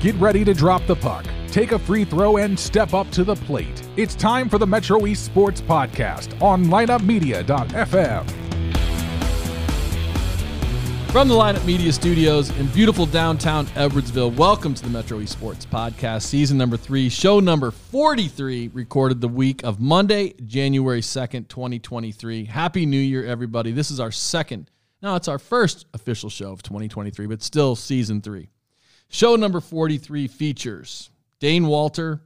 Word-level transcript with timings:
Get 0.00 0.14
ready 0.14 0.44
to 0.44 0.54
drop 0.54 0.86
the 0.86 0.94
puck, 0.94 1.26
take 1.48 1.72
a 1.72 1.78
free 1.78 2.04
throw, 2.04 2.36
and 2.36 2.56
step 2.56 2.94
up 2.94 3.10
to 3.10 3.24
the 3.24 3.34
plate. 3.34 3.82
It's 3.96 4.14
time 4.14 4.48
for 4.48 4.56
the 4.56 4.66
Metro 4.66 5.04
East 5.06 5.24
Sports 5.24 5.60
Podcast 5.60 6.40
on 6.40 6.66
lineupmedia.fm. 6.66 8.30
From 11.10 11.26
the 11.26 11.34
Lineup 11.34 11.66
Media 11.66 11.92
Studios 11.92 12.56
in 12.60 12.68
beautiful 12.68 13.06
downtown 13.06 13.66
Edwardsville, 13.68 14.36
welcome 14.36 14.72
to 14.72 14.84
the 14.84 14.88
Metro 14.88 15.18
East 15.18 15.32
Sports 15.32 15.66
Podcast, 15.66 16.22
season 16.22 16.56
number 16.56 16.76
three, 16.76 17.08
show 17.08 17.40
number 17.40 17.72
43, 17.72 18.68
recorded 18.72 19.20
the 19.20 19.26
week 19.26 19.64
of 19.64 19.80
Monday, 19.80 20.32
January 20.46 21.00
2nd, 21.00 21.48
2023. 21.48 22.44
Happy 22.44 22.86
New 22.86 23.00
Year, 23.00 23.26
everybody. 23.26 23.72
This 23.72 23.90
is 23.90 23.98
our 23.98 24.12
second, 24.12 24.70
no, 25.02 25.16
it's 25.16 25.26
our 25.26 25.40
first 25.40 25.86
official 25.92 26.30
show 26.30 26.52
of 26.52 26.62
2023, 26.62 27.26
but 27.26 27.42
still 27.42 27.74
season 27.74 28.20
three. 28.20 28.50
Show 29.08 29.36
number 29.36 29.60
43 29.60 30.28
features 30.28 31.10
Dane 31.40 31.66
Walter, 31.66 32.20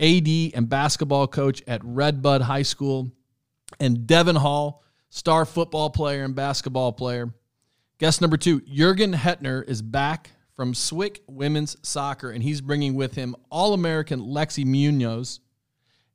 AD 0.00 0.28
and 0.54 0.68
basketball 0.68 1.26
coach 1.26 1.62
at 1.66 1.80
Redbud 1.84 2.42
High 2.42 2.62
School, 2.62 3.10
and 3.78 4.06
Devin 4.06 4.36
Hall, 4.36 4.82
star 5.10 5.44
football 5.44 5.90
player 5.90 6.24
and 6.24 6.34
basketball 6.34 6.92
player. 6.92 7.32
Guest 7.98 8.20
number 8.20 8.36
two, 8.36 8.60
Jurgen 8.62 9.12
Hetner 9.12 9.66
is 9.68 9.80
back 9.80 10.30
from 10.56 10.74
Swick 10.74 11.22
Women's 11.28 11.76
Soccer, 11.86 12.30
and 12.30 12.42
he's 12.42 12.60
bringing 12.60 12.94
with 12.94 13.14
him 13.14 13.36
All 13.50 13.72
American 13.72 14.20
Lexi 14.20 14.64
Munoz. 14.64 15.40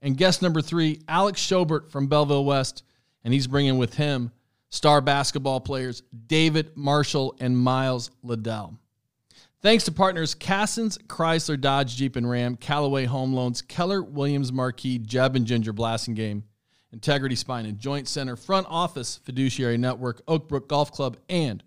And 0.02 0.18
guest 0.18 0.42
number 0.42 0.62
three, 0.62 1.02
Alex 1.08 1.42
Schobert 1.42 1.90
from 1.90 2.08
Belleville 2.08 2.46
West, 2.46 2.84
and 3.24 3.34
he's 3.34 3.48
bringing 3.48 3.78
with 3.78 3.96
him 3.96 4.32
star 4.70 5.02
basketball 5.02 5.62
players 5.62 6.04
David 6.28 6.76
Marshall 6.76 7.36
and 7.40 7.58
Miles 7.58 8.12
Liddell. 8.24 8.78
Thanks 9.62 9.84
to 9.86 9.92
partners 9.92 10.36
Cassens, 10.36 10.98
Chrysler, 11.08 11.60
Dodge, 11.60 11.98
Jeep, 11.98 12.16
and 12.16 12.30
Ram, 12.30 12.56
Callaway 12.56 13.04
Home 13.06 13.34
Loans, 13.34 13.62
Keller 13.62 14.02
Williams 14.02 14.54
Marquee, 14.54 15.00
Jeb 15.00 15.36
and 15.36 15.46
Ginger 15.46 15.74
Blasingame, 15.74 16.44
Integrity 16.94 17.36
Spine 17.36 17.66
and 17.66 17.78
Joint 17.78 18.08
Center, 18.08 18.38
Front 18.38 18.68
Office, 18.70 19.20
Fiduciary 19.26 19.78
Network, 19.78 20.26
Oakbrook 20.28 20.70
Golf 20.70 20.94
Club, 20.94 21.18
and 21.28 21.62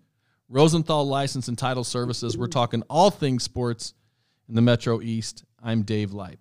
Rosenthal 0.49 1.07
License 1.07 1.47
and 1.47 1.57
Title 1.57 1.83
Services. 1.83 2.35
We're 2.35 2.47
talking 2.47 2.81
all 2.89 3.11
things 3.11 3.43
sports 3.43 3.93
in 4.49 4.55
the 4.55 4.61
Metro 4.61 4.99
East. 4.99 5.45
I'm 5.61 5.83
Dave 5.83 6.11
Leip. 6.11 6.39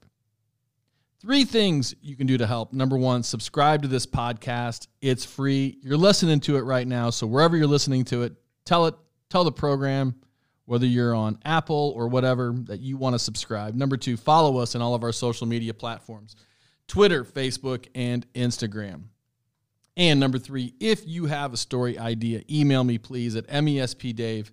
Three 1.20 1.44
things 1.44 1.94
you 2.00 2.16
can 2.16 2.26
do 2.26 2.38
to 2.38 2.46
help. 2.46 2.72
Number 2.72 2.96
one, 2.96 3.22
subscribe 3.22 3.82
to 3.82 3.88
this 3.88 4.06
podcast. 4.06 4.88
It's 5.02 5.24
free. 5.26 5.78
You're 5.82 5.98
listening 5.98 6.40
to 6.40 6.56
it 6.56 6.62
right 6.62 6.88
now. 6.88 7.10
So 7.10 7.26
wherever 7.26 7.58
you're 7.58 7.66
listening 7.66 8.04
to 8.06 8.22
it, 8.22 8.32
tell 8.64 8.86
it, 8.86 8.94
tell 9.28 9.44
the 9.44 9.52
program, 9.52 10.14
whether 10.72 10.86
you're 10.86 11.14
on 11.14 11.38
Apple 11.44 11.92
or 11.94 12.08
whatever, 12.08 12.54
that 12.64 12.80
you 12.80 12.96
want 12.96 13.12
to 13.14 13.18
subscribe. 13.18 13.74
Number 13.74 13.98
two, 13.98 14.16
follow 14.16 14.56
us 14.56 14.74
on 14.74 14.80
all 14.80 14.94
of 14.94 15.02
our 15.02 15.12
social 15.12 15.46
media 15.46 15.74
platforms 15.74 16.34
Twitter, 16.88 17.24
Facebook, 17.24 17.88
and 17.94 18.26
Instagram. 18.32 19.02
And 19.98 20.18
number 20.18 20.38
three, 20.38 20.72
if 20.80 21.06
you 21.06 21.26
have 21.26 21.52
a 21.52 21.58
story 21.58 21.98
idea, 21.98 22.40
email 22.50 22.84
me 22.84 22.96
please 22.96 23.36
at 23.36 23.48
mespdave 23.48 24.50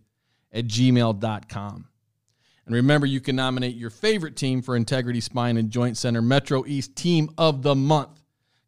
at 0.52 0.68
gmail.com. 0.68 1.88
And 2.66 2.76
remember, 2.76 3.08
you 3.08 3.22
can 3.22 3.38
nominate 3.38 3.78
your 3.78 3.90
favorite 3.90 4.36
team 4.36 4.62
for 4.62 4.76
Integrity 4.76 5.22
Spine 5.22 5.56
and 5.56 5.72
Joint 5.72 5.96
Center 5.96 6.22
Metro 6.22 6.66
East 6.68 6.98
Team 6.98 7.30
of 7.38 7.62
the 7.62 7.76
Month. 7.76 8.22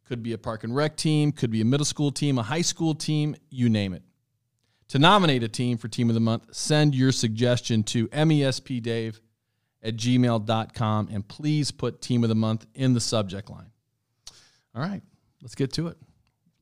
Could 0.05 0.23
be 0.23 0.31
a 0.31 0.37
park 0.37 0.63
and 0.63 0.73
rec 0.73 0.95
team, 0.95 1.33
could 1.33 1.51
be 1.51 1.59
a 1.59 1.65
middle 1.65 1.85
school 1.85 2.13
team, 2.13 2.37
a 2.37 2.43
high 2.43 2.61
school 2.61 2.95
team, 2.95 3.35
you 3.49 3.67
name 3.67 3.93
it. 3.93 4.03
To 4.91 4.99
nominate 4.99 5.41
a 5.41 5.47
team 5.47 5.77
for 5.77 5.87
Team 5.87 6.09
of 6.09 6.15
the 6.15 6.19
Month, 6.19 6.53
send 6.53 6.93
your 6.93 7.13
suggestion 7.13 7.81
to 7.83 8.09
mespdave 8.09 9.21
at 9.81 9.95
gmail.com 9.95 11.07
and 11.09 11.25
please 11.25 11.71
put 11.71 12.01
Team 12.01 12.23
of 12.23 12.27
the 12.27 12.35
Month 12.35 12.65
in 12.75 12.93
the 12.93 12.99
subject 12.99 13.49
line. 13.49 13.71
All 14.75 14.81
right, 14.81 15.01
let's 15.41 15.55
get 15.55 15.71
to 15.75 15.87
it. 15.87 15.97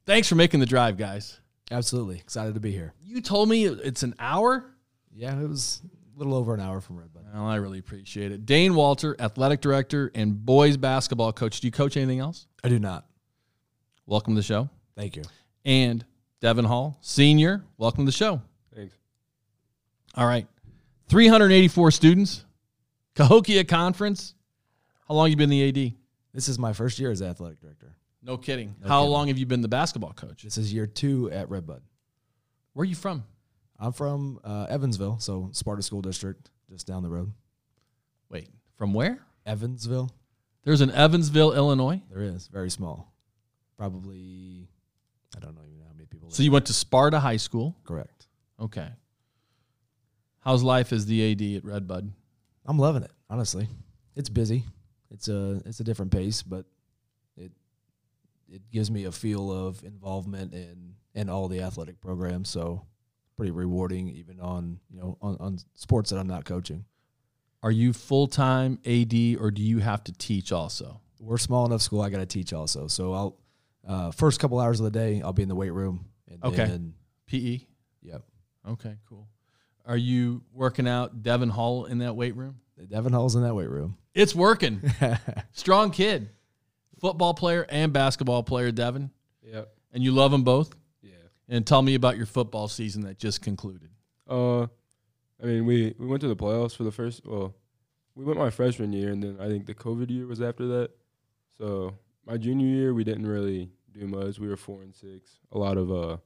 Thanks 0.06 0.28
for 0.28 0.36
making 0.36 0.60
the 0.60 0.68
drive, 0.68 0.96
guys. 0.96 1.40
Absolutely. 1.72 2.18
Excited 2.18 2.54
to 2.54 2.60
be 2.60 2.72
here. 2.72 2.94
You 3.02 3.20
told 3.20 3.50
me 3.50 3.66
it's 3.66 4.04
an 4.04 4.14
hour? 4.20 4.76
Yeah, 5.12 5.42
it 5.42 5.50
was 5.50 5.82
a 6.16 6.20
little 6.20 6.36
over 6.36 6.54
an 6.54 6.60
hour 6.60 6.82
from 6.82 7.00
Redbud. 7.00 7.26
Well, 7.34 7.48
I 7.48 7.56
really 7.56 7.80
appreciate 7.80 8.32
it. 8.32 8.46
Dane 8.46 8.76
Walter, 8.76 9.16
athletic 9.18 9.60
director 9.60 10.12
and 10.14 10.46
boys 10.46 10.78
basketball 10.78 11.34
coach. 11.34 11.62
Do 11.62 11.68
you 11.68 11.72
coach 11.72 11.98
anything 11.98 12.20
else? 12.20 12.46
I 12.64 12.70
do 12.70 12.78
not. 12.78 13.08
Welcome 14.06 14.36
to 14.36 14.40
the 14.40 14.46
show. 14.46 14.70
Thank 14.96 15.16
you. 15.16 15.24
And 15.66 16.06
Devin 16.42 16.66
Hall, 16.66 16.98
senior. 17.02 17.64
Welcome 17.78 18.06
to 18.06 18.12
the 18.12 18.16
show. 18.18 18.42
Thanks. 18.76 18.96
All 20.16 20.26
right. 20.26 20.48
384 21.10 21.92
students. 21.92 22.46
Cahokia 23.16 23.64
Conference. 23.66 24.36
How 25.08 25.16
long 25.16 25.30
you 25.30 25.36
been 25.36 25.50
the 25.50 25.68
AD? 25.68 25.94
This 26.34 26.48
is 26.48 26.58
my 26.60 26.72
first 26.74 27.00
year 27.00 27.12
as 27.12 27.22
athletic 27.22 27.60
director. 27.60 27.96
No 28.22 28.38
kidding. 28.38 28.76
No 28.82 28.88
How 28.88 29.00
kidding. 29.02 29.12
long 29.12 29.28
have 29.30 29.38
you 29.38 29.46
been 29.46 29.62
the 29.62 29.68
basketball 29.68 30.14
coach? 30.14 30.44
This 30.44 30.58
is 30.58 30.72
year 30.74 30.86
two 30.86 31.30
at 31.32 31.50
Redbud. 31.50 31.82
Where 32.74 32.84
are 32.84 32.86
you 32.86 32.96
from? 32.96 33.24
I'm 33.80 33.92
from 33.94 34.40
uh, 34.44 34.68
Evansville, 34.70 35.20
so 35.20 35.50
Sparta 35.54 35.82
School 35.82 36.02
District, 36.02 36.50
just 36.70 36.86
down 36.86 37.02
the 37.02 37.10
road. 37.10 37.32
Wait, 38.30 38.50
from 38.78 38.94
where? 38.94 39.20
Evansville, 39.46 40.12
There's 40.64 40.82
an 40.82 40.92
Evansville, 40.92 41.54
Illinois. 41.54 42.02
there 42.12 42.22
is 42.22 42.48
very 42.48 42.70
small. 42.70 43.12
Probably, 43.78 44.68
I 45.36 45.40
don't 45.40 45.56
know 45.56 45.62
even 45.68 45.82
how 45.86 45.94
many 45.94 46.06
people. 46.06 46.30
So 46.30 46.44
you 46.44 46.52
went 46.52 46.66
to 46.68 46.74
Sparta 46.74 47.20
High 47.20 47.38
School. 47.38 47.76
correct? 47.84 48.28
Okay. 48.60 48.90
How's 50.42 50.64
life 50.64 50.92
as 50.94 51.06
the 51.06 51.32
AD 51.32 51.58
at 51.58 51.66
Redbud? 51.66 52.12
I'm 52.66 52.80
loving 52.80 53.04
it. 53.04 53.12
Honestly, 53.30 53.68
it's 54.16 54.30
busy. 54.30 54.64
It's 55.12 55.28
a 55.28 55.62
it's 55.66 55.80
a 55.80 55.84
different 55.84 56.12
pace, 56.12 56.42
but 56.42 56.66
it 57.38 57.52
it 58.48 58.70
gives 58.72 58.90
me 58.90 59.06
a 59.06 59.12
feel 59.12 59.52
of 59.52 59.84
involvement 59.84 60.54
in 60.54 60.96
in 61.14 61.30
all 61.30 61.48
the 61.48 61.62
athletic 61.62 62.00
programs. 62.00 62.50
So 62.50 62.86
pretty 63.36 63.52
rewarding, 63.52 64.10
even 64.10 64.40
on 64.40 64.80
you 64.90 65.00
know 65.00 65.18
on, 65.22 65.38
on 65.40 65.60
sports 65.76 66.10
that 66.10 66.18
I'm 66.18 66.28
not 66.28 66.46
coaching. 66.46 66.86
Are 67.62 67.72
you 67.72 67.92
full 67.92 68.28
time 68.28 68.80
AD 68.86 69.14
or 69.40 69.52
do 69.52 69.62
you 69.62 69.80
have 69.80 70.04
to 70.06 70.14
teach 70.14 70.52
also? 70.52 71.02
We're 71.20 71.36
a 71.36 71.40
small 71.40 71.66
enough 71.66 71.82
school. 71.82 72.02
I 72.02 72.10
got 72.10 72.20
to 72.20 72.26
teach 72.26 72.54
also. 72.54 72.88
So 72.88 73.14
I'll 73.14 73.38
uh, 73.88 74.12
first 74.12 74.40
couple 74.40 74.60
hours 74.60 74.80
of 74.80 74.84
the 74.86 74.92
day 74.92 75.22
I'll 75.22 75.34
be 75.34 75.44
in 75.44 75.50
the 75.50 75.56
weight 75.56 75.74
room. 75.74 76.06
And 76.30 76.44
Okay. 76.44 76.66
Then, 76.66 76.94
PE? 77.28 77.62
yep. 78.02 78.24
Okay, 78.68 78.96
cool. 79.08 79.28
Are 79.86 79.98
you 79.98 80.44
working 80.54 80.88
out 80.88 81.24
Devin 81.24 81.50
Hall 81.50 81.86
in 81.86 82.00
that 82.00 82.16
weight 82.16 82.36
room? 82.36 82.60
Devin 82.90 83.12
Hall's 83.14 83.36
in 83.36 83.42
that 83.44 83.56
weight 83.56 83.70
room. 83.70 83.98
It's 84.14 84.34
working. 84.36 84.82
Strong 85.52 85.92
kid. 85.92 86.30
Football 87.00 87.34
player 87.34 87.66
and 87.70 87.92
basketball 87.94 88.44
player, 88.44 88.72
Devin. 88.72 89.10
Yep. 89.44 89.70
And 89.94 90.04
you 90.04 90.12
love 90.12 90.32
them 90.32 90.44
both? 90.44 90.76
Yeah. 91.02 91.12
And 91.48 91.66
tell 91.66 91.82
me 91.82 91.96
about 91.96 92.18
your 92.18 92.26
football 92.26 92.68
season 92.68 93.02
that 93.04 93.18
just 93.18 93.42
concluded. 93.42 93.90
Uh, 94.30 94.64
I 95.42 95.46
mean, 95.46 95.66
we 95.66 95.96
we 95.98 96.06
went 96.06 96.22
to 96.22 96.28
the 96.28 96.36
playoffs 96.36 96.76
for 96.76 96.84
the 96.84 96.92
first. 96.92 97.26
Well, 97.26 97.56
we 98.16 98.24
went 98.26 98.38
my 98.38 98.50
freshman 98.50 98.94
year, 98.94 99.12
and 99.12 99.24
then 99.24 99.38
I 99.40 99.48
think 99.48 99.66
the 99.66 99.74
COVID 99.74 100.10
year 100.10 100.28
was 100.28 100.42
after 100.42 100.68
that. 100.68 100.92
So 101.58 101.96
my 102.30 102.38
junior 102.38 102.68
year, 102.68 102.94
we 102.94 103.04
didn't 103.04 103.26
really 103.28 103.70
do 103.92 104.08
much. 104.08 104.40
We 104.40 104.48
were 104.48 104.56
four 104.58 104.82
and 104.84 104.94
six. 104.96 105.40
A 105.52 105.58
lot 105.58 105.78
of 105.78 105.92
uh, 105.92 106.18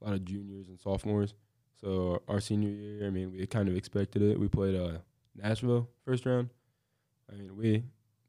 a 0.00 0.04
lot 0.04 0.14
of 0.14 0.24
juniors 0.24 0.68
and 0.68 0.78
sophomores. 0.80 1.34
So 1.80 2.22
our 2.28 2.40
senior 2.40 2.70
year, 2.70 3.06
I 3.06 3.10
mean, 3.10 3.32
we 3.32 3.46
kind 3.46 3.68
of 3.68 3.76
expected 3.76 4.22
it. 4.22 4.38
We 4.38 4.48
played 4.48 4.74
uh 4.74 4.98
Nashville 5.36 5.88
first 6.04 6.26
round. 6.26 6.50
I 7.32 7.36
mean, 7.36 7.56
we 7.56 7.82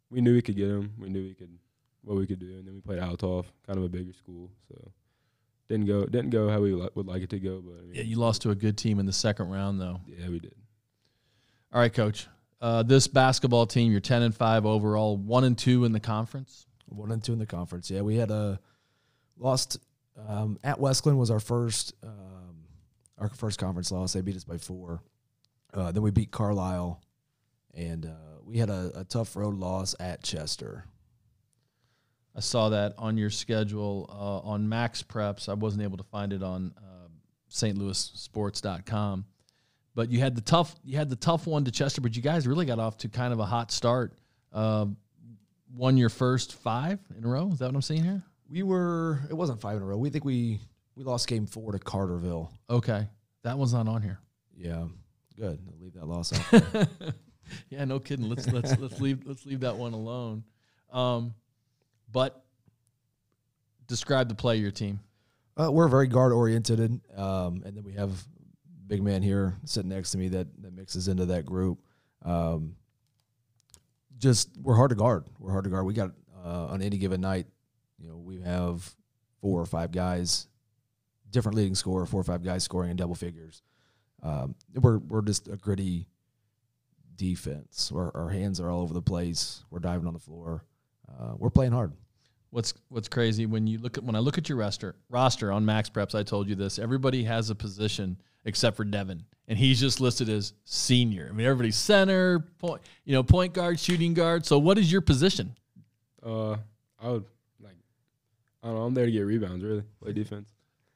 we 0.09 0.21
knew 0.21 0.33
we 0.33 0.41
could 0.41 0.55
get 0.55 0.67
them. 0.67 0.93
We 0.97 1.09
knew 1.09 1.21
we 1.23 1.33
could 1.33 1.57
what 2.03 2.17
we 2.17 2.25
could 2.25 2.39
do, 2.39 2.47
and 2.57 2.65
then 2.67 2.73
we 2.73 2.81
played 2.81 2.99
Althoff, 2.99 3.45
kind 3.67 3.77
of 3.77 3.83
a 3.83 3.89
bigger 3.89 4.13
school. 4.13 4.49
So 4.67 4.91
didn't 5.67 5.85
go 5.85 6.05
didn't 6.05 6.31
go 6.31 6.49
how 6.49 6.61
we 6.61 6.73
li- 6.73 6.89
would 6.95 7.05
like 7.07 7.21
it 7.21 7.29
to 7.31 7.39
go, 7.39 7.61
but 7.61 7.73
I 7.79 7.81
mean, 7.81 7.95
Yeah, 7.95 8.03
you 8.03 8.15
lost 8.17 8.41
to 8.43 8.49
a 8.51 8.55
good 8.55 8.77
team 8.77 8.99
in 8.99 9.05
the 9.05 9.13
second 9.13 9.49
round, 9.49 9.79
though. 9.79 10.01
yeah, 10.07 10.27
we 10.29 10.39
did. 10.39 10.55
All 11.71 11.79
right, 11.79 11.93
coach. 11.93 12.27
Uh, 12.61 12.81
this 12.83 13.07
basketball 13.07 13.65
team, 13.67 13.91
you're 13.91 14.01
10 14.01 14.21
and 14.23 14.35
5 14.35 14.65
overall, 14.65 15.15
1 15.15 15.43
and 15.45 15.57
2 15.57 15.85
in 15.85 15.91
the 15.93 15.99
conference. 15.99 16.65
One 16.89 17.11
and 17.11 17.23
two 17.23 17.33
in 17.33 17.39
the 17.39 17.45
conference. 17.45 17.89
Yeah, 17.89 18.01
we 18.01 18.15
had 18.17 18.31
a 18.31 18.59
lost 19.37 19.77
um, 20.27 20.57
at 20.63 20.79
Wesclin 20.79 21.17
was 21.17 21.31
our 21.31 21.39
first 21.39 21.93
um, 22.03 22.63
our 23.17 23.29
first 23.29 23.59
conference 23.59 23.91
loss. 23.91 24.13
They 24.13 24.21
beat 24.21 24.35
us 24.35 24.43
by 24.43 24.57
four. 24.57 25.01
Uh, 25.73 25.91
then 25.91 26.01
we 26.01 26.11
beat 26.11 26.31
Carlyle, 26.31 27.01
and 27.73 28.05
uh, 28.05 28.41
we 28.43 28.57
had 28.57 28.69
a, 28.69 28.91
a 28.95 29.03
tough 29.03 29.35
road 29.35 29.55
loss 29.55 29.95
at 29.99 30.23
Chester. 30.23 30.85
I 32.35 32.39
saw 32.41 32.69
that 32.69 32.93
on 32.97 33.17
your 33.17 33.29
schedule 33.29 34.09
uh, 34.09 34.49
on 34.49 34.69
Max 34.69 35.03
Preps. 35.03 35.49
I 35.49 35.53
wasn't 35.53 35.83
able 35.83 35.97
to 35.97 36.03
find 36.03 36.31
it 36.31 36.41
on 36.41 36.73
uh, 36.77 37.07
stlouissports.com. 37.51 39.25
But 39.95 40.09
you 40.09 40.19
had 40.19 40.35
the 40.35 40.41
tough 40.41 40.75
you 40.83 40.97
had 40.97 41.09
the 41.09 41.15
tough 41.15 41.47
one 41.47 41.65
to 41.65 41.71
Chester, 41.71 42.01
but 42.01 42.15
you 42.15 42.21
guys 42.21 42.47
really 42.47 42.65
got 42.65 42.79
off 42.79 42.97
to 42.99 43.09
kind 43.09 43.33
of 43.33 43.39
a 43.39 43.45
hot 43.45 43.71
start. 43.71 44.13
Uh, 44.53 44.85
won 45.73 45.97
your 45.97 46.09
first 46.09 46.55
five 46.55 46.99
in 47.17 47.23
a 47.23 47.27
row. 47.27 47.49
Is 47.51 47.59
that 47.59 47.65
what 47.65 47.75
I'm 47.75 47.81
seeing 47.81 48.03
here? 48.03 48.23
We 48.49 48.63
were 48.63 49.19
it 49.29 49.33
wasn't 49.33 49.61
five 49.61 49.77
in 49.77 49.83
a 49.83 49.85
row. 49.85 49.97
We 49.97 50.09
think 50.09 50.25
we 50.25 50.59
we 50.95 51.03
lost 51.03 51.27
game 51.27 51.45
four 51.45 51.71
to 51.71 51.79
Carterville. 51.79 52.51
Okay, 52.69 53.07
that 53.43 53.57
one's 53.57 53.73
not 53.73 53.87
on 53.87 54.01
here. 54.01 54.19
Yeah, 54.55 54.85
good. 55.37 55.59
I'll 55.67 55.79
leave 55.79 55.93
that 55.93 56.07
loss 56.07 56.33
out. 56.33 56.87
Yeah, 57.69 57.85
no 57.85 57.99
kidding. 57.99 58.29
Let's 58.29 58.47
let's 58.51 58.77
let's 58.77 58.99
leave 58.99 59.25
let's 59.25 59.45
leave 59.45 59.61
that 59.61 59.75
one 59.75 59.93
alone. 59.93 60.43
Um, 60.91 61.33
but 62.11 62.43
describe 63.87 64.29
the 64.29 64.35
play 64.35 64.55
of 64.55 64.61
your 64.61 64.71
team. 64.71 64.99
Uh, 65.57 65.71
we're 65.71 65.87
very 65.87 66.07
guard 66.07 66.31
oriented, 66.31 66.79
um, 67.15 67.63
and 67.65 67.75
then 67.75 67.83
we 67.83 67.93
have 67.93 68.11
big 68.87 69.03
man 69.03 69.21
here 69.21 69.55
sitting 69.65 69.89
next 69.89 70.11
to 70.11 70.17
me 70.17 70.29
that 70.29 70.47
that 70.61 70.73
mixes 70.73 71.07
into 71.07 71.25
that 71.27 71.45
group. 71.45 71.79
Um, 72.23 72.75
just 74.19 74.49
we're 74.61 74.75
hard 74.75 74.89
to 74.89 74.95
guard. 74.95 75.25
We're 75.39 75.51
hard 75.51 75.63
to 75.63 75.69
guard. 75.69 75.85
We 75.85 75.93
got 75.93 76.11
uh, 76.45 76.67
on 76.67 76.81
any 76.81 76.97
given 76.97 77.21
night, 77.21 77.47
you 77.97 78.09
know, 78.09 78.17
we 78.17 78.41
have 78.41 78.89
four 79.41 79.59
or 79.59 79.65
five 79.65 79.91
guys, 79.91 80.47
different 81.29 81.57
leading 81.57 81.75
scorer, 81.75 82.05
four 82.05 82.21
or 82.21 82.25
five 82.25 82.43
guys 82.43 82.63
scoring 82.63 82.91
in 82.91 82.97
double 82.97 83.15
figures. 83.15 83.61
Um, 84.21 84.55
we're 84.75 84.97
we're 84.99 85.21
just 85.21 85.47
a 85.47 85.55
gritty 85.55 86.07
defense. 87.15 87.91
Our, 87.93 88.15
our 88.15 88.29
hands 88.29 88.59
are 88.59 88.69
all 88.69 88.81
over 88.81 88.93
the 88.93 89.01
place. 89.01 89.63
We're 89.69 89.79
diving 89.79 90.07
on 90.07 90.13
the 90.13 90.19
floor. 90.19 90.63
Uh, 91.09 91.33
we're 91.37 91.49
playing 91.49 91.71
hard. 91.71 91.93
What's 92.51 92.73
what's 92.89 93.07
crazy 93.07 93.45
when 93.45 93.67
you 93.67 93.77
look 93.77 93.97
at 93.97 94.03
when 94.03 94.15
I 94.15 94.19
look 94.19 94.37
at 94.37 94.49
your 94.49 94.57
roster 94.57 94.95
roster 95.09 95.51
on 95.51 95.65
Max 95.65 95.89
Preps, 95.89 96.15
I 96.15 96.23
told 96.23 96.49
you 96.49 96.55
this. 96.55 96.79
Everybody 96.79 97.23
has 97.25 97.49
a 97.51 97.55
position 97.55 98.17
except 98.45 98.75
for 98.75 98.83
Devin, 98.85 99.23
and 99.47 99.57
he's 99.59 99.79
just 99.79 100.01
listed 100.01 100.29
as 100.29 100.53
senior. 100.65 101.27
I 101.29 101.33
mean, 101.35 101.45
everybody's 101.45 101.75
center, 101.75 102.39
point, 102.57 102.81
you 103.05 103.13
know, 103.13 103.21
point 103.21 103.53
guard, 103.53 103.79
shooting 103.79 104.13
guard. 104.15 104.45
So, 104.47 104.57
what 104.57 104.79
is 104.79 104.91
your 104.91 105.01
position? 105.01 105.55
Uh, 106.25 106.53
I 106.99 107.09
would 107.11 107.25
like. 107.61 107.75
I 108.63 108.67
don't 108.67 108.75
know. 108.77 108.81
I'm 108.83 108.93
there 108.95 109.05
to 109.05 109.11
get 109.11 109.21
rebounds. 109.21 109.63
Really, 109.63 109.83
play 110.01 110.13
defense, 110.13 110.49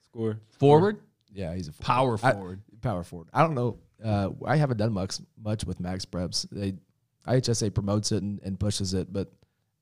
score. 0.05 0.39
Forward, 0.57 1.01
Yeah, 1.33 1.53
he's 1.53 1.67
a 1.67 1.71
forward. 1.73 1.85
power 1.85 2.29
I- 2.29 2.33
forward. 2.33 2.61
power 2.81 3.03
forward. 3.03 3.27
I 3.31 3.41
don't 3.43 3.53
know. 3.53 3.77
Uh, 4.03 4.29
I 4.45 4.55
haven't 4.55 4.77
done 4.77 4.91
much 4.91 5.19
much 5.41 5.65
with 5.65 5.79
Max 5.79 6.03
Preps. 6.03 6.49
They 6.51 6.73
IHSA 7.27 7.73
promotes 7.75 8.11
it 8.11 8.23
and, 8.23 8.39
and 8.43 8.59
pushes 8.59 8.93
it, 8.95 9.13
but 9.13 9.31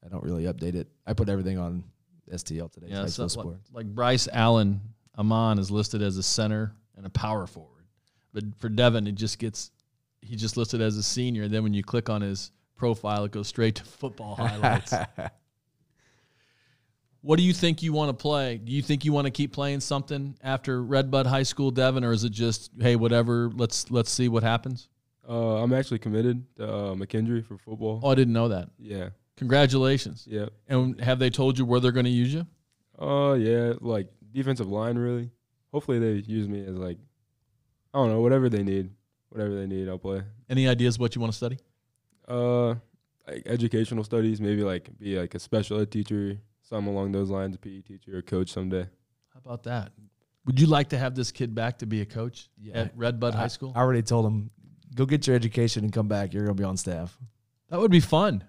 I 0.06 0.10
don't 0.10 0.24
really 0.24 0.44
update 0.44 0.76
it. 0.76 0.88
I 1.06 1.14
put 1.14 1.30
everything 1.30 1.58
on 1.58 1.84
STL 2.32 2.72
today. 2.72 2.88
yeah, 2.90 3.02
high 3.02 3.06
so 3.08 3.28
school 3.28 3.44
like, 3.44 3.54
sports. 3.54 3.70
like 3.74 3.86
Bryce 3.88 4.28
Allen 4.32 4.82
Amon 5.18 5.60
is 5.60 5.70
listed 5.70 6.02
as 6.02 6.18
a 6.18 6.24
center 6.24 6.74
and 6.96 7.06
a 7.06 7.10
power 7.10 7.46
forward, 7.48 7.86
but 8.34 8.44
for 8.60 8.70
Devin, 8.70 9.08
it 9.08 9.16
just 9.16 9.40
gets 9.40 9.72
he 10.22 10.36
just 10.36 10.56
listed 10.56 10.82
as 10.82 10.98
a 10.98 11.04
senior. 11.04 11.44
And 11.44 11.54
then 11.54 11.64
when 11.64 11.74
you 11.74 11.84
click 11.84 12.10
on 12.10 12.22
his 12.22 12.52
profile, 12.76 13.26
it 13.26 13.32
goes 13.32 13.48
straight 13.48 13.76
to 13.76 13.84
football 13.84 14.36
highlights. 14.36 14.94
What 17.24 17.38
do 17.38 17.44
you 17.44 17.54
think 17.54 17.84
you 17.84 17.94
want 17.94 18.10
to 18.10 18.20
play? 18.20 18.58
Do 18.58 18.72
you 18.72 18.82
think 18.82 19.06
you 19.06 19.14
want 19.14 19.26
to 19.26 19.32
keep 19.32 19.54
playing 19.54 19.82
something 19.82 20.36
after 20.42 20.84
Redbud 20.84 21.28
High 21.28 21.44
School, 21.44 21.70
Devin, 21.70 22.04
or 22.04 22.12
is 22.12 22.24
it 22.24 22.32
just 22.32 22.72
hey, 22.80 22.96
whatever? 22.96 23.52
Let's 23.54 23.92
let's 23.92 24.10
see 24.10 24.28
what 24.28 24.42
happens. 24.42 24.90
Uh, 25.30 25.62
I'm 25.62 25.72
actually 25.72 26.00
committed 26.00 26.44
to 26.56 26.68
uh, 26.68 26.96
McKendree 26.96 27.46
for 27.46 27.60
football. 27.60 28.00
Oh, 28.02 28.10
I 28.10 28.16
didn't 28.16 28.34
know 28.34 28.48
that. 28.48 28.70
Yeah, 28.80 29.10
Congratulations! 29.38 30.28
yeah. 30.30 30.48
And 30.68 31.00
have 31.02 31.20
they 31.20 31.30
told 31.30 31.58
you 31.58 31.66
where 31.66 31.80
they're 31.80 31.92
going 31.92 32.06
to 32.06 32.12
use 32.12 32.34
you? 32.34 32.46
Uh, 33.00 33.34
yeah, 33.34 33.74
like 33.80 34.08
defensive 34.32 34.68
line, 34.70 34.98
really. 34.98 35.32
Hopefully, 35.72 36.00
they 36.00 36.14
use 36.28 36.48
me 36.48 36.64
as 36.66 36.76
like, 36.78 36.98
I 37.94 37.98
don't 38.00 38.10
know, 38.10 38.22
whatever 38.22 38.50
they 38.50 38.62
need, 38.64 38.92
whatever 39.30 39.56
they 39.56 39.66
need, 39.68 39.88
I'll 39.90 39.98
play. 39.98 40.22
Any 40.50 40.68
ideas 40.68 41.00
what 41.00 41.16
you 41.16 41.22
want 41.22 41.34
to 41.34 41.38
study? 41.38 41.58
Uh, 42.28 42.76
like 43.28 43.44
educational 43.46 44.04
studies, 44.04 44.40
maybe 44.42 44.64
like 44.64 44.90
be 45.00 45.18
like 45.18 45.34
a 45.34 45.40
special 45.40 45.80
ed 45.80 45.90
teacher, 45.92 46.38
something 46.62 46.94
along 46.94 47.12
those 47.14 47.30
lines, 47.30 47.56
a 47.56 47.60
PE 47.60 47.82
teacher 47.82 48.18
or 48.18 48.22
coach 48.22 48.52
someday. 48.52 48.84
How 49.34 49.40
about 49.44 49.64
that? 49.64 49.92
Would 50.46 50.60
you 50.60 50.68
like 50.68 50.90
to 50.90 50.98
have 50.98 51.16
this 51.16 51.32
kid 51.32 51.56
back 51.56 51.78
to 51.80 51.86
be 51.86 52.02
a 52.02 52.06
coach 52.06 52.50
Yeah. 52.62 52.82
at 52.82 52.98
Redbud 52.98 53.34
I- 53.34 53.38
High 53.38 53.48
School? 53.48 53.72
I 53.76 53.80
already 53.80 54.02
told 54.02 54.26
him, 54.26 54.50
go 54.96 55.06
get 55.06 55.26
your 55.26 55.36
education 55.36 55.84
and 55.84 55.94
come 55.94 56.08
back. 56.08 56.34
You're 56.34 56.44
gonna 56.44 56.56
be 56.56 56.64
on 56.64 56.78
staff. 56.78 57.18
That 57.70 57.80
would 57.80 57.92
be 57.92 58.00
fun. 58.02 58.44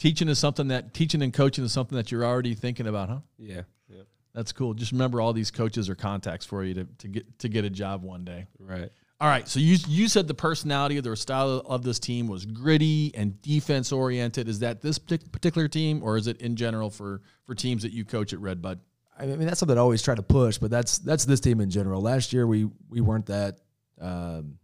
Teaching 0.00 0.28
is 0.28 0.38
something 0.38 0.68
that 0.68 0.94
teaching 0.94 1.20
and 1.20 1.30
coaching 1.32 1.62
is 1.62 1.72
something 1.72 1.94
that 1.96 2.10
you're 2.10 2.24
already 2.24 2.54
thinking 2.54 2.86
about, 2.86 3.10
huh? 3.10 3.18
Yeah, 3.38 3.62
yeah, 3.86 4.02
That's 4.32 4.50
cool. 4.50 4.72
Just 4.72 4.92
remember 4.92 5.20
all 5.20 5.34
these 5.34 5.50
coaches 5.50 5.90
are 5.90 5.94
contacts 5.94 6.46
for 6.46 6.64
you 6.64 6.72
to, 6.72 6.84
to 6.84 7.08
get 7.08 7.38
to 7.40 7.48
get 7.50 7.66
a 7.66 7.70
job 7.70 8.02
one 8.02 8.24
day. 8.24 8.46
right. 8.58 8.90
All 9.20 9.28
right. 9.28 9.46
So 9.46 9.60
you 9.60 9.76
you 9.86 10.08
said 10.08 10.26
the 10.26 10.32
personality 10.32 10.96
of 10.96 11.04
the 11.04 11.14
style 11.14 11.62
of 11.66 11.82
this 11.82 11.98
team 11.98 12.28
was 12.28 12.46
gritty 12.46 13.12
and 13.14 13.42
defense 13.42 13.92
oriented. 13.92 14.48
Is 14.48 14.60
that 14.60 14.80
this 14.80 14.98
particular 14.98 15.68
team, 15.68 16.02
or 16.02 16.16
is 16.16 16.26
it 16.26 16.40
in 16.40 16.56
general 16.56 16.88
for 16.88 17.20
for 17.44 17.54
teams 17.54 17.82
that 17.82 17.92
you 17.92 18.06
coach 18.06 18.32
at 18.32 18.40
Redbud? 18.40 18.80
I 19.18 19.26
mean, 19.26 19.40
that's 19.40 19.60
something 19.60 19.76
I 19.76 19.80
always 19.82 20.00
try 20.00 20.14
to 20.14 20.22
push, 20.22 20.56
but 20.56 20.70
that's 20.70 20.96
that's 20.96 21.26
this 21.26 21.40
team 21.40 21.60
in 21.60 21.68
general. 21.68 22.00
Last 22.00 22.32
year 22.32 22.46
we 22.46 22.70
we 22.88 23.02
weren't 23.02 23.26
that 23.26 23.58
um, 24.00 24.58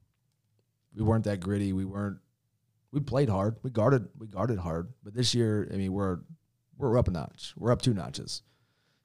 we 0.95 1.03
weren't 1.03 1.25
that 1.25 1.41
gritty. 1.41 1.75
We 1.75 1.85
weren't 1.85 2.17
we 2.93 3.01
played 3.01 3.29
hard. 3.29 3.57
We 3.63 3.71
guarded 3.71 4.09
we 4.19 4.27
guarded 4.27 4.59
hard. 4.59 4.93
But 5.03 5.15
this 5.15 5.35
year, 5.35 5.69
I 5.73 5.77
mean, 5.77 5.93
we're 5.93 6.19
we're 6.79 6.99
up 6.99 7.09
a 7.09 7.11
notch. 7.11 7.53
We're 7.57 7.73
up 7.73 7.83
two 7.83 7.95
notches. 7.95 8.43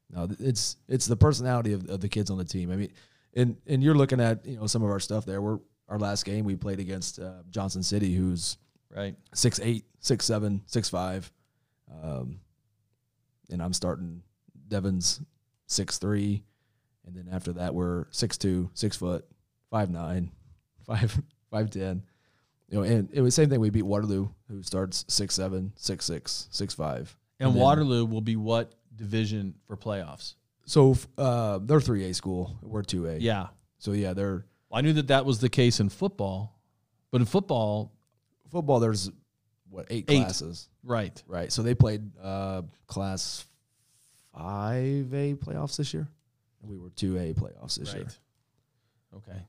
No, 0.09 0.27
it's 0.39 0.77
it's 0.87 1.05
the 1.05 1.15
personality 1.15 1.73
of, 1.73 1.89
of 1.89 2.01
the 2.01 2.09
kids 2.09 2.29
on 2.29 2.37
the 2.37 2.43
team. 2.45 2.71
I 2.71 2.75
mean, 2.75 2.91
and 3.33 3.57
and 3.67 3.83
you're 3.83 3.95
looking 3.95 4.19
at 4.19 4.45
you 4.45 4.57
know 4.57 4.67
some 4.67 4.83
of 4.83 4.89
our 4.89 4.99
stuff 4.99 5.25
there. 5.25 5.41
We're 5.41 5.59
our 5.87 5.99
last 5.99 6.25
game 6.25 6.45
we 6.45 6.55
played 6.55 6.79
against 6.79 7.19
uh, 7.19 7.43
Johnson 7.49 7.83
City, 7.83 8.13
who's 8.13 8.57
Right. 8.93 9.15
six 9.33 9.59
eight, 9.61 9.85
six 9.99 10.25
seven, 10.25 10.61
six 10.65 10.89
five, 10.89 11.31
um, 12.03 12.39
and 13.49 13.61
I'm 13.61 13.71
starting 13.73 14.21
Devon's 14.67 15.21
six 15.67 15.97
three, 15.97 16.43
and 17.05 17.15
then 17.15 17.29
after 17.31 17.53
that 17.53 17.73
we're 17.73 18.07
six 18.11 18.37
two, 18.37 18.69
six 18.73 18.97
foot, 18.97 19.25
five 19.69 19.89
nine, 19.89 20.31
five 20.85 21.17
five 21.49 21.69
ten. 21.69 22.03
You 22.71 22.77
know, 22.77 22.83
and 22.83 23.09
it 23.11 23.19
was 23.21 23.35
the 23.35 23.41
same 23.43 23.49
thing. 23.49 23.59
We 23.59 23.69
beat 23.69 23.83
Waterloo, 23.83 24.29
who 24.47 24.63
starts 24.63 25.03
six 25.09 25.35
seven, 25.35 25.73
six 25.75 26.05
six, 26.05 26.47
six 26.51 26.73
five. 26.73 27.15
And, 27.39 27.47
And 27.49 27.55
then- 27.55 27.61
Waterloo 27.63 28.05
will 28.05 28.21
be 28.21 28.35
what 28.37 28.73
division 28.95 29.53
for 29.67 29.75
playoffs? 29.77 30.35
So 30.65 30.95
uh, 31.17 31.59
they're 31.61 31.81
three 31.81 32.05
A 32.09 32.13
school. 32.13 32.57
We're 32.61 32.83
two 32.83 33.07
A. 33.07 33.17
Yeah. 33.17 33.47
So 33.79 33.91
yeah, 33.91 34.13
they're 34.13 34.45
I 34.71 34.81
knew 34.81 34.93
that 34.93 35.07
that 35.09 35.25
was 35.25 35.39
the 35.39 35.49
case 35.49 35.81
in 35.81 35.89
football, 35.89 36.57
but 37.11 37.19
in 37.19 37.27
football, 37.27 37.91
football. 38.49 38.79
There's 38.79 39.11
what 39.69 39.87
eight, 39.89 40.05
Eight. 40.07 40.23
classes, 40.23 40.69
right? 40.83 41.21
right? 41.27 41.51
So 41.51 41.61
they 41.63 41.75
played 41.75 42.09
uh, 42.21 42.61
class 42.87 43.45
five 44.33 45.13
A 45.13 45.33
playoffs 45.35 45.75
this 45.75 45.93
year. 45.93 46.07
We 46.61 46.77
were 46.77 46.89
two 46.91 47.17
A 47.17 47.33
playoffs 47.33 47.77
this 47.79 47.93
year. 47.93 48.07
Okay. 49.17 49.41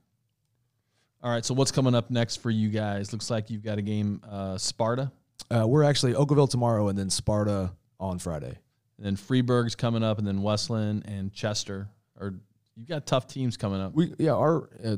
All 1.22 1.30
right. 1.30 1.44
So 1.44 1.54
what's 1.54 1.70
coming 1.70 1.94
up 1.94 2.10
next 2.10 2.36
for 2.36 2.50
you 2.50 2.68
guys? 2.68 3.12
Looks 3.12 3.30
like 3.30 3.48
you've 3.50 3.62
got 3.62 3.78
a 3.78 3.82
game, 3.82 4.20
uh, 4.28 4.58
Sparta, 4.58 5.12
Uh, 5.50 5.66
we're 5.66 5.84
actually 5.84 6.14
Okawville 6.14 6.48
tomorrow, 6.50 6.88
and 6.88 6.98
then 6.98 7.10
Sparta 7.10 7.72
on 8.00 8.18
Friday. 8.18 8.58
and 8.98 9.06
then 9.06 9.16
Freeburg's 9.16 9.74
coming 9.74 10.02
up, 10.02 10.18
and 10.18 10.26
then 10.26 10.38
Wesclin 10.40 11.02
and 11.06 11.32
Chester. 11.32 11.88
Or 12.18 12.34
you've 12.76 12.88
got 12.88 13.06
tough 13.06 13.26
teams 13.26 13.56
coming 13.56 13.80
up. 13.80 13.94
We 13.94 14.14
yeah 14.18 14.32
our 14.32 14.68
uh, 14.84 14.96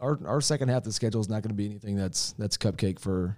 our 0.00 0.18
our 0.26 0.40
second 0.40 0.68
half 0.68 0.78
of 0.78 0.84
the 0.84 0.92
schedule 0.92 1.20
is 1.20 1.28
not 1.28 1.42
going 1.42 1.50
to 1.50 1.54
be 1.54 1.66
anything 1.66 1.96
that's 1.96 2.32
that's 2.38 2.56
cupcake 2.56 2.98
for 2.98 3.36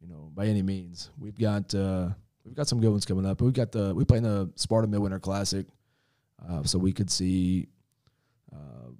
you 0.00 0.08
know 0.08 0.30
by 0.34 0.46
any 0.46 0.62
means. 0.62 1.10
We've 1.18 1.38
got 1.38 1.74
uh, 1.74 2.10
we've 2.44 2.54
got 2.54 2.66
some 2.68 2.80
good 2.80 2.90
ones 2.90 3.04
coming 3.04 3.26
up. 3.26 3.40
We've 3.40 3.52
got 3.52 3.72
the 3.72 3.94
we 3.94 4.04
play 4.04 4.18
in 4.18 4.24
the 4.24 4.50
Sparta 4.56 4.86
Midwinter 4.88 5.18
Classic, 5.20 5.66
uh, 6.48 6.62
so 6.64 6.78
we 6.78 6.92
could 6.92 7.10
see 7.10 7.68
uh, 8.52 8.90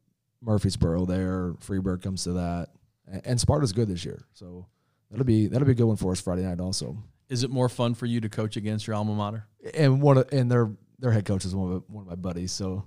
Murphysboro 0.44 1.06
there. 1.06 1.52
Freeburg 1.60 2.02
comes 2.02 2.24
to 2.24 2.32
that, 2.34 2.68
and, 3.06 3.22
and 3.26 3.40
Sparta's 3.40 3.72
good 3.72 3.88
this 3.88 4.04
year, 4.04 4.22
so 4.32 4.66
that'll 5.10 5.24
be 5.26 5.46
that'll 5.46 5.66
be 5.66 5.72
a 5.72 5.74
good 5.76 5.84
one 5.86 5.96
for 5.96 6.12
us 6.12 6.20
Friday 6.20 6.42
night 6.42 6.60
also. 6.60 6.96
Is 7.28 7.42
it 7.44 7.50
more 7.50 7.68
fun 7.68 7.94
for 7.94 8.06
you 8.06 8.20
to 8.22 8.28
coach 8.28 8.56
against 8.56 8.86
your 8.86 8.96
alma 8.96 9.14
mater? 9.14 9.46
and 9.74 10.00
one 10.02 10.18
of, 10.18 10.32
and 10.32 10.50
their 10.50 10.70
their 10.98 11.12
head 11.12 11.24
coach 11.24 11.44
is 11.44 11.54
one 11.54 11.72
of 11.72 11.84
one 11.88 12.02
of 12.02 12.08
my 12.08 12.14
buddies. 12.16 12.52
So 12.52 12.84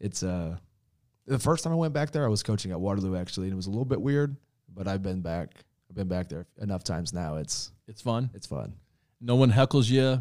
it's 0.00 0.22
uh 0.22 0.56
the 1.26 1.38
first 1.38 1.62
time 1.64 1.72
I 1.72 1.76
went 1.76 1.92
back 1.94 2.10
there, 2.10 2.24
I 2.24 2.28
was 2.28 2.42
coaching 2.42 2.72
at 2.72 2.80
Waterloo 2.80 3.16
actually, 3.16 3.46
and 3.46 3.52
it 3.52 3.56
was 3.56 3.66
a 3.66 3.70
little 3.70 3.84
bit 3.84 4.00
weird, 4.00 4.36
but 4.74 4.88
I've 4.88 5.02
been 5.02 5.20
back. 5.20 5.50
I've 5.90 5.96
been 5.96 6.08
back 6.08 6.28
there 6.28 6.46
enough 6.60 6.84
times 6.84 7.12
now. 7.12 7.36
It's 7.36 7.70
It's 7.86 8.00
fun. 8.00 8.30
it's 8.34 8.46
fun. 8.46 8.74
No 9.20 9.36
one 9.36 9.52
heckles 9.52 9.90
you. 9.90 10.20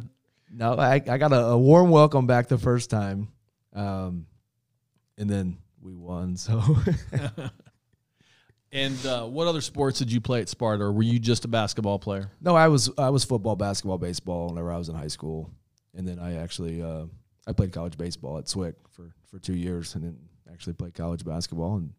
No, 0.52 0.74
I 0.74 0.96
I 0.96 1.18
got 1.18 1.32
a, 1.32 1.40
a 1.46 1.58
warm 1.58 1.90
welcome 1.92 2.28
back 2.28 2.50
the 2.50 2.58
first 2.58 2.90
time, 2.90 3.30
um, 3.74 4.26
and 5.18 5.30
then 5.30 5.58
we 5.82 5.94
won. 5.94 6.36
So 6.38 6.62
And 8.74 9.06
uh, 9.06 9.26
what 9.26 9.48
other 9.48 9.60
sports 9.60 10.00
did 10.00 10.10
you 10.12 10.22
play 10.22 10.40
at 10.40 10.48
Sparta, 10.48 10.86
or 10.86 10.94
were 10.94 11.04
you 11.04 11.20
just 11.20 11.44
a 11.44 11.50
basketball 11.50 12.00
player? 12.00 12.32
no, 12.40 12.56
I 12.56 12.70
was 12.70 12.90
I 12.98 13.10
was 13.10 13.26
football, 13.26 13.58
basketball, 13.58 13.98
baseball 13.98 14.48
whenever 14.50 14.72
I 14.72 14.78
was 14.78 14.88
in 14.88 14.96
high 14.96 15.10
school, 15.10 15.52
and 15.94 16.08
then 16.08 16.20
I 16.20 16.36
actually 16.36 16.82
uh, 16.82 17.06
I 17.46 17.52
played 17.52 17.74
college 17.74 17.98
baseball 17.98 18.38
at 18.38 18.48
Swick 18.48 18.76
for 18.90 19.14
for 19.30 19.40
two 19.40 19.56
years, 19.56 19.96
and 19.96 20.04
then 20.06 20.18
actually 20.52 20.74
played 20.74 20.94
college 20.94 21.26
basketball 21.26 21.76
and 21.78 21.92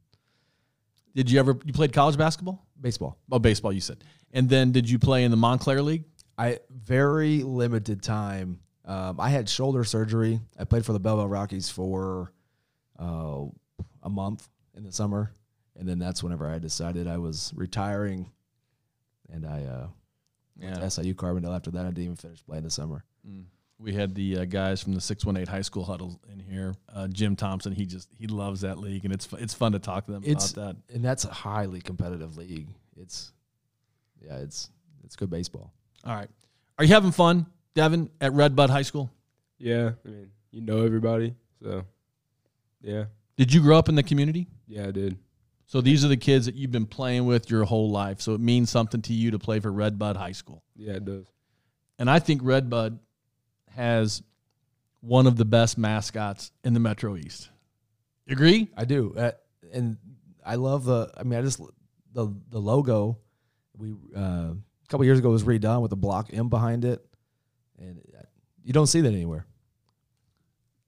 Did 1.14 1.30
you 1.30 1.38
ever 1.40 1.58
you 1.66 1.74
played 1.74 1.92
college 1.92 2.16
basketball? 2.16 2.66
baseball. 2.80 3.18
Oh, 3.30 3.38
baseball, 3.38 3.72
you 3.72 3.80
said. 3.82 4.02
And 4.32 4.48
then 4.48 4.72
did 4.72 4.88
you 4.88 4.98
play 4.98 5.24
in 5.24 5.30
the 5.30 5.36
Mon-Clair 5.36 5.82
League? 5.82 6.04
I 6.38 6.58
very 6.70 7.42
limited 7.42 8.02
time. 8.02 8.60
Um, 8.86 9.20
I 9.20 9.28
had 9.28 9.46
shoulder 9.48 9.84
surgery. 9.84 10.40
I 10.58 10.64
played 10.64 10.84
for 10.86 10.92
the 10.94 10.98
Belleville 11.00 11.28
Rockies 11.28 11.68
for 11.68 12.32
uh, 12.98 13.44
a 14.02 14.10
month 14.10 14.48
in 14.76 14.84
the 14.84 14.92
summer, 14.92 15.32
and 15.78 15.88
then 15.88 15.98
that's 15.98 16.22
whenever 16.22 16.48
I 16.48 16.58
decided 16.58 17.06
I 17.06 17.18
was 17.18 17.52
retiring. 17.54 18.30
and 19.32 19.46
I 19.46 19.64
uh, 19.64 19.86
went 20.58 20.74
Yeah. 20.74 20.80
to 20.80 20.90
SIU 20.90 21.14
Carbondale 21.14 21.54
after 21.56 21.70
that. 21.70 21.82
I 21.86 21.88
didn't 21.88 22.04
even 22.04 22.16
finish 22.16 22.44
playing 22.44 22.64
the 22.64 22.70
summer. 22.70 23.04
Mm. 23.26 23.44
We 23.78 23.94
had 23.94 24.14
the 24.14 24.38
uh, 24.40 24.44
guys 24.44 24.82
from 24.82 24.92
the 24.94 25.00
618 25.00 25.50
high 25.52 25.62
school 25.62 25.84
huddle 25.84 26.20
in 26.32 26.38
here. 26.38 26.74
Uh, 26.92 27.08
Jim 27.08 27.34
Thompson, 27.34 27.72
he 27.72 27.86
just 27.86 28.08
he 28.16 28.26
loves 28.26 28.60
that 28.60 28.78
league, 28.78 29.04
and 29.04 29.12
it's 29.14 29.24
fu- 29.26 29.36
it's 29.36 29.54
fun 29.54 29.72
to 29.72 29.78
talk 29.78 30.04
to 30.06 30.12
them 30.12 30.22
It's- 30.24 30.52
about 30.52 30.76
that. 30.88 30.94
And 30.94 31.04
that's 31.04 31.24
a 31.24 31.30
highly 31.32 31.80
competitive 31.80 32.36
league. 32.36 32.68
It's 32.96 33.32
yeah, 34.20 34.36
it's 34.36 34.70
it's 35.02 35.16
good 35.16 35.30
baseball. 35.30 35.72
All 36.04 36.14
right, 36.14 36.28
are 36.78 36.84
you 36.84 36.92
having 36.94 37.10
fun, 37.12 37.46
Devin, 37.74 38.10
at 38.20 38.32
Red 38.34 38.54
Bud 38.54 38.70
High 38.70 38.82
School? 38.82 39.10
Yeah, 39.58 39.92
I 40.04 40.08
mean, 40.08 40.30
you 40.52 40.60
know 40.60 40.84
everybody, 40.84 41.34
so 41.62 41.84
yeah, 42.82 43.06
Did 43.42 43.52
you 43.52 43.60
grow 43.60 43.76
up 43.76 43.88
in 43.88 43.96
the 43.96 44.04
community? 44.04 44.46
yeah, 44.68 44.86
I 44.86 44.92
did. 44.92 45.18
So 45.66 45.80
these 45.80 46.04
are 46.04 46.08
the 46.08 46.16
kids 46.16 46.46
that 46.46 46.54
you've 46.54 46.70
been 46.70 46.86
playing 46.86 47.26
with 47.26 47.50
your 47.50 47.64
whole 47.64 47.90
life. 47.90 48.20
So 48.20 48.34
it 48.34 48.40
means 48.40 48.70
something 48.70 49.02
to 49.02 49.12
you 49.12 49.32
to 49.32 49.38
play 49.40 49.58
for 49.58 49.72
Redbud 49.72 50.16
High 50.16 50.30
School. 50.30 50.62
Yeah, 50.76 50.92
it 50.92 51.04
does. 51.04 51.26
And 51.98 52.08
I 52.08 52.20
think 52.20 52.42
Redbud 52.44 53.00
has 53.74 54.22
one 55.00 55.26
of 55.26 55.36
the 55.36 55.44
best 55.44 55.76
mascots 55.76 56.52
in 56.62 56.72
the 56.72 56.78
Metro 56.78 57.16
East. 57.16 57.50
You 58.26 58.34
agree? 58.34 58.70
I 58.76 58.84
do, 58.84 59.12
uh, 59.16 59.32
and 59.72 59.96
I 60.46 60.54
love 60.54 60.84
the. 60.84 61.10
I 61.16 61.24
mean, 61.24 61.36
I 61.36 61.42
just 61.42 61.60
the 62.12 62.32
the 62.48 62.60
logo. 62.60 63.18
We 63.76 63.90
uh, 64.16 64.20
a 64.20 64.56
couple 64.88 65.04
years 65.04 65.18
ago 65.18 65.30
was 65.30 65.42
redone 65.42 65.82
with 65.82 65.90
the 65.90 65.96
block 65.96 66.30
M 66.32 66.48
behind 66.48 66.84
it, 66.84 67.04
and 67.76 67.98
uh, 68.16 68.22
you 68.62 68.72
don't 68.72 68.86
see 68.86 69.00
that 69.00 69.12
anywhere. 69.12 69.46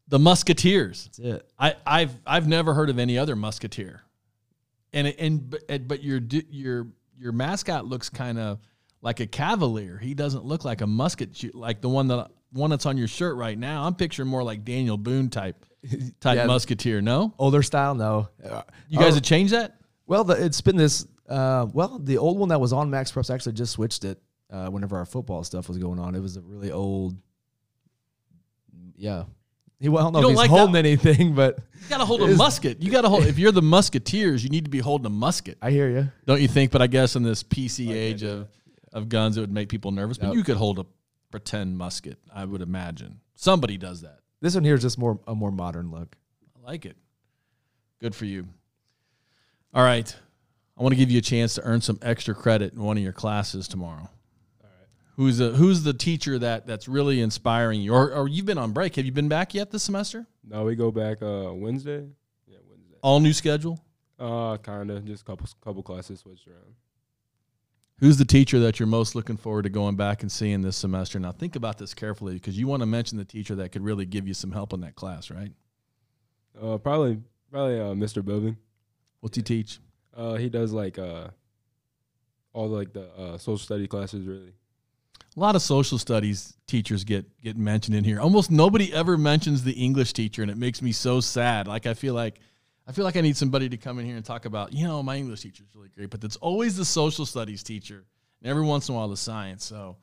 The 0.09 0.19
Musketeers. 0.19 1.05
That's 1.05 1.19
it. 1.19 1.51
I, 1.59 1.77
I've 1.87 2.15
I've 2.27 2.47
never 2.47 2.75
heard 2.75 2.91
of 2.91 2.99
any 2.99 3.17
other 3.17 3.37
musketeer, 3.37 4.03
and 4.93 5.07
and 5.09 5.51
but 5.51 5.89
but 5.89 6.03
your 6.03 6.21
your 6.51 6.89
your 7.19 7.33
mascot 7.33 7.87
looks 7.87 8.11
kind 8.11 8.39
of 8.39 8.59
like 9.01 9.21
a 9.21 9.27
cavalier. 9.27 9.99
He 9.99 10.15
doesn't 10.15 10.45
look 10.45 10.65
like 10.65 10.81
a 10.83 10.87
musket 10.87 11.55
like 11.55 11.81
the 11.81 11.89
one 11.89 12.09
that 12.09 12.29
one 12.53 12.71
that's 12.71 12.87
on 12.87 12.97
your 12.97 13.09
shirt 13.09 13.37
right 13.37 13.59
now. 13.59 13.85
I'm 13.85 13.95
picturing 13.95 14.29
more 14.29 14.43
like 14.43 14.65
Daniel 14.65 14.97
Boone 14.97 15.31
type 15.31 15.65
type 16.21 16.37
Yeah. 16.37 16.47
musketeer. 16.47 17.01
No, 17.01 17.35
Older 17.39 17.63
style, 17.63 17.95
no. 17.95 18.29
You 18.89 18.99
guys 18.99 19.13
oh, 19.13 19.15
have 19.15 19.23
changed 19.23 19.53
that. 19.55 19.77
Well, 20.07 20.25
the, 20.25 20.45
it's 20.45 20.61
been 20.61 20.77
this. 20.77 21.07
Uh, 21.29 21.67
well, 21.73 21.99
the 21.99 22.19
old 22.19 22.39
one 22.39 22.51
that 22.51 22.61
was 22.61 22.75
on 22.75 22.91
Max 22.91 23.11
Preps 23.11 23.33
actually 23.35 23.55
just 23.55 23.73
switched 23.73 24.05
it 24.05 24.21
uh, 24.51 24.69
whenever 24.69 24.99
our 24.99 25.07
football 25.07 25.43
stuff 25.45 25.69
was 25.69 25.79
going 25.79 25.99
on. 25.99 26.15
It 26.15 26.21
was 26.21 26.37
a 26.37 26.43
really 26.43 26.71
old. 26.71 27.17
Yeah, 28.97 29.25
he. 29.81 29.89
Well, 29.89 30.03
I 30.03 30.05
don't 30.07 30.13
know 30.15 30.19
You 30.21 30.23
if 30.23 30.23
don't 30.23 30.31
he's 30.33 30.37
like 30.39 30.51
that- 30.51 30.57
holding 30.57 30.77
anything, 30.77 31.35
but 31.35 31.59
You 31.83 31.89
got 31.89 31.99
to 31.99 32.05
hold 32.05 32.23
a 32.23 32.25
Is- 32.27 32.39
musket. 32.39 32.83
You 32.83 32.91
got 32.91 33.03
to 33.03 33.09
hold. 33.09 33.25
If 33.25 33.39
you're 33.39 33.53
the 33.53 33.63
musketeers, 33.63 34.43
you 34.45 34.51
need 34.51 34.65
to 34.65 34.71
be 34.71 34.79
holding 34.79 35.07
a 35.07 35.11
musket, 35.11 35.59
I 35.61 35.71
hear 35.71 35.89
you. 35.91 36.11
don't 36.27 36.41
you 36.41 36.49
think? 36.49 36.71
But 36.71 36.83
I 36.83 36.87
guess 36.87 37.17
in 37.17 37.23
this 37.23 37.43
PC 37.43 37.93
age 37.93 38.23
of 38.23 38.49
of 38.93 39.09
guns, 39.09 39.37
it 39.37 39.41
would 39.41 39.53
make 39.53 39.69
people 39.69 39.91
nervous. 39.91 40.19
But 40.19 40.35
you 40.35 40.45
could 40.45 40.57
hold 40.57 40.79
a 40.79 40.87
pretend 41.31 41.77
musket. 41.77 42.19
I 42.33 42.45
would 42.45 42.63
imagine 42.63 43.21
somebody 43.35 43.77
does 43.77 44.03
that. 44.03 44.21
This 44.41 44.55
one 44.55 44.63
here 44.65 44.75
is 44.77 44.83
just 44.83 44.99
more 44.99 45.19
a 45.27 45.35
more 45.35 45.51
modern 45.51 45.91
look. 45.91 46.17
I 46.57 46.67
like 46.71 46.87
it. 46.87 46.97
Good 48.01 48.15
for 48.15 48.25
you. 48.25 48.47
All 49.75 49.83
right. 49.83 50.15
I 50.79 50.83
want 50.83 50.93
to 50.93 50.97
give 50.97 51.11
you 51.11 51.19
a 51.19 51.23
chance 51.23 51.55
to 51.55 51.63
earn 51.63 51.81
some 51.81 51.99
extra 52.03 52.35
credit 52.35 52.73
in 52.75 52.83
one 52.83 52.97
of 52.97 53.03
your 53.03 53.13
classes 53.13 53.69
tomorrow. 53.69 54.09
Who's 55.17 55.39
the 55.39 55.51
Who's 55.51 55.85
the 55.85 55.93
teacher 55.95 56.39
that 56.41 56.67
that's 56.67 56.89
really 56.89 57.21
inspiring 57.21 57.81
you? 57.81 57.95
Or, 57.95 58.13
or 58.13 58.29
you've 58.29 58.47
been 58.47 58.59
on 58.59 58.73
break? 58.73 58.97
Have 58.97 59.07
you 59.07 59.13
been 59.13 59.29
back 59.29 59.55
yet 59.55 59.71
this 59.71 59.83
semester? 59.85 60.27
No, 60.47 60.65
we 60.65 60.75
go 60.75 60.91
back 60.91 61.23
uh 61.23 61.53
Wednesday. 61.55 62.09
Yeah, 62.47 62.59
Wednesday. 62.69 62.97
All 63.03 63.21
new 63.21 63.33
schedule. 63.33 63.79
Uh, 64.19 64.57
kind 64.59 64.91
of, 64.91 65.05
just 65.05 65.25
couple 65.25 65.47
couple 65.63 65.83
classes 65.83 66.21
switched 66.21 66.47
around. 66.49 66.75
Who's 68.01 68.17
the 68.17 68.25
teacher 68.25 68.59
that 68.61 68.81
you're 68.81 68.89
most 68.89 69.15
looking 69.15 69.37
forward 69.37 69.63
to 69.63 69.69
going 69.69 69.95
back 69.95 70.23
and 70.23 70.31
seeing 70.31 70.63
this 70.63 70.77
semester? 70.77 71.21
Now 71.21 71.31
think 71.31 71.55
about 71.55 71.79
this 71.79 71.95
carefully 71.95 72.35
because 72.35 72.59
you 72.59 72.67
want 72.67 72.81
to 72.81 72.87
mention 72.87 73.17
the 73.17 73.25
teacher 73.25 73.55
that 73.57 73.71
could 73.71 73.83
really 73.83 74.05
give 74.05 74.27
you 74.27 74.35
some 74.35 74.51
help 74.51 74.73
in 74.73 74.81
that 74.81 74.97
class, 74.97 75.31
right? 75.31 75.53
Uh, 76.61 76.79
probably 76.79 77.21
probably 77.53 77.79
uh 77.79 77.95
Mr. 77.95 78.23
Bovin. 78.23 78.57
What's 79.21 79.37
he 79.37 79.43
teach? 79.43 79.79
Uh, 80.17 80.35
he 80.35 80.49
does 80.49 80.73
like 80.73 80.99
uh 80.99 81.29
all 82.53 82.69
the, 82.69 82.75
like 82.75 82.93
the 82.93 83.09
uh 83.17 83.39
social 83.39 83.59
study 83.59 83.87
classes 83.87 84.27
really. 84.27 84.55
A 85.37 85.41
lot 85.41 85.57
of 85.57 85.63
social 85.63 85.99
studies 85.99 86.57
teachers 86.67 87.03
get 87.05 87.25
get 87.41 87.57
mentioned 87.57 87.97
in 87.97 88.05
here. 88.05 88.21
Almost 88.21 88.51
nobody 88.51 88.93
ever 88.93 89.19
mentions 89.19 89.65
the 89.65 89.73
English 89.73 90.13
teacher, 90.13 90.43
and 90.43 90.51
it 90.51 90.57
makes 90.57 90.81
me 90.81 90.93
so 90.93 91.21
sad. 91.21 91.67
Like 91.67 91.87
I 91.87 91.95
feel 91.95 92.15
like 92.15 92.39
I 92.87 92.93
feel 92.93 93.05
like 93.05 93.17
I 93.17 93.21
need 93.21 93.37
somebody 93.37 93.69
to 93.69 93.77
come 93.77 93.99
in 93.99 94.07
here 94.07 94.17
and 94.17 94.25
talk 94.25 94.45
about, 94.45 94.73
you 94.73 94.87
know, 94.87 95.03
my 95.03 95.17
English 95.17 95.41
teacher 95.41 95.65
is 95.69 95.75
really 95.75 95.89
great, 95.89 96.11
but 96.11 96.23
it's 96.23 96.37
always 96.37 96.77
the 96.77 96.85
social 96.85 97.27
studies 97.27 97.63
teacher, 97.63 98.05
and 98.43 98.51
every 98.51 98.63
once 98.63 98.89
in 98.89 98.95
a 98.95 98.99
while 98.99 99.09
the 99.09 99.17
science. 99.17 99.65
So, 99.65 99.97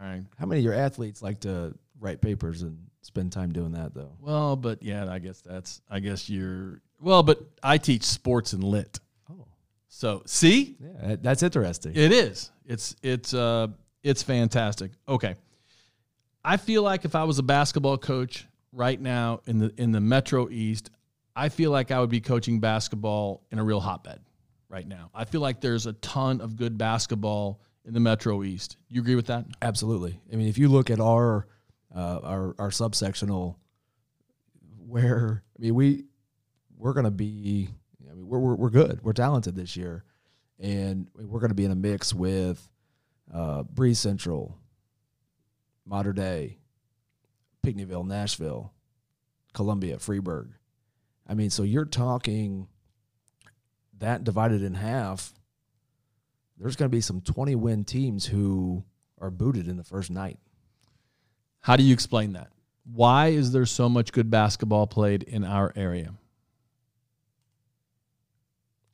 all 0.00 0.06
right, 0.08 0.22
How 0.38 0.46
many 0.46 0.60
of 0.60 0.64
your 0.64 0.74
athletes 0.74 1.22
like 1.22 1.40
to 1.40 1.74
write 1.98 2.20
papers 2.20 2.62
and 2.62 2.78
spend 3.02 3.32
time 3.32 3.50
doing 3.52 3.72
that 3.72 3.94
though? 3.94 4.12
well, 4.20 4.54
but 4.54 4.82
yeah, 4.82 5.10
I 5.10 5.18
guess 5.18 5.40
that's 5.40 5.80
I 5.90 5.98
guess 5.98 6.30
you're 6.30 6.80
well, 7.00 7.22
but 7.24 7.40
I 7.64 7.78
teach 7.78 8.04
sports 8.04 8.52
and 8.52 8.62
lit, 8.62 9.00
Oh, 9.28 9.46
so 9.88 10.22
see, 10.26 10.76
yeah, 10.80 11.16
that's 11.20 11.42
interesting. 11.42 11.96
It 11.96 12.12
is. 12.12 12.52
It's 12.64 12.94
it's 13.02 13.34
uh 13.34 13.68
it's 14.02 14.22
fantastic. 14.22 14.92
Okay. 15.08 15.34
I 16.44 16.56
feel 16.56 16.82
like 16.82 17.04
if 17.04 17.14
I 17.14 17.24
was 17.24 17.38
a 17.38 17.42
basketball 17.42 17.98
coach 17.98 18.46
right 18.72 19.00
now 19.00 19.40
in 19.46 19.58
the 19.58 19.72
in 19.76 19.92
the 19.92 20.00
Metro 20.00 20.48
East, 20.48 20.90
I 21.34 21.48
feel 21.48 21.70
like 21.70 21.90
I 21.90 22.00
would 22.00 22.10
be 22.10 22.20
coaching 22.20 22.60
basketball 22.60 23.42
in 23.50 23.58
a 23.58 23.64
real 23.64 23.80
hotbed 23.80 24.20
right 24.68 24.86
now. 24.86 25.10
I 25.14 25.24
feel 25.24 25.40
like 25.40 25.60
there's 25.60 25.86
a 25.86 25.92
ton 25.94 26.40
of 26.40 26.56
good 26.56 26.78
basketball 26.78 27.60
in 27.84 27.94
the 27.94 28.00
Metro 28.00 28.42
East. 28.42 28.76
You 28.88 29.00
agree 29.00 29.14
with 29.14 29.26
that? 29.26 29.46
Absolutely. 29.62 30.20
I 30.32 30.36
mean, 30.36 30.48
if 30.48 30.58
you 30.58 30.68
look 30.68 30.90
at 30.90 31.00
our 31.00 31.46
uh, 31.94 32.20
our 32.22 32.54
our 32.58 32.70
subsectional, 32.70 33.56
where 34.86 35.42
I 35.58 35.62
mean 35.62 35.74
we 35.74 36.04
we're 36.76 36.92
going 36.92 37.04
to 37.04 37.10
be, 37.10 37.68
I 38.08 38.14
mean 38.14 38.28
we're, 38.28 38.38
we're 38.38 38.54
we're 38.54 38.70
good, 38.70 39.00
we're 39.02 39.12
talented 39.12 39.56
this 39.56 39.76
year, 39.76 40.04
and 40.58 41.08
we're 41.16 41.40
going 41.40 41.50
to 41.50 41.54
be 41.54 41.64
in 41.64 41.72
a 41.72 41.76
mix 41.76 42.14
with 42.14 42.68
uh, 43.32 43.62
Breese 43.64 43.98
Central, 43.98 44.56
Mater 45.84 46.12
Dei, 46.12 46.58
Pinckneyville, 47.64 48.06
Nashville, 48.06 48.72
Columbia, 49.52 49.96
Freeburg. 49.96 50.50
I 51.26 51.34
mean, 51.34 51.50
so 51.50 51.62
you're 51.62 51.84
talking 51.84 52.68
that 53.98 54.24
divided 54.24 54.62
in 54.62 54.74
half. 54.74 55.32
There's 56.56 56.76
going 56.76 56.90
to 56.90 56.96
be 56.96 57.00
some 57.00 57.20
20 57.20 57.54
win 57.56 57.84
teams 57.84 58.26
who 58.26 58.84
are 59.20 59.30
booted 59.30 59.68
in 59.68 59.76
the 59.76 59.84
first 59.84 60.10
night. 60.10 60.38
How 61.60 61.76
do 61.76 61.82
you 61.82 61.92
explain 61.92 62.32
that? 62.32 62.48
Why 62.84 63.28
is 63.28 63.52
there 63.52 63.66
so 63.66 63.88
much 63.88 64.12
good 64.12 64.30
basketball 64.30 64.86
played 64.86 65.22
in 65.22 65.44
our 65.44 65.72
area? 65.76 66.14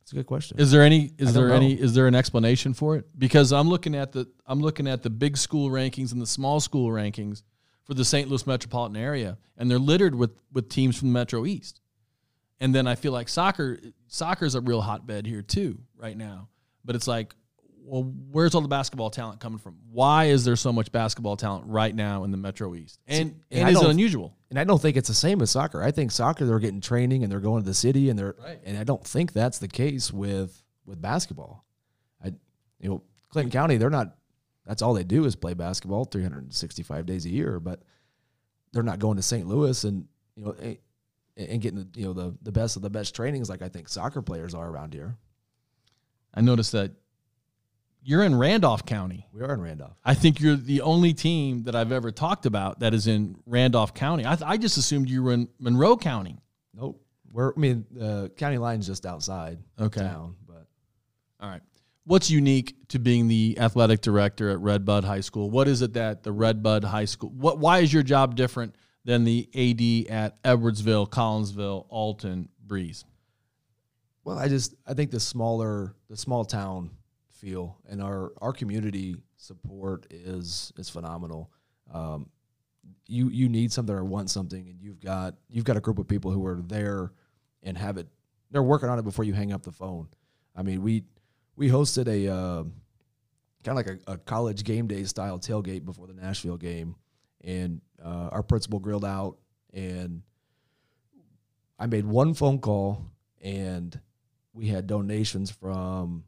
That's 0.04 0.12
a 0.12 0.16
good 0.16 0.26
question. 0.26 0.58
Is 0.58 0.70
there 0.70 0.82
any 0.82 1.12
is 1.16 1.32
there 1.32 1.49
know. 1.49 1.54
any 1.54 1.73
is 1.73 1.94
there 1.94 2.06
an 2.06 2.14
explanation 2.14 2.75
for 2.75 2.96
it? 2.96 3.06
Because 3.18 3.54
I'm 3.54 3.70
looking 3.70 3.94
at 3.94 4.12
the 4.12 4.28
I'm 4.46 4.61
looking 4.61 4.87
at 4.87 5.02
the 5.02 5.08
big 5.08 5.38
school 5.38 5.70
rankings 5.70 6.12
and 6.12 6.20
the 6.20 6.26
small 6.26 6.61
school 6.61 6.90
rankings 6.90 7.42
for 7.84 7.94
the 7.94 8.04
St. 8.04 8.28
Louis 8.28 8.46
metropolitan 8.46 8.99
area 8.99 9.38
and 9.56 9.70
they're 9.70 9.78
littered 9.78 10.14
with 10.14 10.32
with 10.52 10.68
teams 10.68 10.99
from 10.99 11.08
the 11.08 11.14
Metro 11.14 11.46
East. 11.46 11.80
And 12.61 12.75
then 12.75 12.87
I 12.87 12.96
feel 12.96 13.12
like 13.12 13.30
soccer 13.30 13.80
soccer's 14.08 14.54
a 14.54 14.61
real 14.61 14.82
hotbed 14.82 15.26
here 15.26 15.40
too 15.40 15.78
right 15.96 16.18
now. 16.18 16.49
But 16.84 16.96
it's 16.96 17.08
like 17.08 17.34
well, 17.87 18.03
where's 18.31 18.55
all 18.55 18.61
the 18.62 18.69
basketball 18.69 19.11
talent 19.11 19.41
coming 19.41 19.59
from? 19.59 19.76
Why 19.91 20.25
is 20.25 20.45
there 20.45 20.57
so 20.57 20.73
much 20.73 20.91
basketball 20.91 21.37
talent 21.37 21.67
right 21.67 21.95
now 21.95 22.25
in 22.25 22.31
the 22.31 22.37
Metro 22.37 22.75
East? 22.75 22.99
And, 23.07 23.41
and 23.50 23.69
and 23.69 23.76
is 23.76 23.83
it 23.83 23.88
unusual? 23.88 24.37
and 24.50 24.59
I 24.59 24.64
don't 24.64 24.81
think 24.81 24.97
it's 24.97 25.09
the 25.09 25.14
same 25.14 25.43
as 25.43 25.50
soccer. 25.50 25.83
I 25.83 25.91
think 25.91 26.11
soccer 26.11 26.47
they're 26.47 26.59
getting 26.61 26.81
training 26.81 27.23
and 27.23 27.31
they're 27.33 27.41
going 27.41 27.62
to 27.62 27.69
the 27.69 27.75
city 27.75 28.09
and 28.09 28.19
they're 28.19 28.35
Right. 28.43 28.59
and 28.64 28.79
I 28.79 28.85
don't 28.85 29.05
think 29.05 29.33
that's 29.33 29.59
the 29.59 29.69
case 29.69 30.12
with 30.12 30.62
with 30.87 31.00
basketball. 31.03 31.64
I 32.25 32.29
you 32.81 32.88
know 32.88 33.03
Clinton 33.29 33.50
County 33.50 33.76
they're 33.76 33.91
not 33.91 34.17
that's 34.67 34.81
all 34.81 34.95
they 34.95 35.05
do 35.05 35.25
is 35.26 35.37
play 35.37 35.53
basketball 35.55 36.07
365 36.07 37.05
days 37.05 37.26
a 37.26 37.31
year, 37.31 37.61
but 37.61 37.83
they're 38.73 38.83
not 38.83 38.99
going 38.99 39.17
to 39.17 39.23
St. 39.23 39.47
Louis 39.47 39.85
and 39.85 40.07
you 40.37 40.45
know 40.45 40.55
and, 40.59 40.79
and 41.37 41.61
getting 41.61 41.81
the, 41.81 41.88
you 42.00 42.07
know 42.07 42.12
the 42.14 42.35
the 42.43 42.53
best 42.53 42.76
of 42.76 42.83
the 42.83 42.91
best 42.91 43.14
trainings 43.14 43.50
like 43.50 43.61
I 43.61 43.69
think 43.69 43.88
soccer 43.88 44.23
players 44.23 44.55
are 44.55 44.69
around 44.71 44.95
here. 44.95 45.17
I 46.33 46.41
noticed 46.41 46.73
that 46.73 46.93
you're 48.04 48.23
in 48.23 48.34
Randolph 48.37 48.84
County. 48.87 49.26
We 49.32 49.40
are 49.42 49.54
in 49.54 49.61
Randolph. 49.61 49.96
I 50.04 50.14
think 50.14 50.40
you're 50.40 50.56
the 50.56 50.82
only 50.82 51.14
team 51.14 51.64
that 51.64 51.75
I've 51.75 51.90
ever 51.92 52.11
talked 52.11 52.46
about 52.46 52.80
that 52.80 52.92
is 52.94 53.06
in 53.06 53.37
Randolph 53.46 53.94
County. 53.94 54.26
I, 54.26 54.37
th- 54.37 54.46
I 54.49 54.56
just 54.58 54.76
assumed 54.76 55.08
you 55.08 55.23
were 55.23 55.32
in 55.32 55.49
Monroe 55.58 55.96
County. 55.96 56.38
Nope. 56.75 57.00
We're 57.32 57.52
I 57.56 57.58
mean 57.58 57.84
the 57.90 58.30
county 58.37 58.58
line's 58.58 58.87
just 58.87 59.04
outside 59.06 59.58
Okay. 59.80 60.00
town, 60.02 60.37
but 60.46 60.66
All 61.40 61.49
right. 61.49 61.62
What's 62.06 62.30
unique 62.30 62.76
to 62.88 62.99
being 62.99 63.26
the 63.28 63.56
athletic 63.58 64.02
director 64.02 64.50
at 64.50 64.61
Redbud 64.61 65.04
High 65.04 65.20
School? 65.23 65.50
What 65.50 65.66
is 65.66 65.80
it 65.82 65.94
that 65.94 66.23
the 66.23 66.30
Redbud 66.32 66.84
High 66.84 67.06
School? 67.06 67.30
What? 67.30 67.58
Why 67.58 67.78
is 67.78 67.92
your 67.92 68.02
job 68.02 68.37
different 68.37 68.75
than 69.06 69.25
the 69.25 69.49
AD 69.54 70.12
at 70.14 70.42
Edwardsville, 70.44 71.08
Collinsville, 71.08 71.87
Alton, 71.88 72.50
Breese? 72.64 73.04
Well, 74.23 74.38
I 74.38 74.49
just 74.49 74.75
I 74.87 74.94
think 74.94 75.11
the 75.11 75.18
smaller 75.20 75.94
the 76.11 76.16
small 76.16 76.44
town 76.44 76.90
feel, 77.44 77.76
and 77.88 78.02
our 78.02 78.32
our 78.40 78.52
community 78.52 79.16
support 79.36 80.06
is 80.10 80.72
is 80.78 80.88
phenomenal. 80.88 81.50
Um, 81.92 82.30
you 83.06 83.28
you 83.28 83.48
need 83.48 83.70
something 83.70 83.94
or 83.94 84.04
want 84.04 84.30
something, 84.30 84.66
and 84.68 84.80
you've 84.80 85.00
got 85.00 85.34
you've 85.50 85.64
got 85.64 85.76
a 85.76 85.80
group 85.80 85.98
of 85.98 86.08
people 86.08 86.30
who 86.30 86.44
are 86.46 86.62
there 86.66 87.12
and 87.62 87.76
have 87.76 87.98
it. 87.98 88.08
They're 88.50 88.62
working 88.62 88.88
on 88.88 88.98
it 88.98 89.02
before 89.02 89.24
you 89.24 89.34
hang 89.34 89.52
up 89.52 89.62
the 89.62 89.72
phone. 89.72 90.08
I 90.56 90.62
mean, 90.62 90.82
we 90.82 91.04
we 91.56 91.68
hosted 91.68 92.08
a 92.08 92.32
uh, 92.32 92.62
kind 93.62 93.78
of 93.78 93.86
like 93.86 93.88
a, 93.88 94.12
a 94.12 94.18
college 94.18 94.64
game 94.64 94.86
day 94.86 95.04
style 95.04 95.38
tailgate 95.38 95.84
before 95.84 96.06
the 96.06 96.14
Nashville 96.14 96.56
game, 96.56 96.96
and 97.42 97.82
uh, 98.02 98.28
our 98.32 98.42
principal 98.42 98.78
grilled 98.78 99.04
out, 99.04 99.36
and 99.74 100.22
I 101.78 101.86
made 101.86 102.06
one 102.06 102.32
phone 102.32 102.58
call, 102.58 103.04
and 103.42 104.00
we 104.54 104.68
had 104.68 104.86
donations 104.86 105.50
from 105.50 106.24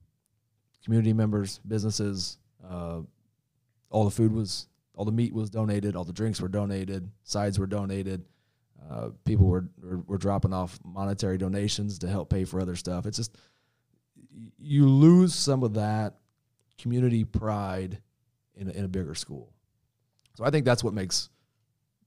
community 0.87 1.13
members, 1.13 1.59
businesses. 1.67 2.39
Uh, 2.65 3.01
all 3.91 4.05
the 4.05 4.11
food 4.11 4.33
was, 4.33 4.69
all 4.95 5.05
the 5.05 5.11
meat 5.11 5.35
was 5.35 5.51
donated, 5.51 5.97
all 5.97 6.05
the 6.05 6.13
drinks 6.13 6.41
were 6.41 6.49
donated, 6.49 7.11
sides 7.25 7.59
were 7.59 7.67
donated. 7.67 8.25
Uh, 8.89 9.09
people 9.25 9.47
were, 9.47 9.69
were 9.83 9.99
were 10.07 10.19
dropping 10.19 10.53
off 10.53 10.79
monetary 10.85 11.39
donations 11.39 11.99
to 11.99 12.09
help 12.09 12.31
pay 12.31 12.45
for 12.45 12.61
other 12.61 12.77
stuff. 12.77 13.05
It's 13.05 13.17
just 13.17 13.37
you 14.59 14.87
lose 14.87 15.35
some 15.35 15.65
of 15.65 15.75
that 15.75 16.15
community 16.79 17.25
pride 17.25 17.99
in 18.55 18.69
a, 18.69 18.73
in 18.73 18.85
a 18.85 18.89
bigger 18.89 19.17
school. 19.17 19.53
So 20.37 20.45
I 20.45 20.51
think 20.51 20.65
that's 20.65 20.85
what 20.85 20.95
makes 20.95 21.31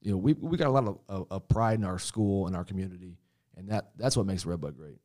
you 0.01 0.11
know 0.11 0.17
we 0.17 0.33
we 0.33 0.57
got 0.57 0.67
a 0.67 0.71
lot 0.71 0.87
of, 0.87 0.99
of, 1.09 1.27
of 1.29 1.47
pride 1.49 1.79
in 1.79 1.83
our 1.83 1.99
school 1.99 2.47
and 2.47 2.55
our 2.55 2.63
community, 2.63 3.17
and 3.57 3.67
that 3.67 3.89
that's 3.97 4.15
what 4.15 4.25
makes 4.25 4.45
Redbud 4.45 4.77
great. 4.77 4.99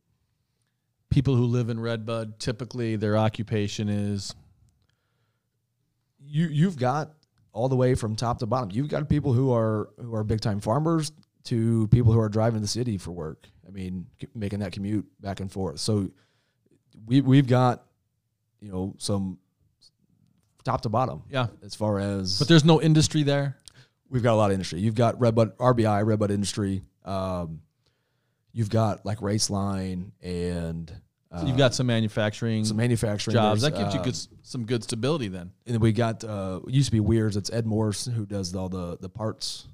People 1.15 1.37
who 1.37 1.45
live 1.45 1.69
in 1.69 1.79
Redbud, 1.79 2.41
typically 2.41 2.97
their 2.97 3.17
occupation 3.17 3.89
is 3.89 4.35
You 6.19 6.49
you've 6.49 6.77
got 6.77 7.13
all 7.53 7.69
the 7.69 7.77
way 7.77 7.95
from 7.95 8.17
top 8.17 8.41
to 8.41 8.47
bottom. 8.47 8.73
You've 8.73 8.89
got 8.89 9.09
people 9.09 9.33
who 9.33 9.53
are 9.53 9.91
who 9.97 10.13
are 10.17 10.25
big 10.25 10.41
time 10.41 10.59
farmers 10.59 11.13
to 11.45 11.87
people 11.93 12.13
who 12.13 12.19
are 12.19 12.29
driving 12.29 12.61
the 12.63 12.67
city 12.67 12.99
for 12.99 13.13
work. 13.13 13.47
I 13.65 13.71
mean, 13.71 14.07
making 14.35 14.59
that 14.59 14.73
commute 14.73 15.07
back 15.21 15.39
and 15.39 15.53
forth. 15.53 15.79
So 15.79 16.11
we 17.07 17.21
we've 17.21 17.47
got 17.47 17.85
you 18.61 18.73
know 18.73 18.97
some 18.99 19.39
top 20.65 20.81
to 20.81 20.89
bottom 20.89 21.23
yeah. 21.31 21.47
as 21.63 21.77
far 21.77 22.01
as 22.01 22.41
But 22.41 22.49
there's 22.49 22.65
no 22.65 22.83
industry 22.83 23.23
there. 23.23 23.57
We've 24.11 24.25
got 24.25 24.33
a 24.33 24.37
lot 24.37 24.47
of 24.47 24.55
industry. 24.55 24.81
You've 24.81 24.97
got 24.97 25.21
Redbud 25.21 25.59
RBI, 25.59 26.05
Redbud 26.05 26.33
Industry. 26.33 26.83
Um, 27.05 27.61
you've 28.55 28.71
got 28.71 29.05
like 29.05 29.19
Raceline 29.19 30.13
and 30.23 30.91
uh, 31.31 31.41
So 31.41 31.47
you've 31.47 31.59
got 31.59 31.75
some 31.75 31.87
manufacturing 31.87 32.65
some 32.65 32.79
manufacturing 32.79 33.35
jobs. 33.35 33.61
That 33.61 33.75
gives 33.75 33.93
you 33.93 34.01
uh, 34.01 34.05
good, 34.05 34.17
some 34.43 34.65
good 34.65 34.83
stability 34.83 35.29
then. 35.29 35.51
And 35.67 35.75
then 35.75 35.81
we 35.81 35.93
got 35.93 36.25
uh, 36.25 36.61
used 36.69 36.87
to 36.87 36.93
be 36.93 37.01
Weir's. 37.01 37.37
It's 37.37 37.53
Ed 37.53 37.67
Morse 37.67 38.07
who 38.07 38.25
does 38.25 38.55
all 38.55 38.71
the 38.71 38.97
the 38.99 39.11
parts, 39.11 39.69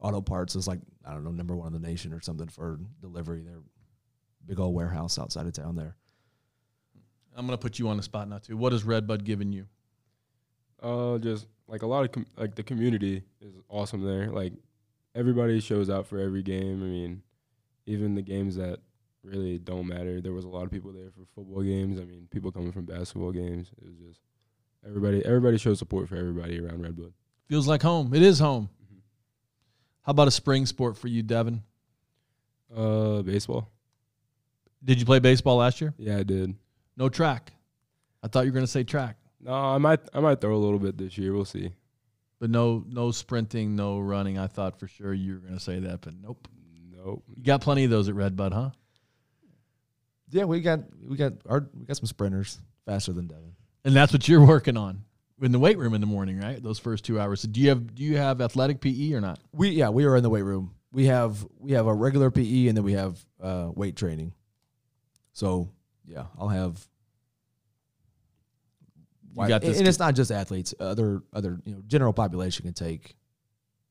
auto 0.00 0.20
parts. 0.20 0.56
Is 0.56 0.68
like 0.68 0.80
I 1.06 1.12
don't 1.12 1.24
know 1.24 1.30
number 1.30 1.56
one 1.56 1.74
in 1.74 1.80
the 1.80 1.88
nation 1.88 2.12
or 2.12 2.20
something 2.20 2.48
for 2.48 2.78
delivery. 3.00 3.42
They're 3.42 3.62
big 4.46 4.60
old 4.60 4.74
warehouse 4.74 5.18
outside 5.18 5.46
of 5.46 5.52
town 5.52 5.76
there. 5.76 5.96
I'm 7.36 7.46
going 7.46 7.58
to 7.58 7.62
put 7.62 7.78
you 7.78 7.88
on 7.88 7.96
the 7.96 8.02
spot 8.02 8.28
now 8.28 8.38
too. 8.38 8.56
What 8.56 8.72
has 8.72 8.84
Redbud 8.84 9.24
given 9.24 9.52
you? 9.52 9.66
Uh, 10.82 11.18
just 11.18 11.46
like 11.66 11.82
a 11.82 11.86
lot 11.86 12.04
of 12.04 12.12
com- 12.12 12.26
like 12.36 12.54
the 12.54 12.62
community 12.62 13.22
is 13.40 13.54
awesome 13.68 14.02
there. 14.04 14.30
Like 14.30 14.52
everybody 15.14 15.60
shows 15.60 15.88
out 15.88 16.06
for 16.06 16.18
every 16.18 16.42
game. 16.42 16.82
I 16.82 16.86
mean, 16.86 17.22
even 17.86 18.14
the 18.14 18.22
games 18.22 18.56
that 18.56 18.78
really 19.22 19.58
don't 19.58 19.86
matter. 19.86 20.20
There 20.20 20.32
was 20.32 20.44
a 20.44 20.48
lot 20.48 20.64
of 20.64 20.70
people 20.70 20.92
there 20.92 21.10
for 21.10 21.24
football 21.34 21.62
games. 21.62 21.98
I 21.98 22.04
mean, 22.04 22.28
people 22.30 22.52
coming 22.52 22.72
from 22.72 22.84
basketball 22.84 23.32
games. 23.32 23.70
It 23.80 23.84
was 23.86 23.96
just 24.08 24.20
everybody. 24.86 25.24
Everybody 25.24 25.58
shows 25.58 25.78
support 25.78 26.08
for 26.08 26.16
everybody 26.16 26.60
around 26.60 26.82
Redwood. 26.82 27.12
Feels 27.48 27.66
like 27.68 27.82
home. 27.82 28.14
It 28.14 28.22
is 28.22 28.38
home. 28.38 28.68
Mm-hmm. 28.84 28.98
How 30.02 30.10
about 30.10 30.28
a 30.28 30.32
spring 30.32 30.66
sport 30.66 30.96
for 30.96 31.08
you, 31.08 31.22
Devin? 31.22 31.62
Uh, 32.74 33.22
baseball. 33.22 33.70
Did 34.84 34.98
you 35.00 35.06
play 35.06 35.18
baseball 35.18 35.56
last 35.56 35.80
year? 35.80 35.94
Yeah, 35.96 36.18
I 36.18 36.22
did. 36.22 36.54
No 36.96 37.08
track. 37.08 37.52
I 38.22 38.28
thought 38.28 38.44
you 38.44 38.50
were 38.50 38.54
going 38.54 38.66
to 38.66 38.70
say 38.70 38.84
track, 38.84 39.16
No, 39.40 39.52
I 39.52 39.78
might. 39.78 40.00
I 40.14 40.20
might 40.20 40.40
throw 40.40 40.54
a 40.54 40.58
little 40.58 40.78
bit 40.78 40.96
this 40.96 41.16
year. 41.18 41.32
We'll 41.34 41.44
see. 41.44 41.72
but 42.40 42.50
no, 42.50 42.84
no 42.88 43.10
sprinting, 43.10 43.76
no 43.76 43.98
running. 43.98 44.38
I 44.38 44.46
thought 44.46 44.78
for 44.78 44.88
sure 44.88 45.12
you 45.14 45.34
were 45.34 45.38
going 45.40 45.54
to 45.54 45.60
say 45.60 45.78
that, 45.80 46.00
but 46.02 46.14
nope. 46.20 46.48
Nope. 47.04 47.22
You 47.36 47.42
got 47.44 47.60
plenty 47.60 47.84
of 47.84 47.90
those 47.90 48.08
at 48.08 48.14
Redbud, 48.14 48.52
huh? 48.52 48.70
Yeah, 50.30 50.44
we 50.44 50.60
got 50.60 50.80
we 51.06 51.16
got 51.16 51.34
our 51.48 51.68
we 51.78 51.84
got 51.84 51.96
some 51.96 52.06
sprinters 52.06 52.58
faster 52.86 53.12
than 53.12 53.26
Devin. 53.26 53.54
And 53.84 53.94
that's 53.94 54.12
what 54.12 54.26
you're 54.26 54.44
working 54.44 54.76
on 54.76 55.04
in 55.42 55.52
the 55.52 55.58
weight 55.58 55.76
room 55.78 55.94
in 55.94 56.00
the 56.00 56.06
morning, 56.06 56.40
right? 56.40 56.60
Those 56.62 56.78
first 56.78 57.04
two 57.04 57.20
hours. 57.20 57.40
So 57.42 57.48
do 57.48 57.60
you 57.60 57.68
have 57.68 57.94
do 57.94 58.02
you 58.02 58.16
have 58.16 58.40
athletic 58.40 58.80
PE 58.80 59.12
or 59.12 59.20
not? 59.20 59.38
We 59.52 59.70
yeah, 59.70 59.90
we 59.90 60.04
are 60.06 60.16
in 60.16 60.22
the 60.22 60.30
weight 60.30 60.42
room. 60.42 60.74
We 60.92 61.06
have 61.06 61.44
we 61.58 61.72
have 61.72 61.86
a 61.86 61.94
regular 61.94 62.30
PE 62.30 62.68
and 62.68 62.76
then 62.76 62.84
we 62.84 62.94
have 62.94 63.18
uh, 63.42 63.70
weight 63.74 63.96
training. 63.96 64.32
So 65.34 65.68
yeah, 66.06 66.24
I'll 66.38 66.48
have. 66.48 66.84
You 69.36 69.48
got 69.48 69.62
this. 69.62 69.78
and 69.78 69.86
it's 69.88 69.98
not 69.98 70.14
just 70.14 70.30
athletes. 70.30 70.74
Other 70.80 71.22
other 71.32 71.60
you 71.64 71.74
know 71.74 71.82
general 71.86 72.12
population 72.12 72.64
can 72.64 72.72
take 72.74 73.16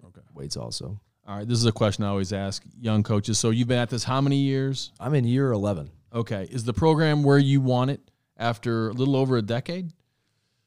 Okay. 0.05 0.21
weights 0.33 0.57
also. 0.57 0.99
All 1.25 1.37
right. 1.37 1.47
This 1.47 1.57
is 1.57 1.65
a 1.65 1.71
question 1.71 2.03
I 2.03 2.09
always 2.09 2.33
ask 2.33 2.63
young 2.77 3.01
coaches. 3.01 3.39
So 3.39 3.51
you've 3.51 3.69
been 3.69 3.79
at 3.79 3.89
this 3.89 4.03
how 4.03 4.19
many 4.19 4.37
years? 4.37 4.91
I'm 4.99 5.13
in 5.13 5.23
year 5.23 5.53
eleven. 5.53 5.89
Okay. 6.13 6.47
Is 6.51 6.65
the 6.65 6.73
program 6.73 7.23
where 7.23 7.37
you 7.37 7.61
want 7.61 7.91
it 7.91 8.11
after 8.35 8.89
a 8.89 8.93
little 8.93 9.15
over 9.15 9.37
a 9.37 9.41
decade? 9.41 9.93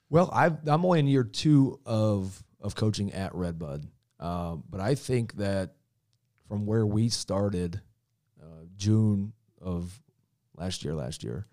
Well, 0.08 0.30
I've, 0.32 0.66
I'm 0.66 0.84
only 0.84 1.00
in 1.00 1.08
year 1.08 1.24
two 1.24 1.78
of 1.84 2.42
of 2.60 2.74
coaching 2.74 3.12
at 3.12 3.34
Redbud, 3.34 3.86
um, 4.18 4.64
but 4.70 4.80
I 4.80 4.94
think 4.94 5.34
that 5.34 5.74
from 6.48 6.64
where 6.64 6.86
we 6.86 7.10
started, 7.10 7.80
uh, 8.42 8.64
June 8.76 9.34
of 9.60 10.00
last 10.56 10.84
year, 10.84 10.94
last 10.94 11.22
year, 11.22 11.46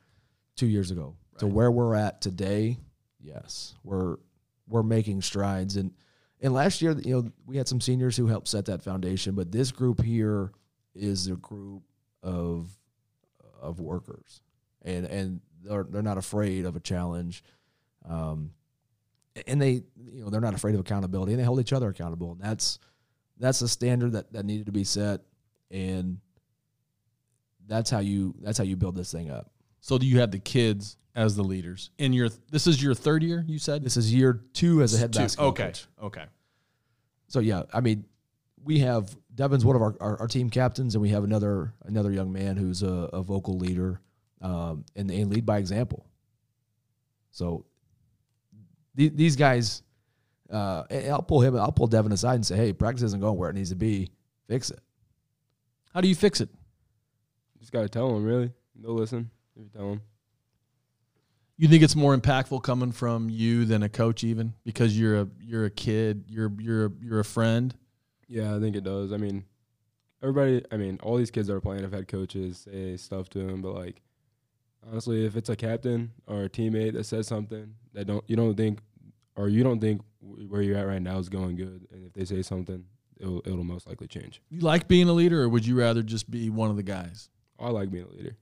two 0.56 0.68
years 0.68 0.92
ago, 0.92 1.18
to 1.40 1.48
where 1.48 1.72
we're 1.72 1.94
at 1.96 2.22
today, 2.22 2.78
yes, 3.20 3.76
we're 3.84 4.16
we're 4.68 4.84
making 4.84 5.24
strides. 5.24 5.76
And 5.76 5.92
and 6.44 6.54
last 6.54 6.82
year, 6.82 6.92
you 7.04 7.16
know, 7.16 7.32
we 7.46 7.56
had 7.56 7.70
some 7.70 7.80
seniors 7.80 8.18
who 8.18 8.28
helped 8.28 8.50
set 8.50 8.66
that 8.66 8.84
foundation, 8.84 9.34
but 9.34 9.50
this 9.50 9.72
group 9.72 10.04
here 10.04 10.52
is 10.94 11.28
a 11.28 11.38
group 11.38 11.84
of 12.22 12.70
of 13.62 13.80
workers, 13.80 14.42
and 14.82 15.06
and 15.06 15.40
they're 15.64 15.86
they're 15.86 16.02
not 16.02 16.18
afraid 16.18 16.66
of 16.66 16.76
a 16.76 16.82
challenge. 16.82 17.46
Um, 18.08 18.52
and 19.48 19.60
they, 19.60 19.84
you 19.96 20.24
know, 20.24 20.30
they're 20.30 20.42
not 20.42 20.54
afraid 20.54 20.76
of 20.76 20.82
accountability, 20.82 21.32
and 21.32 21.40
they 21.40 21.46
hold 21.46 21.62
each 21.62 21.72
other 21.72 21.88
accountable. 21.88 22.34
And 22.34 22.42
that's 22.42 22.78
that's 23.40 23.62
a 23.62 23.70
standard 23.70 24.12
that 24.12 24.34
that 24.34 24.46
needed 24.46 24.66
to 24.66 24.74
be 24.74 24.84
set, 24.84 25.22
and 25.72 26.20
that's 27.66 27.90
how 27.90 28.00
you 28.00 28.36
that's 28.42 28.58
how 28.58 28.66
you 28.66 28.76
build 28.76 28.98
this 28.98 29.14
thing 29.14 29.32
up. 29.32 29.53
So 29.84 29.98
do 29.98 30.06
you 30.06 30.22
have 30.22 30.32
the 30.32 30.40
kids 30.40 30.96
as 31.14 31.36
the 31.36 31.44
leaders 31.44 31.90
in 31.98 32.14
your? 32.14 32.30
This 32.50 32.68
is 32.68 32.82
your 32.82 32.94
third 32.96 33.22
year. 33.22 33.44
You 33.46 33.60
said 33.60 33.84
This 33.84 33.98
is 33.98 34.14
year 34.14 34.40
two 34.54 34.82
as 34.82 34.94
a 34.94 34.98
head 34.98 35.12
Two. 35.12 35.20
basketball 35.20 35.50
Okay. 35.50 35.66
coach. 35.66 35.88
Okay. 36.02 36.24
So 37.28 37.42
yeah, 37.42 37.64
I 37.74 37.82
mean, 37.82 38.06
we 38.64 38.80
have 38.80 39.14
Devin's 39.36 39.66
one 39.66 39.76
of 39.76 39.82
our, 39.82 39.94
our, 40.00 40.22
our 40.22 40.28
team 40.30 40.50
captains, 40.50 40.96
and 40.96 41.02
we 41.02 41.10
have 41.10 41.26
another 41.26 41.74
another 41.84 42.12
young 42.14 42.32
man 42.32 42.56
who's 42.56 42.82
a, 42.82 43.10
a 43.12 43.22
vocal 43.22 43.58
leader, 43.58 44.00
um, 44.42 44.86
and, 44.96 45.12
and 45.12 45.30
lead 45.30 45.46
by 45.46 45.58
example. 45.58 46.06
So 47.32 47.66
the, 48.96 49.10
these 49.10 49.36
guys, 49.36 49.84
uh, 50.50 50.84
I'll 51.10 51.24
pull 51.24 51.42
him, 51.42 51.58
I'll 51.58 51.74
pull 51.74 51.88
Devin 51.88 52.14
aside 52.14 52.36
and 52.36 52.46
say, 52.46 52.56
"Hey, 52.56 52.72
practice 52.72 53.04
isn't 53.04 53.20
going 53.20 53.36
where 53.38 53.50
it 53.50 53.54
needs 53.56 53.72
to 53.72 53.76
be. 53.76 54.12
Fix 54.48 54.72
it." 54.72 54.80
How 55.94 56.00
do 56.00 56.08
you 56.08 56.16
fix 56.16 56.40
it? 56.40 56.48
You 56.54 57.60
just 57.60 57.74
gotta 57.74 57.90
tell 57.90 58.14
them. 58.14 58.24
Really, 58.24 58.50
they'll 58.82 58.94
listen 58.94 59.30
if 59.56 59.64
you 59.64 59.70
tell 59.70 59.90
them. 59.90 60.02
You 61.58 61.68
think 61.68 61.84
it's 61.84 61.96
more 61.96 62.18
impactful 62.18 62.64
coming 62.64 62.92
from 62.92 63.30
you 63.30 63.66
than 63.66 63.84
a 63.84 63.90
coach, 63.90 64.24
even 64.24 64.54
because 64.66 65.00
you're 65.00 65.22
a 65.22 65.28
you're 65.40 65.66
a 65.66 65.70
kid, 65.70 66.26
you're 66.28 66.52
you're 66.60 66.86
a, 66.88 66.92
you're 67.00 67.20
a 67.20 67.26
friend. 67.26 67.76
Yeah, 68.28 68.56
I 68.56 68.60
think 68.60 68.76
it 68.76 68.84
does. 68.84 69.14
I 69.14 69.18
mean, 69.18 69.46
everybody. 70.22 70.64
I 70.72 70.78
mean, 70.78 71.00
all 71.04 71.16
these 71.16 71.32
kids 71.32 71.48
that 71.48 71.54
are 71.54 71.62
playing 71.62 71.84
have 71.84 71.94
had 71.94 72.08
coaches 72.08 72.68
say 72.70 72.98
stuff 72.98 73.30
to 73.30 73.40
them, 73.40 73.62
but 73.62 73.76
like, 73.76 74.02
honestly, 74.90 75.26
if 75.26 75.36
it's 75.36 75.50
a 75.50 75.56
captain 75.56 76.12
or 76.26 76.44
a 76.44 76.50
teammate 76.50 76.94
that 76.94 77.06
says 77.06 77.28
something 77.28 77.76
that 77.94 78.08
don't 78.08 78.24
you 78.28 78.36
don't 78.36 78.56
think 78.56 78.80
or 79.36 79.48
you 79.48 79.64
don't 79.64 79.80
think 79.80 80.02
where 80.22 80.62
you're 80.62 80.78
at 80.78 80.88
right 80.88 81.02
now 81.02 81.20
is 81.20 81.30
going 81.30 81.56
good, 81.56 81.88
and 81.92 82.06
if 82.06 82.14
they 82.14 82.26
say 82.26 82.42
something, 82.42 82.84
it'll 83.20 83.42
it'll 83.46 83.64
most 83.64 83.88
likely 83.88 84.08
change. 84.08 84.42
You 84.50 84.62
like 84.62 84.88
being 84.88 85.08
a 85.08 85.14
leader, 85.14 85.44
or 85.44 85.50
would 85.50 85.66
you 85.66 85.78
rather 85.78 86.02
just 86.02 86.32
be 86.32 86.50
one 86.50 86.72
of 86.72 86.78
the 86.78 86.84
guys? 86.84 87.30
I 87.60 87.70
like 87.70 87.92
being 87.92 88.06
a 88.06 88.10
leader. 88.10 88.38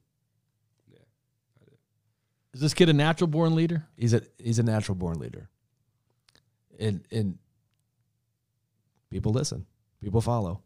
Is 2.53 2.59
this 2.59 2.73
kid 2.73 2.89
a 2.89 2.93
natural 2.93 3.27
born 3.27 3.55
leader? 3.55 3.85
He's 3.95 4.13
a 4.13 4.21
he's 4.37 4.59
a 4.59 4.63
natural 4.63 4.95
born 4.95 5.19
leader, 5.19 5.49
and 6.79 7.05
and 7.11 7.37
people 9.09 9.31
listen, 9.31 9.65
people 10.01 10.21
follow. 10.21 10.61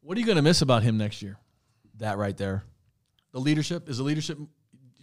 What 0.00 0.16
are 0.16 0.20
you 0.20 0.26
going 0.26 0.36
to 0.36 0.42
miss 0.42 0.62
about 0.62 0.82
him 0.82 0.98
next 0.98 1.22
year? 1.22 1.38
That 1.98 2.18
right 2.18 2.36
there. 2.36 2.64
The 3.32 3.40
leadership 3.40 3.88
is 3.88 3.98
the 3.98 4.04
leadership. 4.04 4.38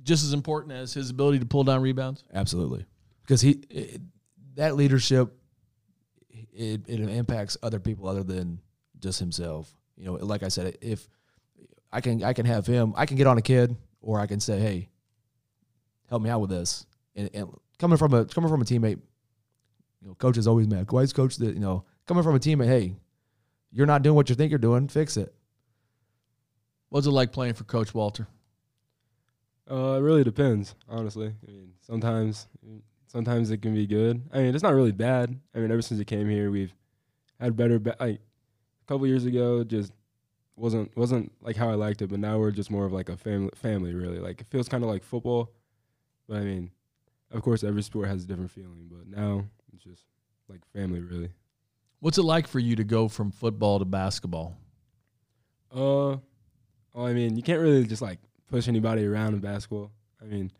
just 0.03 0.23
as 0.23 0.33
important 0.33 0.73
as 0.73 0.93
his 0.93 1.09
ability 1.09 1.39
to 1.39 1.45
pull 1.45 1.63
down 1.63 1.81
rebounds? 1.81 2.23
Absolutely, 2.33 2.85
because 3.23 3.41
he 3.41 3.63
it, 3.69 4.01
that 4.55 4.75
leadership 4.75 5.33
it, 6.29 6.81
it 6.87 6.99
impacts 6.99 7.57
other 7.63 7.79
people 7.79 8.07
other 8.07 8.23
than 8.23 8.59
just 8.99 9.19
himself. 9.19 9.71
You 9.97 10.05
know, 10.05 10.13
like 10.13 10.43
I 10.43 10.47
said, 10.47 10.77
if 10.81 11.07
I 11.91 12.01
can 12.01 12.23
I 12.23 12.33
can 12.33 12.45
have 12.45 12.65
him, 12.65 12.93
I 12.95 13.05
can 13.05 13.17
get 13.17 13.27
on 13.27 13.37
a 13.37 13.41
kid, 13.41 13.75
or 14.01 14.19
I 14.19 14.27
can 14.27 14.39
say, 14.39 14.59
hey, 14.59 14.89
help 16.09 16.21
me 16.21 16.29
out 16.29 16.41
with 16.41 16.49
this. 16.49 16.85
And, 17.15 17.29
and 17.33 17.49
coming 17.79 17.97
from 17.97 18.13
a 18.13 18.25
coming 18.25 18.49
from 18.49 18.61
a 18.61 18.65
teammate, 18.65 18.99
you 20.01 20.07
know, 20.07 20.15
coach 20.15 20.37
is 20.37 20.47
always 20.47 20.67
mad. 20.67 20.91
Why 20.91 21.01
is 21.01 21.13
coach 21.13 21.37
that 21.37 21.53
you 21.53 21.59
know 21.59 21.85
coming 22.07 22.23
from 22.23 22.35
a 22.35 22.39
teammate? 22.39 22.67
Hey, 22.67 22.95
you're 23.71 23.87
not 23.87 24.01
doing 24.03 24.15
what 24.15 24.29
you 24.29 24.35
think 24.35 24.51
you're 24.51 24.59
doing. 24.59 24.87
Fix 24.87 25.17
it. 25.17 25.33
What's 26.89 27.07
it 27.07 27.11
like 27.11 27.31
playing 27.31 27.53
for 27.53 27.63
Coach 27.63 27.93
Walter? 27.93 28.27
Uh, 29.69 29.95
it 29.97 30.01
really 30.01 30.25
depends, 30.25 30.75
honestly. 30.89 31.27
I 31.27 31.51
mean, 31.51 31.71
sometimes 31.79 32.47
sometimes 33.07 33.51
it 33.51 33.61
can 33.61 33.73
be 33.73 33.87
good. 33.87 34.21
I 34.33 34.39
mean, 34.39 34.53
it's 34.53 34.63
not 34.63 34.73
really 34.73 34.91
bad. 34.91 35.37
I 35.55 35.59
mean, 35.59 35.71
ever 35.71 35.81
since 35.81 35.99
he 35.99 36.05
came 36.05 36.29
here, 36.29 36.51
we've 36.51 36.73
had 37.39 37.55
better. 37.55 37.79
Ba- 37.79 37.95
like 37.99 38.19
a 38.19 38.85
couple 38.87 39.07
years 39.07 39.25
ago, 39.25 39.63
just 39.63 39.93
wasn't 40.61 40.95
wasn't 40.95 41.31
like 41.41 41.55
how 41.55 41.69
I 41.69 41.73
liked 41.73 42.01
it, 42.01 42.07
but 42.07 42.19
now 42.19 42.37
we're 42.37 42.51
just 42.51 42.71
more 42.71 42.85
of 42.85 42.93
like 42.93 43.09
a 43.09 43.17
family. 43.17 43.49
Family, 43.55 43.93
really. 43.93 44.19
Like 44.19 44.41
it 44.41 44.47
feels 44.47 44.69
kind 44.69 44.83
of 44.83 44.89
like 44.89 45.03
football, 45.03 45.51
but 46.27 46.37
I 46.37 46.41
mean, 46.41 46.71
of 47.31 47.41
course, 47.41 47.63
every 47.63 47.81
sport 47.81 48.07
has 48.07 48.23
a 48.23 48.27
different 48.27 48.51
feeling. 48.51 48.87
But 48.89 49.07
now 49.07 49.45
it's 49.73 49.83
just 49.83 50.03
like 50.47 50.61
family, 50.73 51.01
really. 51.01 51.31
What's 51.99 52.17
it 52.17 52.23
like 52.23 52.47
for 52.47 52.59
you 52.59 52.75
to 52.75 52.83
go 52.83 53.07
from 53.07 53.31
football 53.31 53.79
to 53.79 53.85
basketball? 53.85 54.55
Uh, 55.71 56.17
well, 56.93 57.05
I 57.07 57.13
mean, 57.13 57.35
you 57.35 57.43
can't 57.43 57.61
really 57.61 57.85
just 57.85 58.01
like 58.01 58.19
push 58.47 58.67
anybody 58.67 59.05
around 59.05 59.33
in 59.33 59.39
basketball. 59.39 59.91
I 60.21 60.25
mean, 60.25 60.51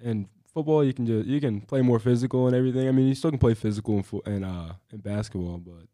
in 0.00 0.28
football, 0.52 0.84
you 0.84 0.92
can 0.92 1.06
just 1.06 1.26
you 1.26 1.40
can 1.40 1.60
play 1.60 1.82
more 1.82 1.98
physical 1.98 2.46
and 2.46 2.54
everything. 2.54 2.86
I 2.88 2.92
mean, 2.92 3.08
you 3.08 3.14
still 3.14 3.30
can 3.30 3.38
play 3.38 3.54
physical 3.54 3.96
in 3.96 4.02
fo- 4.04 4.22
and 4.26 4.44
uh 4.44 4.74
in 4.92 4.98
basketball, 4.98 5.58
but 5.58 5.88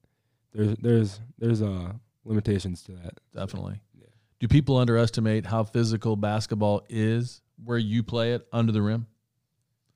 there's 0.53 0.77
there's 0.79 1.21
there's 1.39 1.63
uh 1.63 1.93
limitations 2.25 2.83
to 2.85 2.93
that. 2.93 3.19
Definitely. 3.35 3.81
Yeah. 3.99 4.07
Do 4.39 4.49
people 4.49 4.77
underestimate 4.77 5.47
how 5.47 5.65
physical 5.65 6.17
basketball 6.17 6.83
is 6.89 7.43
where 7.65 7.79
you 7.79 8.03
play 8.03 8.33
it 8.33 8.47
under 8.53 8.73
the 8.73 8.83
rim? 8.83 9.07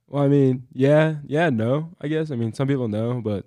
Well, 0.07 0.23
I 0.23 0.29
mean, 0.29 0.67
yeah, 0.73 1.17
yeah, 1.25 1.51
no, 1.51 1.91
I 2.01 2.09
guess. 2.09 2.31
I 2.31 2.37
mean, 2.37 2.53
some 2.53 2.69
people 2.69 2.89
know, 2.89 3.21
but 3.23 3.47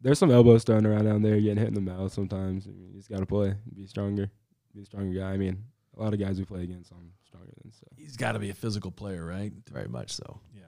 there's 0.00 0.18
some 0.18 0.30
elbows 0.30 0.62
thrown 0.64 0.86
around 0.86 1.04
down 1.04 1.22
there, 1.22 1.40
getting 1.40 1.56
hit 1.58 1.68
in 1.68 1.74
the 1.74 1.80
mouth 1.80 2.12
sometimes. 2.12 2.66
I 2.66 2.70
mean, 2.70 2.90
you 2.92 2.96
just 2.96 3.10
got 3.10 3.18
to 3.18 3.26
play, 3.26 3.54
be 3.74 3.86
stronger, 3.86 4.30
be 4.74 4.82
a 4.82 4.84
stronger 4.84 5.18
guy. 5.18 5.32
I 5.32 5.36
mean, 5.36 5.64
a 5.96 6.02
lot 6.02 6.14
of 6.14 6.20
guys 6.20 6.38
we 6.38 6.44
play 6.44 6.62
against, 6.62 6.92
I'm 6.92 7.10
stronger 7.26 7.50
than. 7.60 7.72
So 7.72 7.86
He's 7.96 8.16
got 8.16 8.32
to 8.32 8.38
be 8.38 8.50
a 8.50 8.54
physical 8.54 8.90
player, 8.90 9.24
right? 9.24 9.52
Very 9.70 9.88
much 9.88 10.12
so. 10.12 10.40
Yeah. 10.54 10.62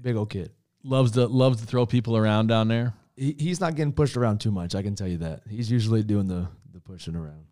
Big 0.00 0.16
old 0.16 0.30
kid. 0.30 0.50
Loves 0.82 1.12
to 1.12 1.26
loves 1.26 1.60
to 1.60 1.66
throw 1.66 1.86
people 1.86 2.16
around 2.16 2.46
down 2.48 2.68
there. 2.68 2.94
He, 3.16 3.34
he's 3.38 3.60
not 3.60 3.74
getting 3.74 3.92
pushed 3.92 4.16
around 4.16 4.40
too 4.40 4.50
much. 4.50 4.74
I 4.74 4.82
can 4.82 4.94
tell 4.94 5.08
you 5.08 5.18
that. 5.18 5.42
He's 5.48 5.70
usually 5.70 6.02
doing 6.02 6.28
the 6.28 6.48
the 6.72 6.80
pushing 6.80 7.16
around. 7.16 7.44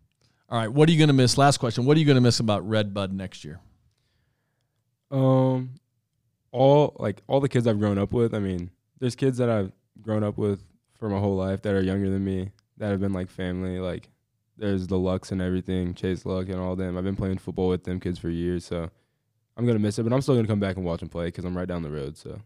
All 0.49 0.57
right, 0.57 0.71
what 0.71 0.89
are 0.89 0.91
you 0.91 0.97
going 0.97 1.09
to 1.09 1.13
miss? 1.13 1.37
Last 1.37 1.57
question. 1.57 1.85
What 1.85 1.95
are 1.95 1.99
you 1.99 2.05
going 2.05 2.15
to 2.15 2.21
miss 2.21 2.39
about 2.39 2.67
Red 2.67 2.93
Bud 2.93 3.13
next 3.13 3.45
year? 3.45 3.59
Um, 5.11 5.75
all 6.51 6.95
like 6.97 7.21
all 7.27 7.39
the 7.39 7.49
kids 7.49 7.67
I've 7.67 7.79
grown 7.79 7.97
up 7.97 8.11
with. 8.11 8.33
I 8.33 8.39
mean, 8.39 8.71
there's 8.99 9.15
kids 9.15 9.37
that 9.37 9.49
I've 9.49 9.71
grown 10.01 10.23
up 10.23 10.37
with 10.37 10.63
for 10.97 11.09
my 11.09 11.19
whole 11.19 11.35
life 11.35 11.61
that 11.63 11.73
are 11.73 11.81
younger 11.81 12.09
than 12.09 12.23
me 12.25 12.51
that 12.77 12.89
have 12.89 12.99
been 12.99 13.13
like 13.13 13.29
family. 13.29 13.79
Like 13.79 14.09
there's 14.57 14.87
the 14.87 14.97
Lux 14.97 15.31
and 15.31 15.41
everything, 15.41 15.93
Chase 15.93 16.25
Luck 16.25 16.49
and 16.49 16.59
all 16.59 16.75
them. 16.75 16.97
I've 16.97 17.03
been 17.03 17.15
playing 17.15 17.37
football 17.37 17.69
with 17.69 17.83
them 17.83 17.99
kids 17.99 18.19
for 18.19 18.29
years, 18.29 18.65
so 18.65 18.89
I'm 19.55 19.65
gonna 19.65 19.79
miss 19.79 19.99
it. 19.99 20.03
But 20.03 20.13
I'm 20.13 20.21
still 20.21 20.35
gonna 20.35 20.47
come 20.47 20.59
back 20.59 20.77
and 20.77 20.85
watch 20.85 20.99
them 20.99 21.09
play 21.09 21.25
because 21.25 21.45
I'm 21.45 21.55
right 21.55 21.67
down 21.67 21.83
the 21.83 21.91
road. 21.91 22.17
So 22.17 22.31
Cool. 22.31 22.41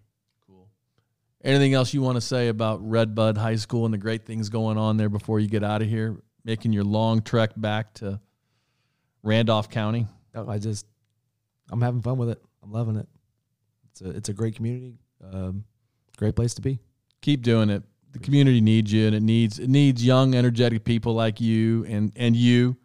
Anything 1.44 1.74
else 1.74 1.94
you 1.94 2.02
want 2.02 2.16
to 2.16 2.22
say 2.22 2.48
about 2.48 2.88
Red 2.88 3.14
Bud 3.16 3.38
High 3.38 3.56
School 3.58 3.86
and 3.86 3.94
the 3.94 3.98
great 3.98 4.26
things 4.26 4.50
going 4.50 4.78
on 4.78 4.96
there 4.96 5.10
before 5.10 5.40
you 5.40 5.50
get 5.50 5.64
out 5.64 5.82
of 5.82 5.90
here, 5.90 6.22
making 6.46 6.72
your 6.72 6.86
long 6.86 7.22
trek 7.22 7.52
back 7.58 7.94
to 7.96 8.20
Randolph 9.24 9.70
County? 9.70 10.08
No, 10.34 10.48
I 10.48 10.58
just 10.58 10.86
I'm 11.70 11.82
having 11.82 12.02
fun 12.02 12.18
with 12.18 12.30
it. 12.30 12.42
I'm 12.64 12.72
loving 12.72 12.96
it. 12.96 13.08
It's 13.92 14.02
a 14.02 14.10
it's 14.12 14.30
a 14.30 14.34
great 14.34 14.56
community. 14.56 14.98
Um, 15.32 15.66
great 16.18 16.36
place 16.36 16.54
to 16.56 16.62
be. 16.62 16.80
Keep 17.22 17.42
doing 17.42 17.70
it. 17.70 17.84
The 18.12 18.20
community 18.20 18.62
needs 18.62 18.92
you, 18.94 19.08
and 19.08 19.16
it 19.16 19.24
needs 19.24 19.60
it 19.60 19.70
needs 19.70 20.06
young, 20.06 20.36
energetic 20.36 20.86
people 20.86 21.14
like 21.14 21.42
you 21.42 21.86
and 21.86 22.14
and 22.16 22.36
you 22.36 22.78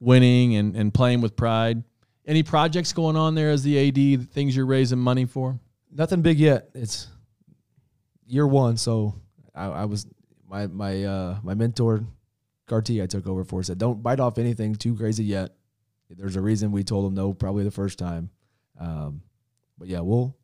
winning 0.00 0.56
and 0.56 0.74
and 0.74 0.92
playing 0.92 1.20
with 1.20 1.36
pride. 1.36 1.84
Any 2.26 2.42
projects 2.42 2.92
going 2.92 3.16
on 3.16 3.34
there 3.34 3.50
as 3.50 3.62
the 3.62 3.88
AD? 3.88 4.30
Things 4.30 4.54
you're 4.56 4.66
raising 4.66 4.98
money 4.98 5.26
for? 5.26 5.58
Nothing 5.92 6.22
big 6.22 6.38
yet. 6.38 6.70
It's 6.74 7.08
year 8.30 8.46
one, 8.46 8.76
so 8.76 9.14
I, 9.54 9.66
I 9.66 9.84
was 9.84 10.06
my 10.48 10.66
my 10.66 11.04
uh 11.04 11.38
my 11.42 11.54
mentor, 11.54 12.04
Carti, 12.68 13.02
I 13.02 13.06
took 13.06 13.26
over 13.26 13.44
for 13.44 13.62
said 13.62 13.78
don't 13.78 14.02
bite 14.02 14.20
off 14.20 14.38
anything 14.38 14.74
too 14.74 14.96
crazy 14.96 15.24
yet. 15.24 15.54
There's 16.08 16.36
a 16.36 16.40
reason 16.40 16.72
we 16.72 16.82
told 16.82 17.06
him 17.06 17.14
no 17.14 17.32
probably 17.32 17.64
the 17.64 17.70
first 17.70 17.98
time. 17.98 18.30
Um, 18.78 19.22
but 19.78 19.88
yeah, 19.88 20.00
we'll 20.00 20.36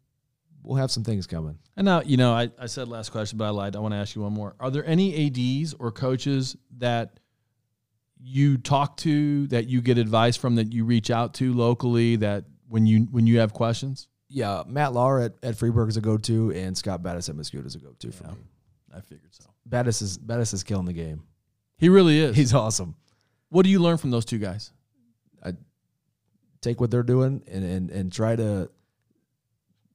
we'll 0.62 0.76
have 0.76 0.90
some 0.90 1.04
things 1.04 1.26
coming. 1.26 1.58
And 1.76 1.84
now, 1.84 2.02
you 2.02 2.16
know, 2.16 2.32
I, 2.32 2.50
I 2.58 2.66
said 2.66 2.88
last 2.88 3.10
question, 3.10 3.38
but 3.38 3.44
I 3.44 3.50
lied. 3.50 3.76
I 3.76 3.78
want 3.78 3.92
to 3.92 3.98
ask 3.98 4.14
you 4.14 4.22
one 4.22 4.32
more. 4.32 4.54
Are 4.60 4.70
there 4.70 4.84
any 4.84 5.26
ADs 5.26 5.74
or 5.74 5.92
coaches 5.92 6.56
that 6.78 7.20
you 8.20 8.58
talk 8.58 8.96
to, 8.98 9.46
that 9.48 9.66
you 9.68 9.80
get 9.80 9.98
advice 9.98 10.36
from, 10.36 10.56
that 10.56 10.72
you 10.72 10.84
reach 10.84 11.10
out 11.10 11.34
to 11.34 11.52
locally, 11.52 12.16
that 12.16 12.44
when 12.68 12.86
you 12.86 13.06
when 13.10 13.26
you 13.26 13.38
have 13.38 13.52
questions? 13.52 14.08
Yeah, 14.28 14.64
Matt 14.66 14.92
Lauer 14.92 15.20
at, 15.20 15.34
at 15.42 15.54
Freeburg 15.54 15.88
is 15.88 15.96
a 15.96 16.00
go 16.00 16.16
to, 16.18 16.50
and 16.52 16.76
Scott 16.76 17.02
Battis 17.02 17.28
at 17.28 17.36
Mascoutah 17.36 17.66
is 17.66 17.74
a 17.76 17.78
go 17.78 17.92
to 17.98 18.10
for 18.12 18.24
Yeah. 18.24 18.30
me. 18.32 18.38
I 18.94 19.00
figured 19.00 19.32
so. 19.34 19.44
Battis 19.68 20.02
is 20.02 20.18
Battis 20.18 20.52
is 20.54 20.62
killing 20.64 20.86
the 20.86 20.92
game. 20.92 21.22
He 21.78 21.88
really 21.88 22.18
is. 22.20 22.34
He's 22.36 22.54
awesome. 22.54 22.94
what 23.50 23.62
do 23.64 23.70
you 23.70 23.78
learn 23.78 23.98
from 23.98 24.10
those 24.10 24.24
two 24.24 24.38
guys? 24.38 24.72
I 25.44 25.52
take 26.60 26.80
what 26.80 26.90
they're 26.90 27.02
doing 27.02 27.42
and 27.46 27.64
and, 27.64 27.90
and 27.90 28.12
try 28.12 28.34
to 28.36 28.70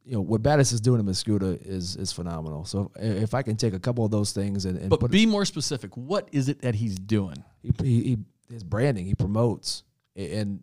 you 0.06 0.13
know 0.13 0.22
what 0.22 0.41
Battis 0.41 0.72
is 0.74 0.80
doing 0.82 1.00
in 1.00 1.06
Mascoutah 1.06 1.60
is 1.65 1.96
is 1.96 2.12
phenomenal. 2.12 2.63
So 2.65 2.91
if, 2.96 3.24
if 3.24 3.34
I 3.34 3.41
can 3.41 3.56
take 3.56 3.74
a 3.74 3.80
couple 3.80 4.06
of 4.06 4.12
those 4.12 4.32
things 4.32 4.65
and, 4.65 4.78
and 4.78 4.89
But 4.89 5.10
be 5.12 5.26
more 5.26 5.46
specific. 5.46 5.96
What 5.98 6.30
is 6.32 6.48
it 6.48 6.62
that 6.62 6.76
he's 6.76 6.96
doing? 6.98 7.44
he, 7.62 7.72
he, 7.84 8.04
he 8.04 8.17
his 8.50 8.63
branding, 8.63 9.06
he 9.06 9.15
promotes 9.15 9.84
and 10.15 10.62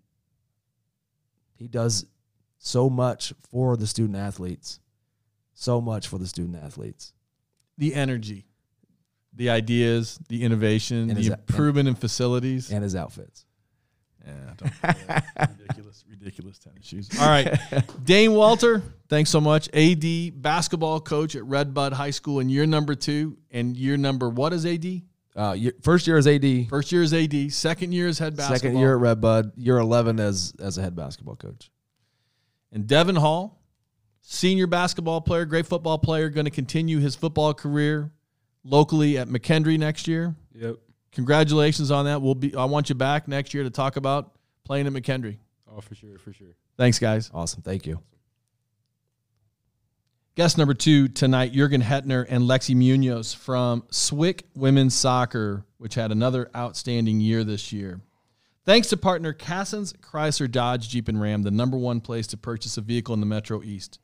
he 1.56 1.66
does 1.68 2.06
so 2.58 2.90
much 2.90 3.32
for 3.50 3.76
the 3.76 3.86
student 3.86 4.16
athletes, 4.16 4.80
so 5.54 5.80
much 5.80 6.08
for 6.08 6.18
the 6.18 6.26
student 6.26 6.56
athletes. 6.62 7.12
The 7.78 7.94
energy, 7.94 8.46
the 9.32 9.50
ideas, 9.50 10.18
the 10.28 10.42
innovation, 10.42 11.10
And 11.10 11.16
the 11.18 11.32
improvement 11.32 11.88
in 11.88 11.94
facilities. 11.94 12.70
and 12.72 12.82
his 12.82 12.96
outfits. 12.96 13.44
Yeah, 14.26 14.32
don't 14.58 14.70
do 14.72 14.76
that. 15.06 15.56
ridiculous, 15.58 16.04
ridiculous 16.10 16.58
tennis 16.58 16.84
shoes. 16.86 17.08
All 17.18 17.26
right, 17.28 17.56
Dane 18.04 18.32
Walter, 18.34 18.82
thanks 19.08 19.30
so 19.30 19.40
much. 19.40 19.68
AD 19.72 20.42
basketball 20.42 21.00
coach 21.00 21.34
at 21.36 21.44
Red 21.44 21.72
Bud 21.72 21.92
High 21.94 22.10
School, 22.10 22.40
and 22.40 22.50
year 22.50 22.66
number 22.66 22.94
two, 22.94 23.38
and 23.50 23.76
year 23.76 23.96
number 23.96 24.28
what 24.28 24.52
is 24.52 24.66
AD? 24.66 25.02
Uh, 25.36 25.52
year, 25.52 25.72
first 25.82 26.06
year 26.08 26.16
as 26.18 26.26
AD, 26.26 26.66
First 26.68 26.90
year 26.90 27.02
is 27.02 27.14
AD, 27.14 27.52
second 27.52 27.92
year 27.92 28.08
is 28.08 28.18
head 28.18 28.36
basketball. 28.36 28.58
second 28.58 28.78
year 28.78 28.94
at 28.96 29.00
Red 29.00 29.20
Bud, 29.20 29.52
year 29.56 29.78
eleven 29.78 30.18
as 30.18 30.52
as 30.60 30.76
a 30.78 30.82
head 30.82 30.96
basketball 30.96 31.36
coach. 31.36 31.70
And 32.72 32.86
Devin 32.86 33.16
Hall, 33.16 33.62
senior 34.20 34.66
basketball 34.66 35.20
player, 35.20 35.44
great 35.44 35.66
football 35.66 35.98
player, 35.98 36.28
going 36.28 36.44
to 36.44 36.50
continue 36.50 36.98
his 36.98 37.14
football 37.14 37.54
career 37.54 38.10
locally 38.64 39.18
at 39.18 39.28
McKendree 39.28 39.78
next 39.78 40.06
year. 40.08 40.34
yep. 40.54 40.76
Congratulations 41.12 41.90
on 41.90 42.04
that. 42.04 42.20
We'll 42.20 42.34
be. 42.34 42.54
I 42.54 42.66
want 42.66 42.90
you 42.90 42.94
back 42.94 43.26
next 43.26 43.54
year 43.54 43.64
to 43.64 43.70
talk 43.70 43.96
about 43.96 44.34
playing 44.64 44.86
at 44.86 44.92
McKendree. 44.92 45.38
Oh, 45.74 45.80
for 45.80 45.94
sure, 45.94 46.18
for 46.18 46.32
sure. 46.32 46.54
Thanks, 46.76 46.98
guys. 46.98 47.30
Awesome, 47.32 47.62
thank 47.62 47.86
you. 47.86 48.00
Guest 50.36 50.56
number 50.56 50.74
two 50.74 51.08
tonight, 51.08 51.52
Jurgen 51.52 51.82
Hetner 51.82 52.24
and 52.28 52.44
Lexi 52.44 52.76
Munoz 52.76 53.34
from 53.34 53.82
Swick 53.90 54.44
Women's 54.54 54.94
Soccer, 54.94 55.64
which 55.78 55.94
had 55.96 56.12
another 56.12 56.48
outstanding 56.54 57.18
year 57.20 57.42
this 57.42 57.72
year. 57.72 58.00
Thanks 58.68 58.88
to 58.88 58.98
partner 58.98 59.32
Cassens 59.32 59.96
Chrysler 59.96 60.50
Dodge 60.50 60.90
Jeep 60.90 61.08
and 61.08 61.18
Ram, 61.18 61.42
the 61.42 61.50
number 61.50 61.78
one 61.78 62.02
place 62.02 62.26
to 62.26 62.36
purchase 62.36 62.76
a 62.76 62.82
vehicle 62.82 63.14
in 63.14 63.20
the 63.20 63.24
Metro 63.24 63.62
East. 63.62 63.98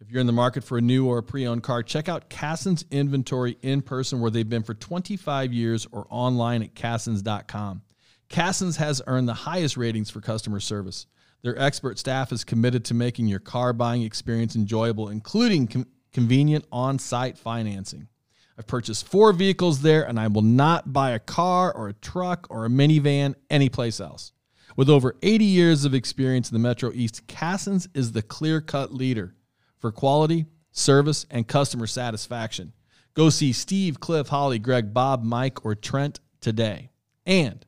If 0.00 0.10
you're 0.10 0.20
in 0.20 0.26
the 0.26 0.32
market 0.32 0.64
for 0.64 0.76
a 0.76 0.80
new 0.80 1.06
or 1.06 1.18
a 1.18 1.22
pre-owned 1.22 1.62
car, 1.62 1.84
check 1.84 2.08
out 2.08 2.28
Cassens 2.28 2.82
inventory 2.90 3.58
in 3.62 3.80
person 3.80 4.18
where 4.18 4.32
they've 4.32 4.48
been 4.48 4.64
for 4.64 4.74
25 4.74 5.52
years 5.52 5.86
or 5.92 6.04
online 6.10 6.64
at 6.64 6.74
cassens.com. 6.74 7.82
Cassens 8.28 8.78
has 8.78 9.00
earned 9.06 9.28
the 9.28 9.34
highest 9.34 9.76
ratings 9.76 10.10
for 10.10 10.20
customer 10.20 10.58
service. 10.58 11.06
Their 11.42 11.56
expert 11.56 11.96
staff 11.96 12.32
is 12.32 12.42
committed 12.42 12.84
to 12.86 12.94
making 12.94 13.28
your 13.28 13.38
car 13.38 13.72
buying 13.72 14.02
experience 14.02 14.56
enjoyable, 14.56 15.10
including 15.10 15.68
com- 15.68 15.86
convenient 16.12 16.64
on 16.72 16.98
site 16.98 17.38
financing. 17.38 18.08
I've 18.58 18.66
purchased 18.66 19.06
four 19.06 19.32
vehicles 19.32 19.82
there, 19.82 20.02
and 20.02 20.18
I 20.18 20.26
will 20.26 20.42
not 20.42 20.92
buy 20.92 21.12
a 21.12 21.20
car 21.20 21.72
or 21.72 21.88
a 21.88 21.92
truck 21.92 22.48
or 22.50 22.64
a 22.64 22.68
minivan 22.68 23.36
anyplace 23.48 24.00
else. 24.00 24.32
With 24.76 24.90
over 24.90 25.14
80 25.22 25.44
years 25.44 25.84
of 25.84 25.94
experience 25.94 26.50
in 26.50 26.54
the 26.54 26.68
Metro 26.68 26.90
East, 26.92 27.26
Cassens 27.28 27.86
is 27.94 28.12
the 28.12 28.22
clear 28.22 28.60
cut 28.60 28.92
leader 28.92 29.36
for 29.78 29.92
quality, 29.92 30.46
service, 30.72 31.24
and 31.30 31.46
customer 31.46 31.86
satisfaction. 31.86 32.72
Go 33.14 33.30
see 33.30 33.52
Steve, 33.52 34.00
Cliff, 34.00 34.28
Holly, 34.28 34.58
Greg, 34.58 34.92
Bob, 34.92 35.22
Mike, 35.22 35.64
or 35.64 35.76
Trent 35.76 36.18
today. 36.40 36.90
And 37.26 37.64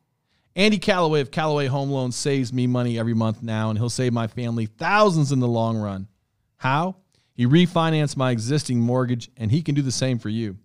Andy 0.56 0.78
Calloway 0.78 1.20
of 1.20 1.30
Calloway 1.30 1.66
Home 1.66 1.90
Loans 1.90 2.16
saves 2.16 2.52
me 2.52 2.66
money 2.66 2.98
every 2.98 3.14
month 3.14 3.44
now, 3.44 3.70
and 3.70 3.78
he'll 3.78 3.90
save 3.90 4.12
my 4.12 4.26
family 4.26 4.66
thousands 4.66 5.30
in 5.30 5.38
the 5.38 5.46
long 5.46 5.76
run. 5.76 6.08
How? 6.56 6.96
He 7.34 7.46
refinanced 7.46 8.16
my 8.16 8.32
existing 8.32 8.80
mortgage, 8.80 9.30
and 9.36 9.52
he 9.52 9.62
can 9.62 9.76
do 9.76 9.82
the 9.82 9.92
same 9.92 10.18
for 10.18 10.28
you. 10.28 10.58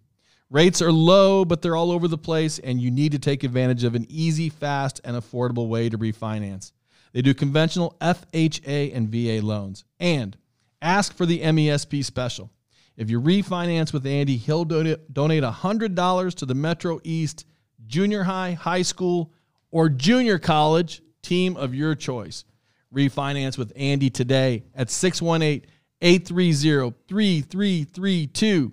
Rates 0.51 0.81
are 0.81 0.91
low, 0.91 1.43
but 1.43 1.62
they're 1.62 1.75
all 1.75 1.91
over 1.91 2.08
the 2.08 2.17
place, 2.17 2.60
and 2.60 2.79
you 2.79 2.91
need 2.91 3.12
to 3.13 3.19
take 3.19 3.43
advantage 3.43 3.84
of 3.84 3.95
an 3.95 4.05
easy, 4.10 4.49
fast, 4.49 5.01
and 5.03 5.17
affordable 5.17 5.67
way 5.67 5.89
to 5.89 5.97
refinance. 5.97 6.71
They 7.13 7.21
do 7.21 7.34
conventional 7.34 7.95
FHA 8.01 8.95
and 8.95 9.10
VA 9.10 9.45
loans. 9.45 9.86
And 9.99 10.38
ask 10.81 11.15
for 11.15 11.25
the 11.25 11.39
MESP 11.39 12.03
special. 12.05 12.51
If 12.95 13.10
you 13.10 13.19
refinance 13.19 13.91
with 13.91 14.05
Andy, 14.05 14.38
he'll 14.38 14.65
donate 14.65 15.43
$100 15.43 16.36
to 16.36 16.45
the 16.45 16.55
Metro 16.55 16.99
East 17.03 17.45
junior 17.88 18.23
high, 18.23 18.53
high 18.53 18.81
school, 18.84 19.31
or 19.71 19.89
junior 19.89 20.39
college 20.39 21.01
team 21.21 21.58
of 21.58 21.73
your 21.73 21.95
choice. 21.95 22.45
Refinance 22.93 23.58
with 23.58 23.73
Andy 23.75 24.10
today 24.10 24.63
at 24.73 24.89
618 24.89 25.69
830 26.01 26.93
3332. 27.08 28.71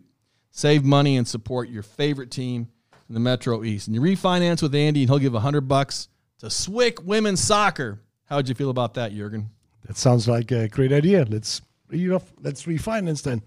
Save 0.54 0.84
money 0.84 1.16
and 1.16 1.26
support 1.26 1.70
your 1.70 1.82
favorite 1.82 2.30
team 2.30 2.68
in 3.08 3.14
the 3.14 3.20
Metro 3.20 3.64
East. 3.64 3.88
And 3.88 3.94
you 3.94 4.02
refinance 4.02 4.60
with 4.62 4.74
Andy, 4.74 5.00
and 5.02 5.10
he'll 5.10 5.18
give 5.18 5.32
100 5.32 5.62
bucks 5.62 6.08
to 6.40 6.50
Swick 6.50 7.02
Women's 7.02 7.40
Soccer. 7.42 8.00
How 8.26 8.36
would 8.36 8.48
you 8.48 8.54
feel 8.54 8.68
about 8.70 8.94
that, 8.94 9.12
Jurgen? 9.12 9.48
That 9.86 9.96
sounds 9.96 10.28
like 10.28 10.50
a 10.52 10.68
great 10.68 10.92
idea. 10.92 11.24
Let's 11.28 11.62
you 11.90 12.10
know, 12.10 12.22
let's 12.40 12.64
refinance 12.64 13.22
then. 13.22 13.42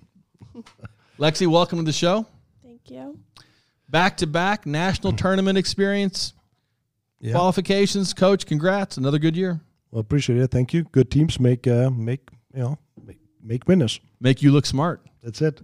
Lexi, 1.19 1.47
welcome 1.47 1.77
to 1.79 1.85
the 1.85 1.93
show. 1.93 2.25
Thank 2.63 2.89
you. 2.89 3.19
Back 3.89 4.17
to 4.17 4.27
back 4.27 4.65
national 4.65 5.13
tournament 5.13 5.57
experience, 5.57 6.33
Yeah. 7.19 7.33
qualifications. 7.33 8.13
Coach, 8.13 8.45
congrats. 8.45 8.97
Another 8.97 9.19
good 9.19 9.35
year. 9.35 9.61
Well, 9.91 10.01
appreciate 10.01 10.39
it. 10.39 10.51
Thank 10.51 10.73
you. 10.73 10.83
Good 10.91 11.09
teams 11.11 11.39
make 11.39 11.67
uh, 11.67 11.89
make 11.91 12.29
you 12.53 12.59
know 12.61 12.77
make, 13.05 13.17
make 13.41 13.67
winners. 13.67 13.99
Make 14.19 14.41
you 14.41 14.51
look 14.51 14.65
smart. 14.65 15.01
That's 15.23 15.41
it. 15.41 15.61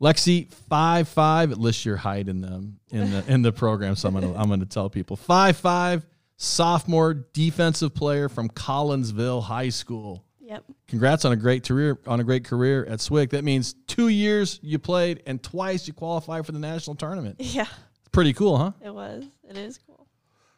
Lexi, 0.00 0.52
five 0.68 1.08
five. 1.08 1.52
It 1.52 1.58
lists 1.58 1.84
your 1.84 1.96
height 1.96 2.28
in 2.28 2.40
the 2.40 2.70
in 2.90 3.10
the 3.10 3.24
in 3.26 3.42
the 3.42 3.52
program, 3.52 3.94
so 3.96 4.08
I'm 4.08 4.14
gonna 4.14 4.34
I'm 4.34 4.48
gonna 4.48 4.66
tell 4.66 4.90
people 4.90 5.16
five 5.16 5.56
five. 5.56 6.04
Sophomore 6.36 7.14
defensive 7.14 7.94
player 7.94 8.28
from 8.28 8.48
Collinsville 8.50 9.42
High 9.42 9.68
School. 9.68 10.24
Yep. 10.40 10.64
Congrats 10.88 11.24
on 11.24 11.32
a 11.32 11.36
great 11.36 11.66
career 11.66 11.98
on 12.06 12.18
a 12.20 12.24
great 12.24 12.44
career 12.44 12.84
at 12.86 13.00
Swick. 13.00 13.30
That 13.30 13.44
means 13.44 13.74
two 13.86 14.08
years 14.08 14.58
you 14.62 14.78
played 14.80 15.22
and 15.26 15.42
twice 15.42 15.86
you 15.86 15.94
qualified 15.94 16.44
for 16.44 16.52
the 16.52 16.58
national 16.58 16.96
tournament. 16.96 17.36
Yeah, 17.40 17.66
Pretty 18.12 18.32
cool, 18.32 18.58
huh? 18.58 18.72
it 18.84 18.92
was. 18.92 19.24
It 19.48 19.56
is 19.56 19.78
cool. 19.78 20.06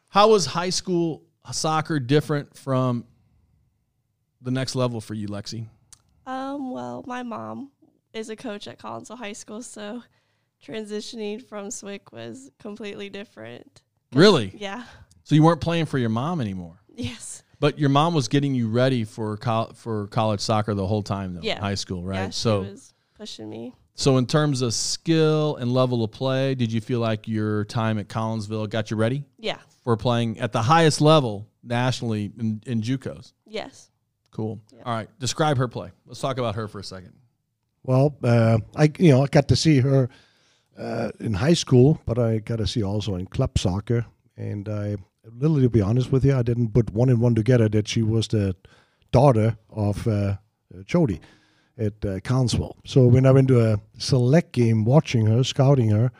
How 0.09 0.29
was 0.29 0.45
high 0.47 0.71
school 0.71 1.23
soccer 1.51 1.99
different 1.99 2.57
from 2.57 3.05
the 4.41 4.51
next 4.51 4.75
level 4.75 4.99
for 4.99 5.13
you, 5.13 5.27
Lexi? 5.27 5.67
Um, 6.25 6.71
well, 6.71 7.03
my 7.07 7.23
mom 7.23 7.71
is 8.17 8.29
a 8.29 8.35
coach 8.35 8.67
at 8.67 8.79
Collinsville 8.79 9.17
High 9.17 9.33
School, 9.33 9.61
so 9.61 10.01
transitioning 10.65 11.41
from 11.41 11.71
Swick 11.71 12.11
was 12.11 12.49
completely 12.59 13.09
different. 13.09 13.83
Really? 14.13 14.51
Yeah. 14.57 14.83
So 15.23 15.35
you 15.35 15.43
weren't 15.43 15.61
playing 15.61 15.85
for 15.85 15.97
your 15.97 16.09
mom 16.09 16.41
anymore, 16.41 16.79
Yes. 16.95 17.43
but 17.59 17.77
your 17.77 17.89
mom 17.89 18.13
was 18.13 18.27
getting 18.27 18.55
you 18.55 18.69
ready 18.69 19.03
for 19.03 19.37
col- 19.37 19.73
for 19.73 20.07
college 20.07 20.39
soccer 20.39 20.73
the 20.73 20.87
whole 20.87 21.03
time, 21.03 21.33
though. 21.35 21.41
Yeah. 21.43 21.59
High 21.59 21.75
school, 21.75 22.03
right? 22.03 22.15
Yeah, 22.15 22.29
so 22.31 22.63
she 22.63 22.71
was 22.71 22.93
pushing 23.13 23.49
me. 23.49 23.75
so 23.93 24.17
in 24.17 24.25
terms 24.25 24.61
of 24.61 24.73
skill 24.73 25.57
and 25.57 25.71
level 25.71 26.03
of 26.03 26.11
play, 26.11 26.55
did 26.55 26.71
you 26.71 26.81
feel 26.81 26.99
like 26.99 27.27
your 27.27 27.65
time 27.65 27.99
at 27.99 28.07
Collinsville 28.07 28.69
got 28.69 28.89
you 28.89 28.97
ready 28.97 29.25
Yeah. 29.37 29.57
for 29.83 29.95
playing 29.97 30.39
at 30.39 30.51
the 30.53 30.61
highest 30.61 31.01
level 31.01 31.47
nationally 31.61 32.31
in, 32.39 32.63
in 32.65 32.81
JUCOs? 32.81 33.33
Yes. 33.45 33.91
Cool. 34.31 34.61
Yeah. 34.73 34.83
All 34.85 34.93
right, 34.93 35.09
describe 35.19 35.57
her 35.57 35.67
play. 35.67 35.91
Let's 36.05 36.19
talk 36.21 36.37
about 36.37 36.55
her 36.55 36.67
for 36.67 36.79
a 36.79 36.83
second. 36.83 37.13
Well, 37.87 38.17
uh, 38.23 38.59
I 38.75 38.91
you 38.99 39.11
know 39.11 39.23
I 39.23 39.27
got 39.27 39.47
to 39.47 39.55
see 39.55 39.79
her 39.79 40.09
uh, 40.77 41.11
in 41.21 41.33
high 41.33 41.55
school, 41.55 41.99
but 42.05 42.19
I 42.19 42.39
got 42.39 42.57
to 42.57 42.67
see 42.67 42.83
also 42.83 43.15
in 43.15 43.27
club 43.27 43.57
soccer. 43.57 44.05
And 44.35 44.67
I, 44.69 44.97
literally, 45.23 45.63
to 45.63 45.69
be 45.69 45.81
honest 45.81 46.11
with 46.11 46.25
you, 46.25 46.35
I 46.35 46.43
didn't 46.43 46.73
put 46.73 46.91
one 46.91 47.09
and 47.09 47.21
one 47.21 47.33
together 47.33 47.69
that 47.69 47.87
she 47.87 48.03
was 48.03 48.27
the 48.27 48.55
daughter 49.11 49.57
of 49.69 50.05
uh, 50.05 50.35
Jody 50.85 51.21
at 51.77 52.05
uh. 52.05 52.19
So 52.85 53.07
when 53.07 53.25
I 53.25 53.31
went 53.31 53.47
to 53.47 53.73
a 53.73 53.79
select 53.97 54.51
game, 54.51 54.83
watching 54.83 55.25
her, 55.27 55.43
scouting 55.45 55.89
her, 55.91 56.11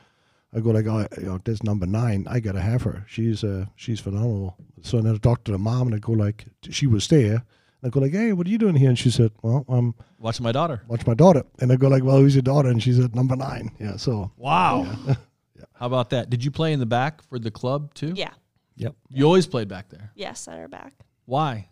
I 0.55 0.61
go 0.61 0.71
like, 0.71 0.87
oh, 0.87 1.05
you 1.19 1.25
know, 1.25 1.39
number 1.63 1.85
nine. 1.85 2.25
I 2.29 2.39
gotta 2.39 2.61
have 2.61 2.83
her. 2.83 3.05
She's 3.09 3.43
uh, 3.43 3.65
she's 3.75 3.99
phenomenal. 3.99 4.55
So 4.81 5.01
then 5.01 5.13
I 5.13 5.17
talked 5.17 5.45
to 5.45 5.51
the 5.51 5.57
mom, 5.59 5.87
and 5.87 5.95
I 5.95 5.99
go 5.99 6.13
like, 6.13 6.45
she 6.69 6.87
was 6.87 7.09
there. 7.09 7.43
I 7.83 7.89
go 7.89 7.99
like, 7.99 8.11
hey, 8.11 8.33
what 8.33 8.47
are 8.47 8.49
you 8.49 8.57
doing 8.57 8.75
here? 8.75 8.89
And 8.89 8.97
she 8.97 9.09
said, 9.11 9.31
well, 9.41 9.63
I'm 9.69 9.93
Watching 10.19 10.43
my 10.43 10.51
daughter. 10.51 10.81
watch 10.87 11.05
my 11.05 11.13
daughter. 11.13 11.43
And 11.59 11.71
I 11.71 11.75
go 11.75 11.87
like, 11.87 12.03
well, 12.03 12.17
who's 12.17 12.33
your 12.35 12.41
daughter? 12.41 12.69
And 12.69 12.81
she 12.81 12.91
said, 12.93 13.15
number 13.15 13.35
nine. 13.35 13.71
Yeah. 13.79 13.97
So 13.97 14.31
Wow. 14.37 14.87
Yeah. 15.55 15.65
How 15.73 15.87
about 15.87 16.11
that? 16.11 16.29
Did 16.29 16.43
you 16.43 16.51
play 16.51 16.71
in 16.73 16.79
the 16.79 16.85
back 16.85 17.21
for 17.29 17.39
the 17.39 17.49
club 17.49 17.91
too? 17.95 18.13
Yeah. 18.15 18.29
yep. 18.75 18.95
You 19.09 19.25
always 19.25 19.47
played 19.47 19.67
back 19.67 19.89
there. 19.89 20.11
Yeah. 20.15 20.33
Center 20.33 20.67
back. 20.67 20.93
Why? 21.25 21.67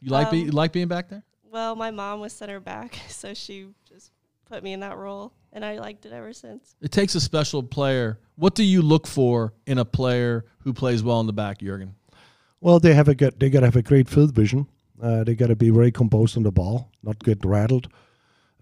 You 0.00 0.10
like 0.10 0.30
be, 0.30 0.40
Um, 0.40 0.46
you 0.46 0.52
like 0.52 0.72
being 0.72 0.88
back 0.88 1.08
there? 1.08 1.22
Well, 1.50 1.74
my 1.74 1.90
mom 1.90 2.20
was 2.20 2.32
center 2.34 2.60
back, 2.60 2.98
so 3.08 3.32
she 3.34 3.68
just 3.88 4.12
put 4.44 4.62
me 4.62 4.72
in 4.72 4.80
that 4.80 4.96
role, 4.98 5.32
and 5.52 5.64
I 5.64 5.78
liked 5.78 6.04
it 6.06 6.12
ever 6.12 6.32
since. 6.32 6.74
It 6.80 6.90
takes 6.92 7.14
a 7.14 7.20
special 7.20 7.62
player. 7.62 8.18
What 8.36 8.54
do 8.54 8.62
you 8.62 8.82
look 8.82 9.06
for 9.06 9.52
in 9.66 9.78
a 9.78 9.84
player 9.84 10.44
who 10.60 10.72
plays 10.72 11.02
well 11.02 11.20
in 11.20 11.26
the 11.26 11.32
back, 11.32 11.58
Jurgen? 11.60 11.94
Well, 12.60 12.78
they 12.78 12.92
have 12.94 13.08
a 13.08 13.14
good, 13.14 13.40
they 13.40 13.48
got 13.50 13.60
to 13.60 13.66
have 13.66 13.76
a 13.76 13.82
great 13.82 14.08
field 14.08 14.34
vision. 14.34 14.66
Uh, 15.02 15.24
they 15.24 15.34
got 15.34 15.46
to 15.48 15.56
be 15.56 15.70
very 15.70 15.90
composed 15.90 16.36
on 16.36 16.42
the 16.42 16.52
ball, 16.52 16.90
not 17.02 17.18
get 17.24 17.44
rattled. 17.44 17.88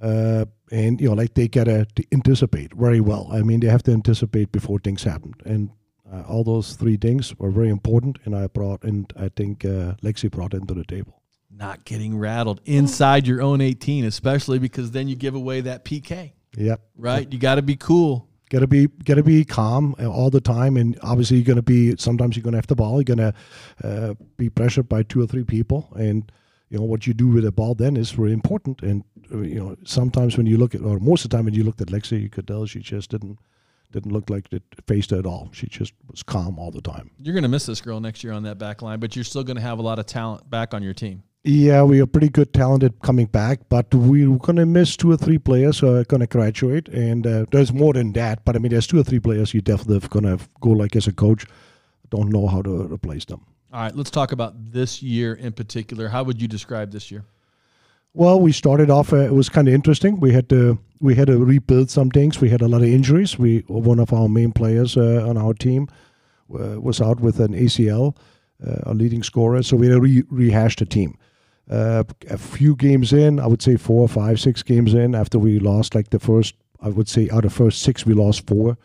Uh, 0.00 0.44
and 0.70 1.00
you 1.00 1.08
know, 1.08 1.14
like 1.14 1.34
they 1.34 1.48
gotta 1.48 1.86
anticipate 2.12 2.72
very 2.74 3.00
well. 3.00 3.28
I 3.32 3.42
mean, 3.42 3.58
they 3.60 3.66
have 3.66 3.82
to 3.84 3.92
anticipate 3.92 4.52
before 4.52 4.78
things 4.78 5.02
happen, 5.02 5.34
and 5.44 5.70
uh, 6.12 6.22
all 6.28 6.44
those 6.44 6.74
three 6.76 6.96
things 6.96 7.36
were 7.38 7.50
very 7.50 7.68
important. 7.68 8.18
And 8.24 8.36
I 8.36 8.46
brought, 8.46 8.84
and 8.84 9.12
I 9.18 9.28
think 9.28 9.64
uh, 9.64 9.94
Lexi 10.02 10.30
brought 10.30 10.54
into 10.54 10.72
the 10.74 10.84
table. 10.84 11.20
Not 11.50 11.84
getting 11.84 12.16
rattled 12.16 12.60
inside 12.64 13.26
your 13.26 13.42
own 13.42 13.60
18, 13.60 14.04
especially 14.04 14.60
because 14.60 14.92
then 14.92 15.08
you 15.08 15.16
give 15.16 15.34
away 15.34 15.62
that 15.62 15.84
PK, 15.84 16.32
Yep. 16.56 16.80
right? 16.96 17.32
You 17.32 17.38
got 17.40 17.56
to 17.56 17.62
be 17.62 17.74
cool. 17.74 18.27
Gotta 18.50 18.66
be 18.66 18.86
gotta 19.04 19.22
be 19.22 19.44
calm 19.44 19.94
uh, 20.00 20.06
all 20.06 20.30
the 20.30 20.40
time, 20.40 20.76
and 20.76 20.98
obviously 21.02 21.36
you're 21.36 21.44
gonna 21.44 21.62
be. 21.62 21.96
Sometimes 21.96 22.36
you're 22.36 22.44
gonna 22.44 22.56
have 22.56 22.66
the 22.66 22.76
ball. 22.76 22.96
You're 22.96 23.16
gonna 23.16 23.34
uh, 23.84 24.14
be 24.36 24.48
pressured 24.48 24.88
by 24.88 25.02
two 25.02 25.22
or 25.22 25.26
three 25.26 25.44
people, 25.44 25.88
and 25.96 26.30
you 26.70 26.78
know 26.78 26.84
what 26.84 27.06
you 27.06 27.14
do 27.14 27.28
with 27.28 27.44
the 27.44 27.52
ball 27.52 27.74
then 27.74 27.96
is 27.96 28.16
really 28.16 28.32
important. 28.32 28.82
And 28.82 29.04
uh, 29.32 29.38
you 29.40 29.56
know 29.56 29.76
sometimes 29.84 30.36
when 30.36 30.46
you 30.46 30.56
look 30.56 30.74
at, 30.74 30.80
or 30.80 30.98
most 30.98 31.24
of 31.24 31.30
the 31.30 31.36
time 31.36 31.44
when 31.44 31.54
you 31.54 31.64
looked 31.64 31.80
at 31.80 31.88
Lexi, 31.88 32.22
you 32.22 32.30
could 32.30 32.46
tell 32.46 32.64
she 32.64 32.80
just 32.80 33.10
didn't 33.10 33.38
didn't 33.92 34.12
look 34.12 34.28
like 34.30 34.52
it 34.52 34.62
faced 34.86 35.10
her 35.10 35.18
at 35.18 35.26
all. 35.26 35.48
She 35.52 35.66
just 35.66 35.92
was 36.10 36.22
calm 36.22 36.58
all 36.58 36.70
the 36.70 36.82
time. 36.82 37.10
You're 37.18 37.32
going 37.32 37.42
to 37.42 37.48
miss 37.48 37.66
this 37.66 37.80
girl 37.80 38.00
next 38.00 38.22
year 38.22 38.32
on 38.32 38.42
that 38.42 38.58
back 38.58 38.82
line, 38.82 39.00
but 39.00 39.16
you're 39.16 39.24
still 39.24 39.44
going 39.44 39.56
to 39.56 39.62
have 39.62 39.78
a 39.78 39.82
lot 39.82 39.98
of 39.98 40.06
talent 40.06 40.48
back 40.48 40.74
on 40.74 40.82
your 40.82 40.94
team. 40.94 41.22
Yeah, 41.44 41.84
we 41.84 42.00
are 42.00 42.06
pretty 42.06 42.28
good, 42.28 42.52
talented 42.52 43.00
coming 43.00 43.26
back, 43.26 43.60
but 43.68 43.94
we're 43.94 44.36
gonna 44.38 44.66
miss 44.66 44.96
two 44.96 45.12
or 45.12 45.16
three 45.16 45.38
players 45.38 45.78
who 45.78 45.94
are 45.94 46.04
gonna 46.04 46.26
graduate, 46.26 46.88
and 46.88 47.26
uh, 47.26 47.46
there's 47.52 47.72
more 47.72 47.92
than 47.92 48.12
that. 48.14 48.44
But 48.44 48.56
I 48.56 48.58
mean, 48.58 48.72
there's 48.72 48.86
two 48.86 48.98
or 48.98 49.04
three 49.04 49.20
players 49.20 49.54
you 49.54 49.60
definitely 49.60 50.06
gonna 50.08 50.38
go 50.60 50.70
like 50.70 50.96
as 50.96 51.06
a 51.06 51.12
coach, 51.12 51.46
don't 52.10 52.30
know 52.30 52.48
how 52.48 52.62
to 52.62 52.92
replace 52.92 53.24
them. 53.24 53.46
All 53.72 53.82
right, 53.82 53.94
let's 53.94 54.10
talk 54.10 54.32
about 54.32 54.72
this 54.72 55.02
year 55.02 55.34
in 55.34 55.52
particular. 55.52 56.08
How 56.08 56.24
would 56.24 56.42
you 56.42 56.48
describe 56.48 56.90
this 56.90 57.10
year? 57.10 57.24
Well, 58.14 58.40
we 58.40 58.52
started 58.52 58.90
off. 58.90 59.12
Uh, 59.12 59.18
it 59.18 59.34
was 59.34 59.48
kind 59.48 59.68
of 59.68 59.74
interesting. 59.74 60.18
We 60.18 60.32
had 60.32 60.48
to 60.48 60.78
we 61.00 61.14
had 61.14 61.28
to 61.28 61.38
rebuild 61.38 61.88
some 61.88 62.10
things. 62.10 62.40
We 62.40 62.48
had 62.48 62.62
a 62.62 62.68
lot 62.68 62.82
of 62.82 62.88
injuries. 62.88 63.38
We 63.38 63.60
one 63.68 64.00
of 64.00 64.12
our 64.12 64.28
main 64.28 64.52
players 64.52 64.96
uh, 64.96 65.24
on 65.28 65.36
our 65.36 65.54
team 65.54 65.88
uh, 66.52 66.80
was 66.80 67.00
out 67.00 67.20
with 67.20 67.38
an 67.38 67.52
ACL, 67.52 68.16
uh, 68.66 68.90
a 68.90 68.94
leading 68.94 69.22
scorer. 69.22 69.62
So 69.62 69.76
we 69.76 69.86
had 69.86 69.94
to 69.94 70.00
re- 70.00 70.24
rehash 70.30 70.76
the 70.76 70.84
team. 70.86 71.16
Uh, 71.70 72.04
a 72.30 72.38
few 72.38 72.74
games 72.74 73.12
in, 73.12 73.38
I 73.38 73.46
would 73.46 73.60
say 73.60 73.76
four, 73.76 74.08
five, 74.08 74.40
six 74.40 74.62
games 74.62 74.94
in, 74.94 75.14
after 75.14 75.38
we 75.38 75.58
lost 75.58 75.94
like 75.94 76.10
the 76.10 76.18
first, 76.18 76.54
I 76.80 76.88
would 76.88 77.08
say 77.08 77.28
out 77.30 77.44
of 77.44 77.52
first 77.52 77.82
six, 77.82 78.06
we 78.06 78.14
lost 78.14 78.46
four. 78.46 78.78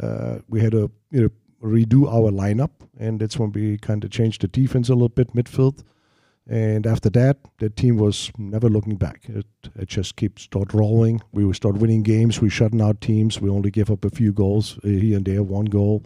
Uh, 0.00 0.38
we 0.48 0.60
had 0.60 0.72
to 0.72 0.90
you 1.10 1.22
know 1.22 1.30
redo 1.62 2.06
our 2.08 2.30
lineup, 2.30 2.70
and 2.98 3.20
that's 3.20 3.38
when 3.38 3.52
we 3.52 3.78
kind 3.78 4.04
of 4.04 4.10
changed 4.10 4.42
the 4.42 4.48
defense 4.48 4.88
a 4.88 4.94
little 4.94 5.08
bit, 5.08 5.34
midfield. 5.34 5.82
And 6.48 6.86
after 6.86 7.08
that, 7.10 7.38
the 7.58 7.70
team 7.70 7.96
was 7.96 8.32
never 8.36 8.68
looking 8.68 8.96
back. 8.96 9.22
It, 9.28 9.46
it 9.76 9.88
just 9.88 10.16
keeps 10.16 10.42
start 10.42 10.74
rolling. 10.74 11.22
We 11.32 11.44
would 11.44 11.56
start 11.56 11.76
winning 11.76 12.02
games. 12.02 12.40
We 12.40 12.50
shutting 12.50 12.80
out 12.80 13.00
teams. 13.00 13.40
We 13.40 13.50
only 13.50 13.70
give 13.70 13.90
up 13.90 14.04
a 14.04 14.10
few 14.10 14.32
goals 14.32 14.78
uh, 14.78 14.88
here 14.88 15.16
and 15.16 15.24
there, 15.24 15.42
one 15.42 15.66
goal, 15.66 16.04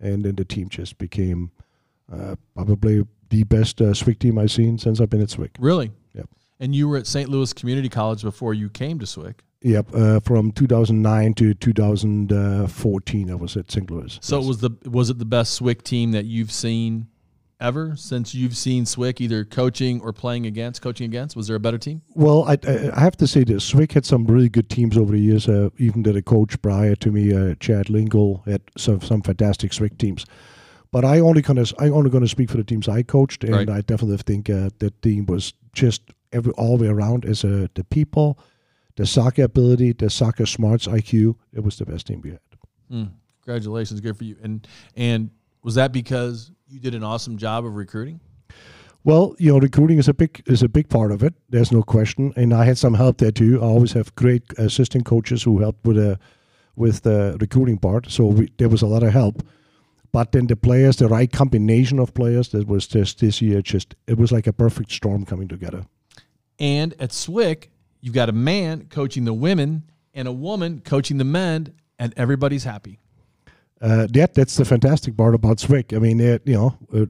and 0.00 0.24
then 0.24 0.34
the 0.34 0.44
team 0.44 0.68
just 0.68 0.98
became 0.98 1.52
uh, 2.12 2.36
probably 2.54 3.06
the 3.30 3.44
best 3.44 3.80
uh, 3.80 3.94
Swick 3.94 4.18
team 4.18 4.38
I've 4.38 4.50
seen 4.50 4.78
since 4.78 5.00
I've 5.00 5.10
been 5.10 5.22
at 5.22 5.30
Swick. 5.30 5.52
Really? 5.58 5.90
Yep. 6.14 6.28
And 6.60 6.74
you 6.74 6.88
were 6.88 6.96
at 6.96 7.06
St. 7.06 7.28
Louis 7.28 7.52
Community 7.52 7.88
College 7.88 8.22
before 8.22 8.54
you 8.54 8.68
came 8.68 8.98
to 8.98 9.06
Swick. 9.06 9.42
Yep, 9.62 9.94
uh, 9.94 10.20
from 10.20 10.52
2009 10.52 11.34
to 11.34 11.52
2014, 11.54 13.30
I 13.30 13.34
was 13.34 13.56
at 13.56 13.70
St. 13.70 13.90
Louis. 13.90 14.18
So 14.22 14.36
Yes. 14.36 14.44
it 14.44 14.48
was 14.48 14.58
the 14.58 14.70
was 14.90 15.10
it 15.10 15.18
the 15.18 15.24
best 15.24 15.54
Swick 15.54 15.82
team 15.82 16.12
that 16.12 16.24
you've 16.26 16.52
seen 16.52 17.08
ever 17.60 17.96
since 17.96 18.36
you've 18.36 18.56
seen 18.56 18.86
Swick 18.86 19.20
either 19.20 19.44
coaching 19.44 20.00
or 20.00 20.12
playing 20.12 20.46
against, 20.46 20.80
coaching 20.80 21.06
against? 21.06 21.34
Was 21.36 21.48
there 21.48 21.56
a 21.56 21.60
better 21.60 21.78
team? 21.78 22.02
Well, 22.14 22.44
I, 22.44 22.56
I 22.94 23.00
have 23.00 23.16
to 23.16 23.26
say 23.26 23.42
this. 23.42 23.64
Swick 23.64 23.92
had 23.92 24.06
some 24.06 24.26
really 24.26 24.48
good 24.48 24.70
teams 24.70 24.96
over 24.96 25.10
the 25.12 25.18
years. 25.18 25.48
Uh, 25.48 25.70
even 25.78 26.04
the 26.04 26.22
coach 26.22 26.60
prior 26.62 26.94
to 26.94 27.10
me, 27.10 27.34
uh, 27.34 27.56
Chad 27.58 27.90
Lingle, 27.90 28.42
had 28.46 28.62
some 28.76 29.00
some 29.00 29.22
fantastic 29.22 29.72
Swick 29.72 29.98
teams. 29.98 30.24
But 30.90 31.04
I 31.04 31.20
only 31.20 31.42
gonna 31.42 31.64
I 31.78 31.88
only 31.90 32.10
gonna 32.10 32.28
speak 32.28 32.50
for 32.50 32.56
the 32.56 32.64
teams 32.64 32.88
I 32.88 33.02
coached, 33.02 33.44
and 33.44 33.54
Right. 33.54 33.68
I 33.68 33.80
definitely 33.82 34.16
think 34.18 34.48
uh, 34.48 34.70
that 34.78 35.00
team 35.02 35.26
was 35.26 35.52
just 35.72 36.02
every 36.32 36.52
all 36.52 36.78
the 36.78 36.84
way 36.84 36.90
around 36.90 37.24
as 37.24 37.44
uh, 37.44 37.66
the 37.74 37.84
people, 37.84 38.38
the 38.96 39.06
soccer 39.06 39.42
ability, 39.44 39.92
the 39.92 40.08
soccer 40.10 40.46
smarts 40.46 40.86
IQ. 40.86 41.36
It 41.52 41.62
was 41.62 41.76
the 41.76 41.84
best 41.86 42.06
team 42.06 42.20
we 42.22 42.30
had. 42.30 42.40
Mm, 42.90 43.10
congratulations, 43.44 44.00
good 44.00 44.16
for 44.16 44.24
you. 44.24 44.36
And 44.42 44.66
and 44.96 45.30
was 45.62 45.74
that 45.74 45.92
because 45.92 46.50
you 46.68 46.80
did 46.80 46.94
an 46.94 47.04
awesome 47.04 47.36
job 47.36 47.66
of 47.66 47.76
recruiting? 47.76 48.20
Well, 49.04 49.34
you 49.38 49.52
know, 49.52 49.58
recruiting 49.58 49.98
is 49.98 50.08
a 50.08 50.14
big 50.14 50.42
is 50.46 50.62
a 50.62 50.68
big 50.68 50.88
part 50.88 51.12
of 51.12 51.22
it. 51.22 51.34
There's 51.50 51.70
no 51.70 51.82
question, 51.82 52.32
and 52.36 52.52
I 52.52 52.64
had 52.64 52.78
some 52.78 52.94
help 52.94 53.18
there 53.18 53.30
too. 53.30 53.58
I 53.60 53.64
always 53.64 53.92
have 53.92 54.14
great 54.14 54.42
assistant 54.58 55.04
coaches 55.04 55.42
who 55.42 55.58
help 55.60 55.76
with 55.84 55.96
the 55.96 56.18
with 56.76 57.02
the 57.02 57.36
recruiting 57.40 57.78
part. 57.78 58.10
So 58.10 58.26
we, 58.26 58.48
there 58.56 58.68
was 58.68 58.82
a 58.82 58.86
lot 58.86 59.02
of 59.02 59.12
help. 59.12 59.42
But 60.12 60.32
then 60.32 60.46
the 60.46 60.56
players, 60.56 60.96
the 60.96 61.08
right 61.08 61.30
combination 61.30 61.98
of 61.98 62.14
players, 62.14 62.48
that 62.48 62.66
was 62.66 62.86
just 62.86 63.20
this 63.20 63.42
year. 63.42 63.60
Just 63.62 63.94
it 64.06 64.16
was 64.16 64.32
like 64.32 64.46
a 64.46 64.52
perfect 64.52 64.90
storm 64.90 65.24
coming 65.24 65.48
together. 65.48 65.84
And 66.58 66.94
at 66.98 67.12
Swick, 67.12 67.70
you've 68.00 68.14
got 68.14 68.28
a 68.28 68.32
man 68.32 68.86
coaching 68.88 69.24
the 69.24 69.34
women 69.34 69.84
and 70.14 70.26
a 70.26 70.32
woman 70.32 70.80
coaching 70.80 71.18
the 71.18 71.24
men, 71.24 71.74
and 71.98 72.12
everybody's 72.16 72.64
happy. 72.64 72.98
Uh, 73.80 74.08
that 74.10 74.34
that's 74.34 74.56
the 74.56 74.64
fantastic 74.64 75.16
part 75.16 75.34
about 75.34 75.60
Swick. 75.60 75.92
I 75.92 75.98
mean, 75.98 76.20
it, 76.20 76.42
you 76.46 76.54
know, 76.54 76.78
uh, 76.92 77.06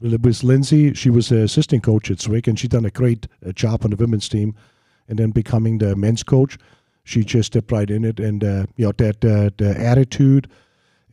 with 0.00 0.42
Lindsay, 0.42 0.94
she 0.94 1.10
was 1.10 1.30
an 1.30 1.42
assistant 1.42 1.82
coach 1.82 2.10
at 2.10 2.20
Swick, 2.20 2.46
and 2.46 2.58
she 2.58 2.66
done 2.66 2.84
a 2.84 2.90
great 2.90 3.26
uh, 3.46 3.52
job 3.52 3.84
on 3.84 3.90
the 3.90 3.96
women's 3.96 4.28
team, 4.28 4.54
and 5.08 5.18
then 5.18 5.30
becoming 5.30 5.78
the 5.78 5.94
men's 5.96 6.22
coach, 6.22 6.58
she 7.04 7.24
just 7.24 7.48
stepped 7.48 7.72
right 7.72 7.90
in 7.90 8.04
it, 8.04 8.18
and 8.20 8.42
uh, 8.42 8.66
you 8.76 8.86
know 8.86 8.92
that 8.92 9.24
uh, 9.24 9.50
the 9.56 9.74
attitude 9.78 10.48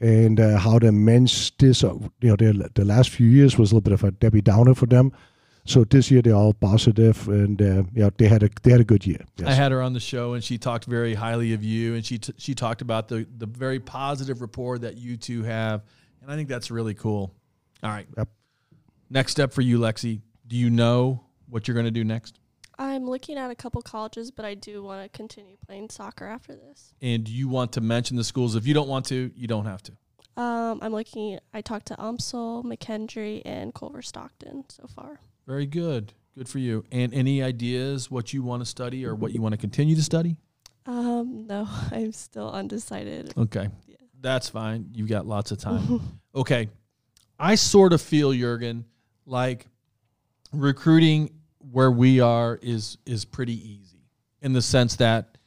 and 0.02 0.40
uh, 0.40 0.58
how 0.58 0.80
the 0.80 0.92
men's 0.92 1.52
this 1.60 1.84
uh, 1.84 1.94
you 2.22 2.30
know 2.30 2.36
the, 2.36 2.70
the 2.76 2.86
last 2.86 3.10
few 3.10 3.28
years 3.28 3.58
was 3.58 3.72
a 3.72 3.76
little 3.76 3.82
bit 3.82 3.94
of 3.94 4.04
a 4.04 4.12
Debbie 4.12 4.42
Downer 4.42 4.74
for 4.76 4.86
them. 4.88 5.12
So 5.68 5.84
this 5.84 6.12
year 6.12 6.22
they're 6.22 6.36
all 6.36 6.54
positive, 6.54 7.28
and 7.28 7.60
uh, 7.62 7.66
you 7.94 8.04
know 8.04 8.12
they 8.18 8.28
had 8.28 8.44
a 8.44 8.50
they 8.62 8.72
had 8.72 8.82
a 8.82 8.84
good 8.84 9.06
year. 9.08 9.22
Yes. 9.38 9.48
I 9.50 9.54
had 9.54 9.72
her 9.72 9.82
on 9.82 9.94
the 9.94 10.00
show, 10.00 10.34
and 10.34 10.44
she 10.44 10.58
talked 10.60 10.86
very 10.86 11.16
highly 11.16 11.54
of 11.54 11.64
you, 11.64 11.96
and 11.96 12.06
she 12.06 12.20
t- 12.20 12.34
she 12.38 12.54
talked 12.54 12.82
about 12.82 13.08
the 13.08 13.26
the 13.38 13.48
very 13.48 13.80
positive 13.80 14.42
rapport 14.42 14.78
that 14.80 14.98
you 14.98 15.18
two 15.18 15.42
have, 15.44 15.84
and 16.22 16.32
I 16.32 16.36
think 16.36 16.50
that's 16.50 16.70
really 16.70 16.94
cool. 16.94 17.34
All 17.82 17.90
right, 17.90 18.08
Yep. 18.18 18.30
next 19.10 19.32
step 19.32 19.54
for 19.54 19.62
you, 19.62 19.80
Lexi. 19.80 20.22
Do 20.48 20.56
you 20.56 20.70
know 20.70 21.24
what 21.50 21.68
you're 21.68 21.74
going 21.76 21.86
to 21.86 21.92
do 21.92 22.04
next? 22.04 22.40
I'm 22.78 23.10
looking 23.10 23.38
at 23.38 23.50
a 23.50 23.56
couple 23.56 23.82
colleges, 23.82 24.32
but 24.32 24.46
I 24.46 24.54
do 24.54 24.84
want 24.84 25.04
to 25.04 25.18
continue 25.18 25.56
playing 25.66 25.90
soccer 25.90 26.26
after 26.26 26.56
this. 26.56 26.94
And 27.02 27.28
you 27.28 27.48
want 27.48 27.72
to 27.74 27.82
mention 27.82 28.18
the 28.18 28.24
schools? 28.24 28.56
If 28.56 28.68
you 28.68 28.74
don't 28.74 28.88
want 28.88 29.06
to, 29.08 29.32
you 29.36 29.48
don't 29.48 29.66
have 29.66 29.82
to. 29.84 29.94
Um, 30.38 30.80
I'm 30.82 30.92
looking. 30.92 31.40
I 31.54 31.62
talked 31.62 31.88
to 31.88 31.96
UMSL, 31.96 32.66
McKendree, 32.66 33.42
and 33.46 33.74
Culver 33.74 34.02
Stockton 34.02 34.66
so 34.70 34.88
far. 34.88 35.20
Very 35.48 35.66
good. 35.66 36.14
Good 36.38 36.50
for 36.50 36.60
you. 36.60 36.84
And 36.92 37.14
any 37.14 37.42
ideas 37.42 38.12
what 38.12 38.34
you 38.34 38.44
want 38.44 38.62
to 38.62 38.66
study 38.66 39.06
or 39.06 39.16
what 39.16 39.32
you 39.32 39.42
want 39.42 39.54
to 39.54 39.58
continue 39.58 39.96
to 39.96 40.04
study? 40.04 40.36
Um, 40.86 41.48
no, 41.48 41.68
I'm 41.92 42.12
still 42.12 42.52
undecided. 42.52 43.34
Okay. 43.38 43.70
Yeah. 43.88 43.96
That's 44.20 44.50
fine. 44.50 44.90
You've 44.94 45.10
got 45.10 45.26
lots 45.26 45.52
of 45.52 45.60
time. 45.60 46.02
okay. 46.36 46.70
I 47.40 47.56
sort 47.56 47.94
of 47.94 48.02
feel, 48.02 48.34
Jurgen, 48.34 48.86
like 49.26 49.68
recruiting 50.52 51.30
where 51.72 51.92
we 51.92 52.20
are 52.20 52.60
is 52.62 52.98
is 53.06 53.26
pretty 53.26 53.54
easy 53.54 54.00
in 54.42 54.54
the 54.54 54.62
sense 54.62 54.96
that 54.98 55.38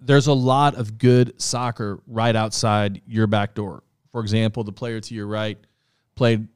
there's 0.00 0.26
a 0.26 0.32
lot 0.32 0.74
of 0.74 0.98
good 0.98 1.40
soccer 1.40 2.00
right 2.06 2.34
outside 2.34 3.00
your 3.06 3.26
back 3.26 3.54
door. 3.54 3.82
For 4.10 4.20
example, 4.20 4.64
the 4.64 4.72
player 4.72 5.00
to 5.00 5.14
your 5.14 5.26
right 5.26 5.58
played 6.14 6.48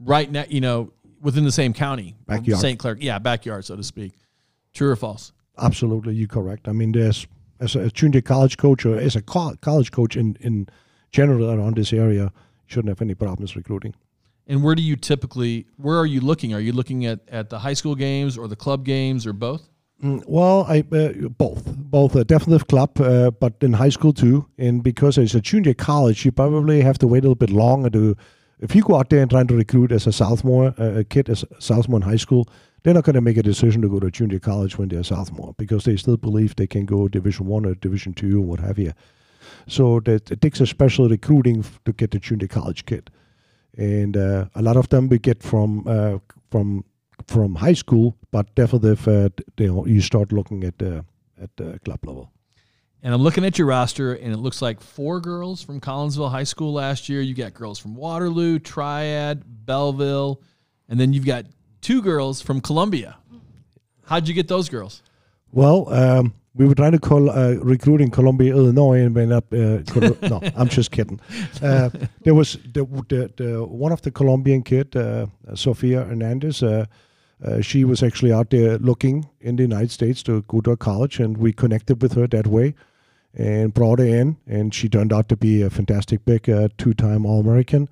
right 0.00 0.30
now, 0.30 0.44
you 0.48 0.60
know, 0.60 0.92
within 1.20 1.44
the 1.44 1.52
same 1.52 1.72
county. 1.72 2.16
Backyard. 2.26 2.60
St. 2.60 2.78
Clair. 2.78 2.96
Yeah, 3.00 3.18
backyard, 3.18 3.64
so 3.64 3.76
to 3.76 3.82
speak. 3.82 4.12
True 4.74 4.90
or 4.90 4.96
false? 4.96 5.32
Absolutely, 5.58 6.14
you're 6.14 6.28
correct. 6.28 6.68
I 6.68 6.72
mean, 6.72 6.92
there's 6.92 7.26
as 7.60 7.74
a 7.74 7.90
junior 7.90 8.20
college 8.20 8.56
coach 8.56 8.84
or 8.86 8.96
as 8.96 9.16
a 9.16 9.22
co- 9.22 9.56
college 9.60 9.90
coach 9.90 10.16
in 10.16 10.36
in 10.40 10.68
general 11.10 11.50
around 11.50 11.76
this 11.76 11.92
area, 11.92 12.32
shouldn't 12.66 12.88
have 12.88 13.02
any 13.02 13.14
problems 13.14 13.56
recruiting. 13.56 13.94
And 14.48 14.64
where 14.64 14.74
do 14.74 14.82
you 14.82 14.96
typically 14.96 15.66
where 15.76 15.98
are 15.98 16.06
you 16.06 16.20
looking? 16.20 16.54
Are 16.54 16.60
you 16.60 16.72
looking 16.72 17.04
at, 17.06 17.20
at 17.28 17.50
the 17.50 17.58
high 17.58 17.74
school 17.74 17.94
games 17.94 18.38
or 18.38 18.48
the 18.48 18.56
club 18.56 18.84
games 18.84 19.26
or 19.26 19.32
both? 19.32 19.68
Mm, 20.02 20.24
Well, 20.26 20.64
I 20.68 20.84
uh, 20.92 21.28
both, 21.28 21.64
both 21.76 22.14
a 22.16 22.24
definite 22.24 22.68
club, 22.68 23.00
uh, 23.00 23.30
but 23.30 23.54
in 23.60 23.74
high 23.74 23.88
school 23.90 24.12
too. 24.12 24.46
And 24.56 24.82
because 24.82 25.18
it's 25.18 25.34
a 25.34 25.40
junior 25.40 25.74
college, 25.74 26.24
you 26.24 26.32
probably 26.32 26.80
have 26.80 26.98
to 26.98 27.06
wait 27.06 27.18
a 27.18 27.28
little 27.28 27.34
bit 27.34 27.50
longer 27.50 27.90
to. 27.90 28.16
If 28.60 28.74
you 28.74 28.82
go 28.82 28.96
out 28.96 29.08
there 29.08 29.20
and 29.20 29.30
trying 29.30 29.46
to 29.48 29.54
recruit 29.56 29.92
as 29.92 30.06
a 30.08 30.12
sophomore, 30.12 30.74
uh, 30.78 30.98
a 31.00 31.04
kid 31.04 31.28
as 31.28 31.44
a 31.56 31.60
sophomore 31.60 31.98
in 31.98 32.02
high 32.02 32.16
school, 32.16 32.48
they're 32.82 32.94
not 32.94 33.04
going 33.04 33.14
to 33.14 33.20
make 33.20 33.36
a 33.36 33.42
decision 33.42 33.82
to 33.82 33.88
go 33.88 34.00
to 34.00 34.10
junior 34.10 34.40
college 34.40 34.78
when 34.78 34.88
they're 34.88 35.00
a 35.00 35.04
sophomore 35.04 35.54
because 35.58 35.84
they 35.84 35.96
still 35.96 36.16
believe 36.16 36.56
they 36.56 36.66
can 36.66 36.84
go 36.84 37.06
Division 37.06 37.46
One 37.46 37.66
or 37.66 37.74
Division 37.76 38.14
Two 38.14 38.38
or 38.38 38.44
what 38.44 38.60
have 38.60 38.78
you. 38.78 38.92
So 39.66 40.00
that 40.00 40.30
it 40.30 40.40
takes 40.40 40.60
a 40.60 40.66
special 40.66 41.08
recruiting 41.08 41.64
to 41.84 41.92
get 41.92 42.10
the 42.10 42.18
junior 42.18 42.48
college 42.48 42.84
kid, 42.86 43.10
and 43.78 44.16
uh, 44.16 44.46
a 44.54 44.60
lot 44.60 44.76
of 44.76 44.88
them 44.88 45.08
we 45.08 45.18
get 45.18 45.42
from 45.42 45.86
uh, 45.86 46.18
from 46.50 46.84
from 47.26 47.54
high 47.54 47.74
school, 47.74 48.16
but 48.30 48.54
definitely 48.54 48.92
if 48.92 49.08
uh, 49.08 49.28
you 49.56 49.86
you 49.86 50.00
start 50.00 50.32
looking 50.32 50.64
at 50.64 50.78
the 50.78 51.04
at 51.40 51.56
the 51.56 51.78
club 51.84 52.00
level. 52.04 52.32
And 53.00 53.14
I'm 53.14 53.22
looking 53.22 53.44
at 53.44 53.56
your 53.58 53.68
roster, 53.68 54.14
and 54.14 54.32
it 54.32 54.38
looks 54.38 54.60
like 54.60 54.80
four 54.80 55.20
girls 55.20 55.62
from 55.62 55.80
Collinsville 55.80 56.32
High 56.32 56.42
School 56.44 56.72
last 56.72 57.08
year. 57.08 57.20
You 57.20 57.32
got 57.32 57.54
girls 57.54 57.78
from 57.78 57.94
Waterloo, 57.94 58.58
Triad, 58.58 59.44
Belleville, 59.64 60.42
and 60.88 60.98
then 60.98 61.12
you've 61.12 61.24
got 61.24 61.46
two 61.80 62.02
girls 62.02 62.42
from 62.42 62.60
Columbia. 62.60 63.16
How'd 64.04 64.26
you 64.26 64.34
get 64.34 64.48
those 64.48 64.68
girls? 64.68 65.02
Well, 65.52 65.92
um, 65.92 66.34
we 66.58 66.66
were 66.66 66.74
trying 66.74 66.92
to 66.92 66.98
call 66.98 67.30
uh, 67.30 67.52
recruit 67.62 68.00
in 68.00 68.10
Columbia, 68.10 68.52
Illinois, 68.52 69.00
and 69.00 69.14
went 69.14 69.32
up. 69.32 69.52
Uh, 69.52 69.78
Col- 69.86 70.16
no, 70.28 70.40
I'm 70.56 70.68
just 70.68 70.90
kidding. 70.90 71.20
Uh, 71.62 71.88
there 72.24 72.34
was 72.34 72.58
the, 72.74 72.84
the, 73.08 73.32
the 73.36 73.64
one 73.64 73.92
of 73.92 74.02
the 74.02 74.10
Colombian 74.10 74.62
kid, 74.62 74.94
uh, 74.96 75.26
Sofia 75.54 76.04
Hernandez. 76.04 76.62
Uh, 76.62 76.86
uh, 77.44 77.60
she 77.60 77.84
was 77.84 78.02
actually 78.02 78.32
out 78.32 78.50
there 78.50 78.78
looking 78.78 79.28
in 79.40 79.54
the 79.54 79.62
United 79.62 79.92
States 79.92 80.22
to 80.24 80.42
go 80.42 80.60
to 80.60 80.72
a 80.72 80.76
college, 80.76 81.20
and 81.20 81.38
we 81.38 81.52
connected 81.52 82.02
with 82.02 82.14
her 82.14 82.26
that 82.26 82.48
way, 82.48 82.74
and 83.34 83.72
brought 83.72 84.00
her 84.00 84.04
in, 84.04 84.36
and 84.48 84.74
she 84.74 84.88
turned 84.88 85.12
out 85.12 85.28
to 85.28 85.36
be 85.36 85.62
a 85.62 85.70
fantastic 85.70 86.24
big 86.24 86.50
uh, 86.50 86.68
two-time 86.76 87.24
All-American. 87.24 87.88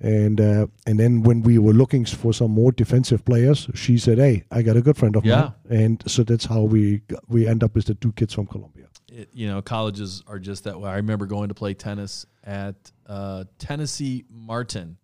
And 0.00 0.40
uh, 0.40 0.66
and 0.86 0.98
then 0.98 1.22
when 1.22 1.42
we 1.42 1.56
were 1.58 1.72
looking 1.72 2.04
for 2.04 2.32
some 2.34 2.50
more 2.50 2.72
defensive 2.72 3.24
players, 3.24 3.68
she 3.74 3.96
said, 3.96 4.18
"Hey, 4.18 4.42
I 4.50 4.62
got 4.62 4.76
a 4.76 4.82
good 4.82 4.96
friend 4.96 5.14
of 5.16 5.24
Yeah. 5.24 5.52
mine," 5.70 5.78
and 5.82 6.02
so 6.10 6.24
that's 6.24 6.46
how 6.46 6.62
we 6.62 6.98
got- 7.06 7.22
we 7.28 7.46
end 7.46 7.62
up 7.62 7.74
with 7.76 7.86
the 7.86 7.94
two 7.94 8.10
kids 8.12 8.34
from 8.34 8.46
Colombia. 8.46 8.88
It, 9.12 9.28
you 9.32 9.46
know, 9.46 9.62
colleges 9.62 10.22
are 10.26 10.40
just 10.40 10.64
that 10.64 10.80
way. 10.80 10.90
I 10.90 10.96
remember 10.96 11.26
going 11.26 11.48
to 11.48 11.54
play 11.54 11.74
tennis 11.74 12.26
at 12.42 12.90
uh, 13.06 13.44
Tennessee 13.58 14.24
Martin, 14.28 14.96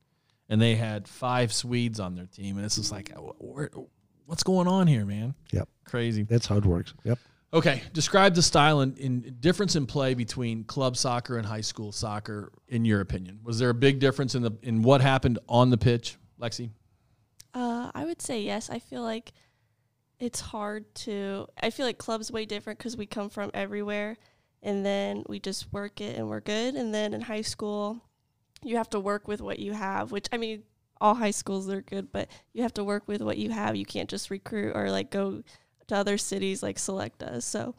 and 0.48 0.60
they 0.60 0.74
had 0.74 1.06
five 1.06 1.52
Swedes 1.52 2.00
on 2.00 2.16
their 2.16 2.26
team, 2.26 2.56
and 2.56 2.66
it's 2.66 2.74
just 2.74 2.90
like, 2.90 3.12
wh- 3.16 3.66
what's 4.26 4.42
going 4.42 4.66
on 4.66 4.88
here, 4.88 5.06
man? 5.06 5.34
Yep. 5.52 5.68
Crazy. 5.84 6.24
That's 6.24 6.46
how 6.48 6.56
it 6.56 6.66
works. 6.66 6.94
Yep. 7.04 7.18
Okay, 7.52 7.82
describe 7.92 8.36
the 8.36 8.42
style 8.42 8.80
and 8.80 9.40
difference 9.40 9.74
in 9.74 9.84
play 9.84 10.14
between 10.14 10.62
club 10.62 10.96
soccer 10.96 11.36
and 11.36 11.44
high 11.44 11.62
school 11.62 11.90
soccer, 11.90 12.52
in 12.68 12.84
your 12.84 13.00
opinion. 13.00 13.40
Was 13.42 13.58
there 13.58 13.70
a 13.70 13.74
big 13.74 13.98
difference 13.98 14.36
in 14.36 14.42
the 14.42 14.52
in 14.62 14.82
what 14.82 15.00
happened 15.00 15.40
on 15.48 15.70
the 15.70 15.78
pitch, 15.78 16.16
Lexi? 16.40 16.70
Uh, 17.52 17.90
I 17.92 18.04
would 18.04 18.22
say 18.22 18.40
yes. 18.40 18.70
I 18.70 18.78
feel 18.78 19.02
like 19.02 19.32
it's 20.20 20.38
hard 20.38 20.94
to. 20.96 21.48
I 21.60 21.70
feel 21.70 21.86
like 21.86 21.98
clubs 21.98 22.30
way 22.30 22.44
different 22.44 22.78
because 22.78 22.96
we 22.96 23.06
come 23.06 23.28
from 23.28 23.50
everywhere, 23.52 24.16
and 24.62 24.86
then 24.86 25.24
we 25.28 25.40
just 25.40 25.72
work 25.72 26.00
it 26.00 26.16
and 26.16 26.28
we're 26.28 26.40
good. 26.40 26.76
And 26.76 26.94
then 26.94 27.14
in 27.14 27.20
high 27.20 27.42
school, 27.42 28.00
you 28.62 28.76
have 28.76 28.90
to 28.90 29.00
work 29.00 29.26
with 29.26 29.40
what 29.40 29.58
you 29.58 29.72
have. 29.72 30.12
Which 30.12 30.28
I 30.30 30.36
mean, 30.36 30.62
all 31.00 31.16
high 31.16 31.32
schools 31.32 31.68
are 31.68 31.82
good, 31.82 32.12
but 32.12 32.28
you 32.52 32.62
have 32.62 32.74
to 32.74 32.84
work 32.84 33.08
with 33.08 33.22
what 33.22 33.38
you 33.38 33.50
have. 33.50 33.74
You 33.74 33.84
can't 33.84 34.08
just 34.08 34.30
recruit 34.30 34.76
or 34.76 34.88
like 34.92 35.10
go 35.10 35.42
to 35.90 35.96
other 35.96 36.16
cities 36.16 36.62
like 36.62 36.78
Select 36.78 37.18
does. 37.18 37.44
So 37.44 37.74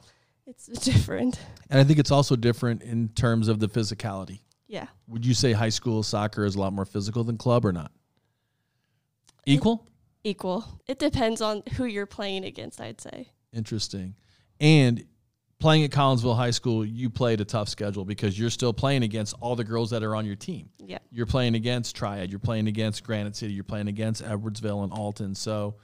it's 0.45 0.65
different. 0.85 1.39
And 1.69 1.79
I 1.79 1.83
think 1.83 1.97
it's 1.97 2.11
also 2.11 2.35
different 2.35 2.83
in 2.83 3.09
terms 3.09 3.47
of 3.47 3.59
the 3.59 3.67
physicality. 3.67 4.41
Yeah. 4.67 4.87
Would 5.07 5.25
you 5.25 5.33
say 5.33 5.51
high 5.53 5.69
school 5.69 6.03
soccer 6.03 6.45
is 6.45 6.55
a 6.55 6.59
lot 6.59 6.73
more 6.73 6.85
physical 6.85 7.23
than 7.23 7.37
club 7.37 7.65
or 7.65 7.71
not? 7.71 7.91
Equal? 9.45 9.87
Equal. 10.23 10.65
It 10.87 10.99
depends 10.99 11.41
on 11.41 11.63
who 11.75 11.85
you're 11.85 12.05
playing 12.05 12.45
against, 12.45 12.79
I'd 12.79 13.01
say. 13.01 13.29
Interesting. 13.53 14.15
And 14.59 15.05
playing 15.59 15.83
at 15.83 15.91
Collinsville 15.91 16.35
High 16.35 16.51
School, 16.51 16.85
you 16.85 17.09
played 17.09 17.41
a 17.41 17.45
tough 17.45 17.69
schedule 17.69 18.05
because 18.05 18.37
you're 18.37 18.49
still 18.49 18.73
playing 18.73 19.03
against 19.03 19.35
all 19.39 19.55
the 19.55 19.63
girls 19.63 19.89
that 19.89 20.03
are 20.03 20.15
on 20.15 20.25
your 20.25 20.35
team. 20.35 20.69
Yeah. 20.79 20.99
You're 21.11 21.25
playing 21.25 21.55
against 21.55 21.95
Triad, 21.95 22.29
you're 22.29 22.39
playing 22.39 22.67
against 22.67 23.03
Granite 23.03 23.35
City, 23.35 23.53
you're 23.53 23.63
playing 23.63 23.87
against 23.87 24.23
Edwardsville 24.23 24.83
and 24.83 24.93
Alton. 24.93 25.33
So 25.33 25.75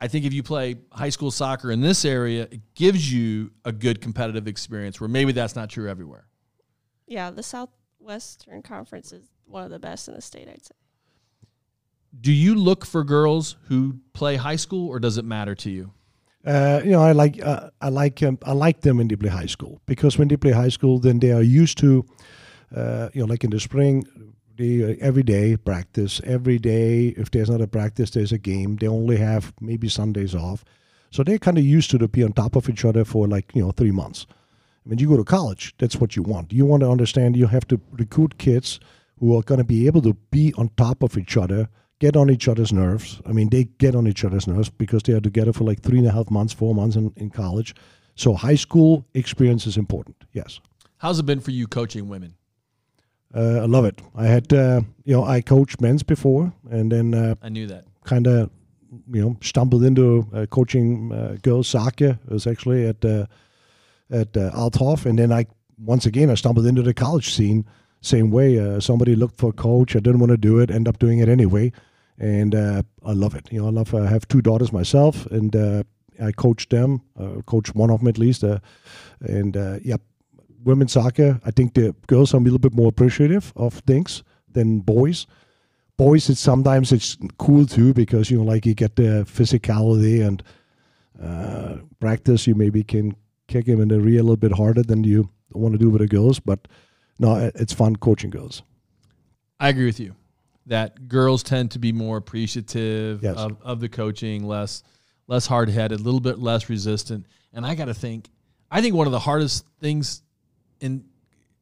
I 0.00 0.08
think 0.08 0.24
if 0.24 0.32
you 0.32 0.42
play 0.42 0.76
high 0.92 1.10
school 1.10 1.30
soccer 1.30 1.70
in 1.70 1.80
this 1.80 2.04
area, 2.04 2.48
it 2.50 2.74
gives 2.74 3.12
you 3.12 3.50
a 3.64 3.72
good 3.72 4.00
competitive 4.00 4.48
experience 4.48 5.00
where 5.00 5.08
maybe 5.08 5.32
that's 5.32 5.54
not 5.54 5.68
true 5.68 5.88
everywhere. 5.88 6.26
Yeah, 7.06 7.30
the 7.30 7.42
Southwestern 7.42 8.62
Conference 8.62 9.12
is 9.12 9.24
one 9.44 9.64
of 9.64 9.70
the 9.70 9.78
best 9.78 10.08
in 10.08 10.14
the 10.14 10.22
state, 10.22 10.48
I'd 10.48 10.64
say. 10.64 10.74
Do 12.18 12.32
you 12.32 12.54
look 12.54 12.86
for 12.86 13.04
girls 13.04 13.56
who 13.68 13.98
play 14.14 14.36
high 14.36 14.56
school 14.56 14.88
or 14.88 14.98
does 14.98 15.18
it 15.18 15.24
matter 15.24 15.54
to 15.56 15.70
you? 15.70 15.92
Uh, 16.44 16.80
you 16.82 16.92
know, 16.92 17.02
I 17.02 17.12
like 17.12 17.40
uh, 17.44 17.68
I 17.82 17.90
like 17.90 18.22
um, 18.22 18.38
I 18.44 18.52
like 18.52 18.80
them 18.80 18.96
when 18.96 19.08
they 19.08 19.16
play 19.16 19.28
high 19.28 19.46
school 19.46 19.80
because 19.84 20.16
when 20.16 20.28
they 20.28 20.36
play 20.38 20.52
high 20.52 20.70
school, 20.70 20.98
then 20.98 21.18
they 21.18 21.32
are 21.32 21.42
used 21.42 21.76
to, 21.78 22.06
uh, 22.74 23.10
you 23.12 23.20
know, 23.20 23.26
like 23.26 23.44
in 23.44 23.50
the 23.50 23.60
spring, 23.60 24.04
uh, 24.60 24.94
every 25.00 25.22
day 25.22 25.56
practice. 25.56 26.20
Every 26.24 26.58
day, 26.58 27.08
if 27.16 27.30
there's 27.30 27.50
not 27.50 27.60
a 27.60 27.66
practice, 27.66 28.10
there's 28.10 28.32
a 28.32 28.38
game. 28.38 28.76
They 28.76 28.88
only 28.88 29.16
have 29.16 29.52
maybe 29.60 29.88
Sundays 29.88 30.34
off, 30.34 30.64
so 31.10 31.22
they're 31.22 31.38
kind 31.38 31.58
of 31.58 31.64
used 31.64 31.90
to 31.90 31.98
to 31.98 32.08
be 32.08 32.22
on 32.22 32.32
top 32.32 32.56
of 32.56 32.68
each 32.68 32.84
other 32.84 33.04
for 33.04 33.26
like 33.26 33.50
you 33.54 33.62
know 33.62 33.72
three 33.72 33.90
months. 33.90 34.26
When 34.84 34.98
you 34.98 35.08
go 35.08 35.16
to 35.16 35.24
college, 35.24 35.74
that's 35.78 35.96
what 35.96 36.16
you 36.16 36.22
want. 36.22 36.52
You 36.52 36.64
want 36.66 36.82
to 36.82 36.90
understand. 36.90 37.36
You 37.36 37.46
have 37.46 37.68
to 37.68 37.80
recruit 37.92 38.38
kids 38.38 38.80
who 39.18 39.36
are 39.36 39.42
going 39.42 39.58
to 39.58 39.64
be 39.64 39.86
able 39.86 40.02
to 40.02 40.14
be 40.30 40.54
on 40.56 40.70
top 40.76 41.02
of 41.02 41.18
each 41.18 41.36
other 41.36 41.68
get 42.00 42.16
on 42.16 42.30
each 42.30 42.48
other's 42.48 42.72
nerves. 42.72 43.20
I 43.26 43.32
mean, 43.32 43.50
they 43.50 43.64
get 43.64 43.94
on 43.94 44.08
each 44.08 44.24
other's 44.24 44.46
nerves 44.46 44.68
because 44.70 45.02
they 45.04 45.12
are 45.12 45.20
together 45.20 45.52
for 45.52 45.64
like 45.64 45.82
three 45.82 45.98
and 45.98 46.08
a 46.08 46.12
half 46.12 46.30
months, 46.30 46.52
four 46.52 46.74
months 46.74 46.96
in, 46.96 47.12
in 47.16 47.30
college. 47.30 47.74
So 48.16 48.34
high 48.34 48.56
school 48.56 49.06
experience 49.14 49.66
is 49.66 49.76
important. 49.76 50.16
Yes. 50.32 50.60
How's 50.98 51.18
it 51.18 51.26
been 51.26 51.40
for 51.40 51.52
you 51.52 51.68
coaching 51.68 52.08
women? 52.08 52.34
Uh, 53.34 53.60
I 53.62 53.66
love 53.66 53.84
it. 53.84 54.00
I 54.14 54.26
had, 54.26 54.52
uh, 54.52 54.80
you 55.04 55.14
know, 55.14 55.24
I 55.24 55.40
coached 55.40 55.80
men's 55.80 56.02
before, 56.02 56.52
and 56.70 56.90
then 56.90 57.14
uh, 57.14 57.34
I 57.42 57.48
knew 57.48 57.66
that. 57.68 57.84
kind 58.04 58.26
of, 58.26 58.50
you 59.12 59.20
know, 59.22 59.36
stumbled 59.40 59.84
into 59.84 60.26
uh, 60.34 60.46
coaching 60.46 61.12
uh, 61.12 61.36
girls 61.42 61.68
soccer. 61.68 62.18
It 62.26 62.32
was 62.32 62.46
actually 62.46 62.86
at 62.88 63.04
uh, 63.04 63.26
at 64.10 64.36
uh, 64.36 64.50
Althoff, 64.52 65.06
and 65.06 65.18
then 65.18 65.30
I 65.32 65.46
once 65.78 66.06
again 66.06 66.28
I 66.30 66.34
stumbled 66.34 66.66
into 66.66 66.82
the 66.82 66.94
college 66.94 67.32
scene. 67.32 67.64
Same 68.02 68.30
way, 68.30 68.58
uh, 68.58 68.80
somebody 68.80 69.14
looked 69.14 69.36
for 69.38 69.50
a 69.50 69.52
coach. 69.52 69.94
I 69.94 70.00
didn't 70.00 70.20
want 70.20 70.30
to 70.30 70.36
do 70.38 70.58
it. 70.58 70.70
End 70.70 70.88
up 70.88 70.98
doing 70.98 71.18
it 71.20 71.28
anyway, 71.28 71.70
and 72.18 72.54
uh, 72.54 72.82
I 73.04 73.12
love 73.12 73.34
it. 73.36 73.48
You 73.52 73.60
know, 73.60 73.68
I 73.68 73.70
love. 73.70 73.94
I 73.94 74.08
have 74.08 74.26
two 74.26 74.40
daughters 74.42 74.72
myself, 74.72 75.26
and 75.26 75.54
uh, 75.54 75.82
I 76.20 76.32
coach 76.32 76.68
them. 76.68 77.02
Uh, 77.16 77.42
coach 77.46 77.74
one 77.74 77.90
of 77.90 78.00
them 78.00 78.08
at 78.08 78.18
least, 78.18 78.42
uh, 78.42 78.58
and 79.20 79.56
uh, 79.56 79.78
yeah, 79.84 79.98
women's 80.64 80.92
soccer. 80.92 81.40
I 81.44 81.50
think 81.50 81.74
the 81.74 81.94
girls 82.06 82.34
are 82.34 82.38
a 82.38 82.40
little 82.40 82.58
bit 82.58 82.74
more 82.74 82.88
appreciative 82.88 83.52
of 83.56 83.74
things 83.86 84.22
than 84.50 84.80
boys. 84.80 85.26
Boys, 85.96 86.30
it's 86.30 86.40
sometimes 86.40 86.92
it's 86.92 87.16
cool 87.38 87.66
too 87.66 87.92
because 87.92 88.30
you 88.30 88.38
know, 88.38 88.44
like 88.44 88.64
you 88.66 88.74
get 88.74 88.96
the 88.96 89.24
physicality 89.28 90.26
and 90.26 90.42
uh, 91.22 91.76
practice. 92.00 92.46
You 92.46 92.54
maybe 92.54 92.82
can 92.82 93.14
kick 93.48 93.66
him 93.66 93.80
in 93.80 93.88
the 93.88 94.00
rear 94.00 94.20
a 94.20 94.22
little 94.22 94.36
bit 94.36 94.52
harder 94.52 94.82
than 94.82 95.04
you 95.04 95.28
want 95.52 95.72
to 95.72 95.78
do 95.78 95.90
with 95.90 96.00
the 96.00 96.06
girls, 96.08 96.40
but 96.40 96.68
no, 97.18 97.50
it's 97.54 97.72
fun 97.72 97.96
coaching 97.96 98.30
girls. 98.30 98.62
I 99.58 99.68
agree 99.68 99.84
with 99.86 100.00
you 100.00 100.14
that 100.66 101.08
girls 101.08 101.42
tend 101.42 101.70
to 101.72 101.78
be 101.78 101.92
more 101.92 102.16
appreciative 102.16 103.22
Yes. 103.22 103.36
of, 103.36 103.60
of 103.62 103.80
the 103.80 103.88
coaching, 103.88 104.44
less 104.46 104.82
less 105.26 105.46
hard 105.46 105.68
headed, 105.68 106.00
a 106.00 106.02
little 106.02 106.20
bit 106.20 106.38
less 106.38 106.68
resistant. 106.68 107.26
And 107.52 107.64
I 107.64 107.74
got 107.76 107.84
to 107.84 107.94
think, 107.94 108.28
I 108.70 108.80
think 108.80 108.94
one 108.96 109.06
of 109.06 109.12
the 109.12 109.20
hardest 109.20 109.64
things 109.80 110.22
in 110.80 111.04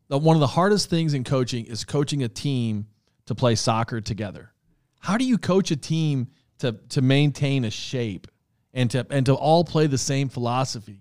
the, 0.09 0.19
one 0.19 0.37
of 0.37 0.41
the 0.41 0.47
hardest 0.47 0.91
things 0.91 1.15
in 1.15 1.25
coaching 1.25 1.67
is 1.67 1.85
coaching 1.85 2.23
a 2.23 2.29
team 2.29 2.87
to 3.27 3.35
play 3.35 3.55
soccer 3.55 4.01
together. 4.01 4.53
How 5.01 5.17
do 5.17 5.25
you 5.25 5.39
coach 5.39 5.71
a 5.71 5.77
team 5.77 6.29
to 6.59 6.73
to 6.89 7.03
maintain 7.03 7.65
a 7.65 7.71
shape 7.71 8.27
and 8.75 8.91
to 8.91 9.07
and 9.11 9.27
to 9.27 9.35
all 9.35 9.65
play 9.65 9.87
the 9.87 9.99
same 9.99 10.29
philosophy? 10.29 11.01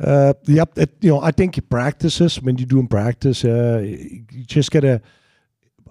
Uh, 0.00 0.34
yep, 0.46 0.76
it, 0.76 0.90
you 1.00 1.10
know, 1.10 1.20
I 1.20 1.30
think 1.30 1.68
practices 1.68 2.42
when 2.42 2.58
you 2.58 2.66
do 2.66 2.80
in 2.80 2.88
practice, 2.88 3.44
uh, 3.44 3.80
you 3.84 4.24
just 4.44 4.72
gotta, 4.72 5.00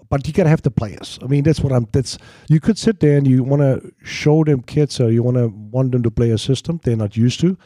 but 0.09 0.27
you 0.27 0.33
gotta 0.33 0.49
have 0.49 0.61
the 0.61 0.71
players. 0.71 1.17
I 1.21 1.27
mean, 1.27 1.43
that's 1.43 1.61
what 1.61 1.71
I'm. 1.71 1.87
That's 1.91 2.17
you 2.49 2.59
could 2.59 2.77
sit 2.77 2.99
there 2.99 3.17
and 3.17 3.25
you 3.25 3.43
want 3.43 3.61
to 3.61 3.93
show 4.03 4.43
them 4.43 4.61
kids, 4.61 4.99
or 4.99 5.09
you 5.09 5.23
want 5.23 5.37
to 5.37 5.47
want 5.47 5.93
them 5.93 6.03
to 6.03 6.11
play 6.11 6.31
a 6.31 6.37
system 6.37 6.81
they're 6.83 6.97
not 6.97 7.15
used 7.15 7.39
to, 7.41 7.57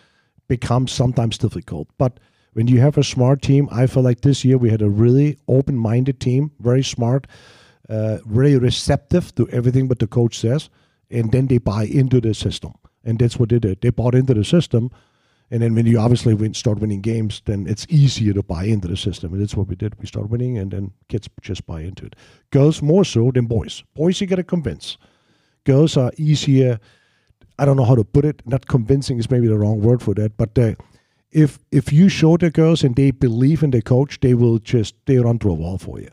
becomes 0.48 0.92
sometimes 0.92 1.40
difficult. 1.40 1.88
But 1.98 2.20
when 2.54 2.68
you 2.68 2.80
have 2.80 2.98
a 2.98 3.04
smart 3.04 3.42
team, 3.42 3.68
I 3.72 3.88
feel 3.88 4.04
like 4.04 4.22
this 4.22 4.44
year 4.44 4.58
we 4.58 4.70
had 4.70 4.82
a 4.82 4.90
really 4.90 5.38
open-minded 5.48 6.20
team, 6.20 6.52
very 6.60 6.84
smart, 6.84 7.28
uh, 7.90 8.18
very 8.26 8.58
receptive 8.58 9.34
to 9.36 9.48
everything 9.50 9.88
what 9.88 10.00
the 10.00 10.08
coach 10.08 10.40
says, 10.40 10.70
and 11.10 11.32
then 11.32 11.48
they 11.48 11.58
buy 11.58 11.84
into 11.84 12.20
the 12.20 12.34
system, 12.34 12.74
and 13.04 13.20
that's 13.20 13.38
what 13.38 13.50
they 13.50 13.60
did. 13.60 13.82
They 13.82 13.92
bought 13.92 14.16
into 14.16 14.34
the 14.34 14.44
system. 14.44 14.92
And 15.50 15.62
then 15.62 15.76
when 15.76 15.86
you 15.86 15.98
obviously 15.98 16.34
win, 16.34 16.54
start 16.54 16.80
winning 16.80 17.00
games, 17.00 17.42
then 17.46 17.68
it's 17.68 17.88
easier 17.90 18.34
to 18.34 18.44
buy 18.44 18.66
into 18.66 18.90
the 18.90 18.98
system. 18.98 19.32
And 19.32 19.42
that's 19.42 19.56
what 19.56 19.70
we 19.70 19.78
did. 19.78 19.98
We 19.98 20.06
start 20.06 20.30
winning, 20.30 20.58
and 20.58 20.72
then 20.72 20.92
kids 21.08 21.30
just 21.42 21.66
buy 21.66 21.82
into 21.82 22.06
it. 22.06 22.18
Girls 22.52 22.82
more 22.82 23.06
so 23.06 23.32
than 23.32 23.46
boys. 23.46 23.82
Boys 23.96 24.20
you 24.20 24.28
got 24.28 24.36
to 24.36 24.44
convince. 24.44 24.98
Girls 25.64 25.96
are 25.96 26.12
easier. 26.18 26.80
I 27.58 27.64
don't 27.64 27.78
know 27.78 27.86
how 27.86 27.96
to 27.96 28.04
put 28.04 28.26
it. 28.26 28.42
Not 28.46 28.68
convincing 28.68 29.20
is 29.20 29.32
maybe 29.32 29.48
the 29.48 29.58
wrong 29.58 29.80
word 29.80 30.02
for 30.02 30.14
that. 30.16 30.36
But 30.36 30.58
uh, 30.60 30.74
if 31.38 31.60
if 31.72 31.94
you 31.94 32.10
show 32.10 32.36
the 32.36 32.50
girls 32.50 32.84
and 32.84 32.96
they 32.96 33.12
believe 33.12 33.62
in 33.62 33.70
the 33.70 33.82
coach, 33.82 34.20
they 34.20 34.34
will 34.34 34.58
just 34.58 34.96
they 35.06 35.18
run 35.20 35.38
through 35.38 35.52
a 35.52 35.56
wall 35.56 35.78
for 35.78 36.00
you. 36.00 36.10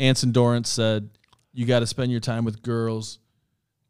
Anson 0.00 0.32
Dorrance 0.32 0.68
said, 0.68 1.10
"You 1.52 1.64
got 1.64 1.80
to 1.80 1.86
spend 1.86 2.10
your 2.10 2.20
time 2.20 2.44
with 2.44 2.62
girls, 2.62 3.20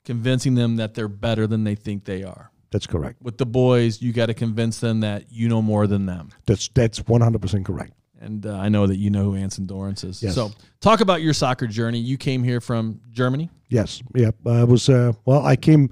convincing 0.04 0.54
them 0.54 0.76
that 0.76 0.94
they're 0.94 1.08
better 1.08 1.46
than 1.46 1.64
they 1.64 1.74
think 1.74 2.04
they 2.04 2.22
are." 2.22 2.50
That's 2.70 2.86
correct. 2.86 3.22
with 3.22 3.38
the 3.38 3.46
boys, 3.46 4.02
you 4.02 4.12
got 4.12 4.26
to 4.26 4.34
convince 4.34 4.78
them 4.78 5.00
that 5.00 5.32
you 5.32 5.48
know 5.48 5.62
more 5.62 5.86
than 5.86 6.04
them. 6.04 6.28
That's 6.44 6.68
that's 6.68 6.98
one 7.06 7.22
hundred 7.22 7.40
percent 7.40 7.64
correct. 7.64 7.94
And 8.20 8.44
uh, 8.44 8.56
I 8.56 8.68
know 8.68 8.86
that 8.86 8.96
you 8.96 9.10
know 9.10 9.24
who 9.24 9.36
Anson 9.36 9.66
Dorrance 9.66 10.04
is. 10.04 10.22
Yes. 10.22 10.34
So, 10.34 10.50
talk 10.80 11.00
about 11.00 11.22
your 11.22 11.32
soccer 11.32 11.66
journey. 11.66 11.98
You 11.98 12.18
came 12.18 12.42
here 12.42 12.60
from 12.60 13.00
Germany. 13.10 13.48
Yes, 13.70 14.02
yeah. 14.14 14.32
I 14.44 14.64
was 14.64 14.88
uh, 14.90 15.12
well. 15.24 15.46
I 15.46 15.56
came 15.56 15.90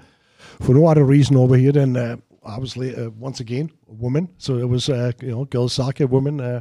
for 0.60 0.74
no 0.74 0.86
other 0.86 1.04
reason 1.04 1.36
over 1.36 1.56
here 1.56 1.72
than 1.72 1.96
uh, 1.96 2.16
obviously 2.46 2.94
uh, 2.94 3.10
once 3.10 3.40
again 3.40 3.70
a 3.88 3.92
woman. 3.92 4.28
So 4.38 4.58
it 4.58 4.68
was 4.68 4.88
uh, 4.88 5.12
you 5.20 5.30
know 5.30 5.44
girls 5.44 5.72
soccer 5.72 6.06
woman. 6.06 6.40
Uh, 6.40 6.60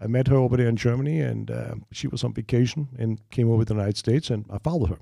I 0.00 0.06
met 0.06 0.28
her 0.28 0.36
over 0.36 0.56
there 0.56 0.68
in 0.68 0.76
Germany, 0.76 1.20
and 1.20 1.50
uh, 1.50 1.74
she 1.90 2.06
was 2.06 2.22
on 2.24 2.32
vacation 2.32 2.88
and 2.98 3.20
came 3.30 3.50
over 3.50 3.64
to 3.64 3.66
the 3.66 3.74
United 3.74 3.96
States, 3.96 4.30
and 4.30 4.44
I 4.50 4.58
followed 4.58 4.90
her. 4.90 4.98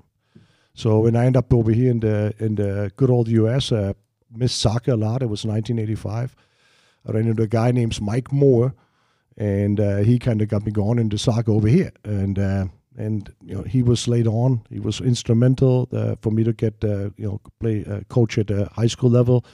So 0.73 0.99
when 0.99 1.15
I 1.15 1.25
ended 1.25 1.37
up 1.37 1.53
over 1.53 1.71
here 1.71 1.91
in 1.91 1.99
the 1.99 2.33
in 2.39 2.55
the 2.55 2.91
good 2.95 3.09
old 3.09 3.27
U.S., 3.27 3.71
uh, 3.71 3.93
missed 4.31 4.59
soccer 4.59 4.91
a 4.91 4.97
lot. 4.97 5.21
It 5.21 5.29
was 5.29 5.45
1985. 5.45 6.35
I 7.07 7.11
ran 7.11 7.27
into 7.27 7.43
a 7.43 7.47
guy 7.47 7.71
named 7.71 7.99
Mike 8.01 8.31
Moore, 8.31 8.75
and 9.37 9.79
uh, 9.79 9.97
he 9.97 10.19
kind 10.19 10.41
of 10.41 10.49
got 10.49 10.65
me 10.65 10.71
going 10.71 10.99
into 10.99 11.17
soccer 11.17 11.51
over 11.51 11.67
here. 11.67 11.91
And 12.03 12.37
uh, 12.37 12.65
and 12.97 13.33
you 13.45 13.55
know 13.55 13.61
he 13.61 13.83
was 13.83 14.07
laid 14.07 14.27
on. 14.27 14.61
He 14.69 14.79
was 14.79 14.99
instrumental 14.99 15.87
uh, 15.93 16.15
for 16.21 16.31
me 16.31 16.43
to 16.43 16.53
get 16.53 16.83
uh, 16.83 17.09
you 17.17 17.27
know 17.27 17.41
play 17.59 17.85
uh, 17.85 18.01
coach 18.09 18.37
at 18.37 18.47
the 18.47 18.67
high 18.73 18.87
school 18.87 19.09
level. 19.09 19.45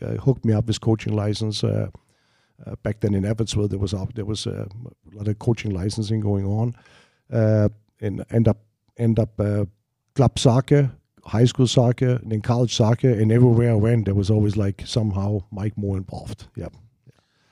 Uh, 0.00 0.14
hooked 0.14 0.44
me 0.44 0.52
up 0.52 0.68
his 0.68 0.78
coaching 0.78 1.14
license. 1.14 1.64
Uh, 1.64 1.88
uh, 2.66 2.76
back 2.82 3.00
then 3.00 3.14
in 3.14 3.24
Evansville, 3.24 3.68
there 3.68 3.78
was 3.78 3.92
up 3.92 4.14
there 4.14 4.24
was 4.24 4.46
uh, 4.46 4.66
a 5.12 5.16
lot 5.16 5.28
of 5.28 5.38
coaching 5.38 5.72
licensing 5.72 6.20
going 6.20 6.46
on, 6.46 6.76
uh, 7.32 7.68
and 8.00 8.24
end 8.30 8.48
up 8.48 8.58
end 8.96 9.18
up 9.18 9.38
uh, 9.40 9.64
club 10.14 10.38
soccer, 10.38 10.92
high 11.24 11.44
school 11.44 11.66
soccer, 11.66 12.16
and 12.22 12.30
then 12.30 12.40
college 12.40 12.74
soccer, 12.74 13.10
and 13.10 13.32
everywhere 13.32 13.72
I 13.72 13.74
went, 13.74 14.04
there 14.04 14.14
was 14.14 14.30
always 14.30 14.56
like 14.56 14.82
somehow 14.86 15.40
Mike 15.50 15.76
Moore 15.76 15.96
involved. 15.96 16.46
Yep. 16.56 16.74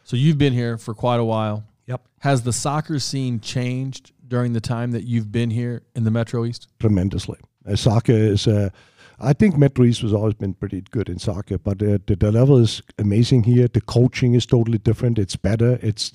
So, 0.04 0.16
you've 0.16 0.38
been 0.38 0.52
here 0.52 0.76
for 0.76 0.92
quite 0.92 1.20
a 1.20 1.24
while. 1.24 1.64
Yep. 1.86 2.02
Has 2.20 2.42
the 2.42 2.52
soccer 2.52 2.98
scene 2.98 3.40
changed 3.40 4.12
during 4.30 4.54
the 4.54 4.60
time 4.60 4.92
that 4.92 5.04
you've 5.04 5.30
been 5.30 5.50
here 5.50 5.82
in 5.94 6.04
the 6.04 6.10
Metro 6.10 6.46
East? 6.46 6.68
tremendously. 6.78 7.38
Uh, 7.68 7.76
soccer 7.76 8.12
is, 8.12 8.46
uh, 8.46 8.70
I 9.18 9.34
think 9.34 9.58
Metro 9.58 9.84
East 9.84 10.00
has 10.00 10.14
always 10.14 10.34
been 10.34 10.54
pretty 10.54 10.80
good 10.90 11.10
in 11.10 11.18
soccer, 11.18 11.58
but 11.58 11.82
uh, 11.82 11.98
the, 12.06 12.16
the 12.16 12.32
level 12.32 12.56
is 12.56 12.80
amazing 12.98 13.42
here. 13.42 13.68
The 13.68 13.82
coaching 13.82 14.34
is 14.34 14.46
totally 14.46 14.78
different. 14.78 15.18
It's 15.18 15.36
better. 15.36 15.78
It's, 15.82 16.12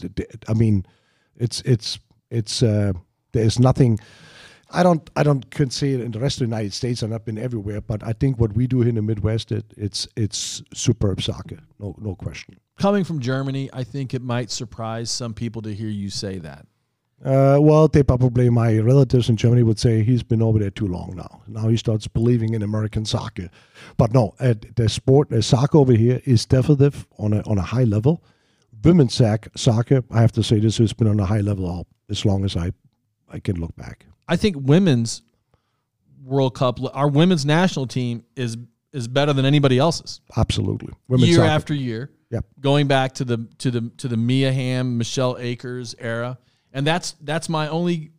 I 0.48 0.54
mean, 0.54 0.86
it's 1.38 1.62
it's 1.62 2.00
it's. 2.32 2.64
Uh, 2.64 2.94
there's 3.34 3.60
nothing. 3.60 4.00
I 4.72 4.82
don't 4.82 5.08
I 5.16 5.22
don't 5.22 5.52
could 5.52 5.72
say 5.72 5.92
it 5.92 6.02
in 6.02 6.12
the 6.12 6.20
rest 6.20 6.38
of 6.38 6.40
the 6.40 6.56
United 6.56 6.74
States. 6.74 7.04
I've 7.04 7.12
not 7.12 7.26
been 7.26 7.38
everywhere, 7.38 7.82
but 7.82 8.02
I 8.02 8.14
think 8.14 8.40
what 8.40 8.54
we 8.54 8.66
do 8.66 8.80
here 8.80 8.90
in 8.90 8.96
the 8.96 9.02
Midwest, 9.04 9.52
it, 9.52 9.66
it's 9.78 10.08
it's 10.16 10.64
superb 10.74 11.22
soccer. 11.22 11.60
No 11.80 11.96
no 12.00 12.16
question. 12.16 12.58
Coming 12.80 13.04
from 13.04 13.20
Germany, 13.20 13.70
I 13.72 13.84
think 13.84 14.14
it 14.14 14.22
might 14.22 14.50
surprise 14.50 15.12
some 15.12 15.34
people 15.34 15.62
to 15.62 15.74
hear 15.74 15.90
you 15.90 16.10
say 16.10 16.40
that. 16.40 16.66
Uh, 17.24 17.58
well, 17.60 17.88
they 17.88 18.04
probably 18.04 18.50
my 18.50 18.78
relatives 18.78 19.30
in 19.30 19.38
Germany 19.38 19.64
would 19.64 19.80
say 19.80 20.04
he's 20.04 20.22
been 20.22 20.42
over 20.42 20.60
there 20.60 20.70
too 20.70 20.88
long 20.88 21.14
now. 21.16 21.42
Now 21.48 21.70
he 21.70 21.78
starts 21.78 22.08
believing 22.08 22.54
in 22.54 22.62
American 22.62 23.06
soccer, 23.06 23.50
but 23.98 24.14
no, 24.14 24.36
uh, 24.40 24.54
the 24.76 24.90
sport 24.90 25.32
uh, 25.32 25.42
soccer 25.42 25.78
over 25.78 25.94
here 25.94 26.22
is 26.26 26.46
definitely 26.46 26.92
on 27.18 27.34
a 27.34 27.42
on 27.44 27.58
a 27.58 27.62
high 27.64 27.86
level. 27.86 28.24
Women's 28.84 29.16
sac- 29.16 29.48
soccer, 29.56 30.04
I 30.12 30.22
have 30.22 30.34
to 30.34 30.44
say, 30.44 30.60
this 30.60 30.78
has 30.78 30.94
been 30.94 31.08
on 31.08 31.20
a 31.20 31.26
high 31.26 31.40
level 31.40 31.66
all, 31.66 31.88
as 32.10 32.26
long 32.26 32.44
as 32.44 32.56
I 32.56 32.74
I 33.30 33.40
can 33.40 33.60
look 33.60 33.76
back. 33.76 34.06
I 34.28 34.36
think 34.36 34.58
women's 34.60 35.22
World 36.24 36.56
Cup, 36.56 36.80
our 36.94 37.08
women's 37.08 37.46
national 37.46 37.88
team 37.88 38.24
is 38.36 38.58
is 38.92 39.08
better 39.08 39.34
than 39.34 39.46
anybody 39.46 39.80
else's. 39.80 40.22
Absolutely, 40.38 40.94
women's 41.08 41.30
year 41.30 41.38
soccer. 41.38 41.50
after 41.50 41.74
year. 41.74 42.12
Yep. 42.32 42.46
Going 42.60 42.88
back 42.88 43.14
to 43.16 43.24
the 43.26 43.48
to 43.60 43.72
the 43.72 43.92
to 43.98 44.08
the 44.08 44.18
Mia 44.18 44.52
Hamm, 44.52 44.98
Michelle 44.98 45.38
Akers 45.40 45.96
era, 45.98 46.38
and 46.76 46.86
that's 46.86 47.16
that's 47.22 47.50
my 47.50 47.68
only 47.68 48.12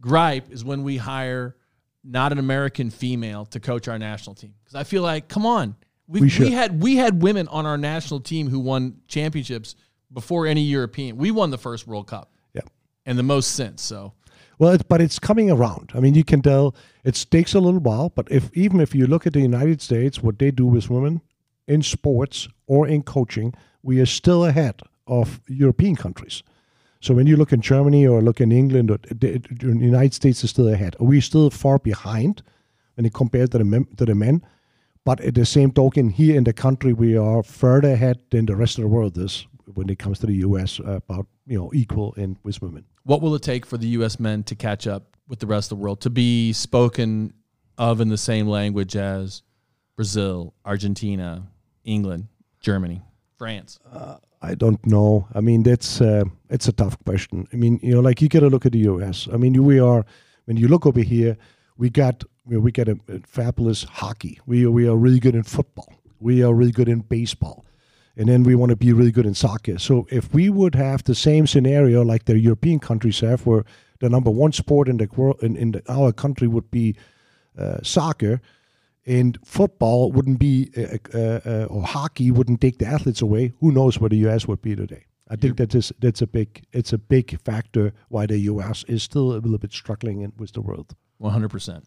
gripe 0.00 0.50
is 0.50 0.64
when 0.64 0.82
we 0.82 0.96
hire 0.96 1.54
not 2.02 2.32
an 2.32 2.38
American 2.38 2.90
female 2.90 3.44
to 3.44 3.60
coach 3.60 3.86
our 3.86 3.98
national 3.98 4.34
team 4.34 4.54
because 4.64 4.74
I 4.74 4.82
feel 4.82 5.02
like 5.02 5.28
come 5.28 5.46
on 5.46 5.76
we, 6.10 6.22
We 6.22 6.38
we, 6.40 6.50
had 6.50 6.82
we 6.82 6.96
had 6.96 7.22
women 7.22 7.46
on 7.48 7.66
our 7.66 7.78
national 7.78 8.20
team 8.20 8.48
who 8.48 8.58
won 8.58 9.00
championships 9.06 9.76
before 10.12 10.46
any 10.46 10.62
European. 10.62 11.16
We 11.16 11.30
won 11.30 11.50
the 11.50 11.58
first 11.58 11.86
World 11.86 12.08
Cup. 12.08 12.32
Yeah. 12.52 12.62
And 13.06 13.16
the 13.16 13.22
most 13.22 13.52
since. 13.52 13.80
So 13.80 14.12
Well, 14.58 14.72
it, 14.72 14.88
but 14.88 15.00
it's 15.00 15.20
coming 15.20 15.52
around. 15.52 15.92
I 15.94 16.00
mean, 16.00 16.14
you 16.14 16.24
can 16.24 16.42
tell 16.42 16.74
it 17.04 17.24
takes 17.30 17.54
a 17.54 17.60
little 17.60 17.78
while, 17.78 18.08
but 18.08 18.26
if 18.28 18.50
even 18.56 18.80
if 18.80 18.92
you 18.92 19.06
look 19.06 19.24
at 19.24 19.34
the 19.34 19.40
United 19.40 19.80
States, 19.80 20.20
what 20.20 20.40
they 20.40 20.50
do 20.50 20.66
with 20.66 20.90
women 20.90 21.20
in 21.68 21.80
sports 21.82 22.48
or 22.66 22.88
in 22.88 23.04
coaching, 23.04 23.54
we 23.82 24.00
are 24.00 24.06
still 24.06 24.44
ahead 24.44 24.82
of 25.06 25.40
European 25.46 25.94
countries. 25.94 26.42
So 27.00 27.14
when 27.14 27.26
you 27.26 27.36
look 27.36 27.52
in 27.52 27.60
Germany 27.62 28.06
or 28.06 28.20
look 28.20 28.40
in 28.40 28.52
England, 28.52 28.90
or 28.90 28.98
the, 28.98 29.38
the 29.38 29.66
United 29.66 30.14
States 30.14 30.44
is 30.44 30.50
still 30.50 30.68
ahead. 30.68 30.96
We're 31.00 31.22
still 31.22 31.48
far 31.50 31.78
behind 31.78 32.42
when 32.94 33.06
it 33.06 33.14
compare 33.14 33.46
to 33.46 33.58
the 33.58 33.64
men, 33.64 33.86
to 33.96 34.04
the 34.04 34.14
men. 34.14 34.44
But 35.04 35.20
at 35.20 35.34
the 35.34 35.46
same 35.46 35.72
token, 35.72 36.10
here 36.10 36.36
in 36.36 36.44
the 36.44 36.52
country, 36.52 36.92
we 36.92 37.16
are 37.16 37.42
further 37.42 37.92
ahead 37.92 38.20
than 38.30 38.44
the 38.44 38.54
rest 38.54 38.76
of 38.76 38.82
the 38.82 38.88
world 38.88 39.16
is 39.16 39.46
when 39.74 39.88
it 39.88 39.98
comes 39.98 40.18
to 40.18 40.26
the 40.26 40.34
U.S. 40.34 40.78
about 40.84 41.26
you 41.46 41.58
know 41.58 41.70
equal 41.72 42.12
in 42.14 42.36
with 42.42 42.60
women. 42.60 42.84
what 43.04 43.22
will 43.22 43.34
it 43.34 43.42
take 43.42 43.64
for 43.64 43.78
the 43.78 43.88
U.S. 43.98 44.20
men 44.20 44.42
to 44.44 44.54
catch 44.54 44.86
up 44.86 45.16
with 45.26 45.38
the 45.38 45.46
rest 45.46 45.72
of 45.72 45.78
the 45.78 45.82
world 45.82 46.00
to 46.02 46.10
be 46.10 46.52
spoken 46.52 47.32
of 47.78 48.00
in 48.00 48.08
the 48.08 48.18
same 48.18 48.46
language 48.46 48.94
as 48.96 49.42
Brazil, 49.96 50.54
Argentina, 50.64 51.48
England, 51.84 52.28
Germany, 52.60 53.00
France? 53.40 53.80
I 54.42 54.54
don't 54.54 54.84
know. 54.84 55.26
I 55.34 55.40
mean, 55.40 55.62
that's 55.62 56.00
uh, 56.02 56.24
it's 56.50 56.68
a 56.68 56.72
tough 56.72 57.02
question. 57.06 57.48
I 57.54 57.56
mean, 57.56 57.80
you 57.82 57.94
know, 57.94 58.00
like 58.00 58.20
you 58.20 58.28
got 58.28 58.40
to 58.40 58.50
look 58.50 58.66
at 58.66 58.72
the 58.72 58.80
U.S. 58.80 59.28
I 59.32 59.38
mean, 59.38 59.64
we 59.64 59.80
are 59.80 60.04
when 60.44 60.58
you 60.58 60.68
look 60.68 60.84
over 60.84 61.00
here, 61.00 61.38
we 61.78 61.88
got 61.88 62.22
we 62.44 62.70
got 62.70 62.88
a, 62.88 62.98
a 63.08 63.20
fabulous 63.26 63.84
hockey. 63.84 64.38
We 64.44 64.66
we 64.66 64.86
are 64.86 64.96
really 64.96 65.20
good 65.20 65.34
in 65.34 65.42
football. 65.42 65.90
We 66.20 66.42
are 66.42 66.52
really 66.52 66.72
good 66.72 66.88
in 66.88 67.00
baseball, 67.00 67.64
and 68.14 68.28
then 68.28 68.42
we 68.42 68.54
want 68.54 68.70
to 68.70 68.76
be 68.76 68.92
really 68.92 69.10
good 69.10 69.24
in 69.24 69.34
soccer. 69.34 69.78
So 69.78 70.06
if 70.10 70.34
we 70.34 70.50
would 70.50 70.74
have 70.74 71.04
the 71.04 71.14
same 71.14 71.46
scenario 71.46 72.02
like 72.02 72.26
the 72.26 72.38
European 72.38 72.78
countries 72.78 73.20
have, 73.20 73.46
where 73.46 73.64
the 74.00 74.10
number 74.10 74.30
one 74.30 74.52
sport 74.52 74.86
in 74.86 74.98
the 74.98 75.08
world 75.16 75.42
in, 75.42 75.56
in 75.56 75.70
the, 75.72 75.82
our 75.88 76.12
country 76.12 76.46
would 76.46 76.70
be 76.70 76.94
uh, 77.58 77.78
soccer, 77.82 78.42
and 79.10 79.36
football 79.44 80.12
wouldn't 80.12 80.38
be 80.38 80.70
uh, 80.76 80.96
uh, 81.12 81.40
uh, 81.44 81.66
or 81.68 81.82
hockey 81.82 82.30
wouldn't 82.30 82.60
take 82.60 82.78
the 82.78 82.86
athletes 82.86 83.20
away. 83.20 83.52
Who 83.58 83.72
knows 83.72 83.98
where 83.98 84.08
the 84.08 84.18
U.S. 84.18 84.46
would 84.46 84.62
be 84.62 84.76
today? 84.76 85.04
I 85.28 85.36
think 85.36 85.58
that 85.58 85.74
is 85.74 85.92
that's 85.98 86.22
a 86.22 86.26
big 86.26 86.62
it's 86.72 86.92
a 86.92 86.98
big 86.98 87.40
factor 87.42 87.92
why 88.08 88.26
the 88.26 88.38
U.S. 88.52 88.84
is 88.84 89.02
still 89.02 89.32
a 89.32 89.40
little 89.44 89.58
bit 89.58 89.72
struggling 89.72 90.22
in, 90.22 90.32
with 90.36 90.52
the 90.52 90.60
world. 90.60 90.94
One 91.18 91.32
hundred 91.32 91.50
percent. 91.50 91.84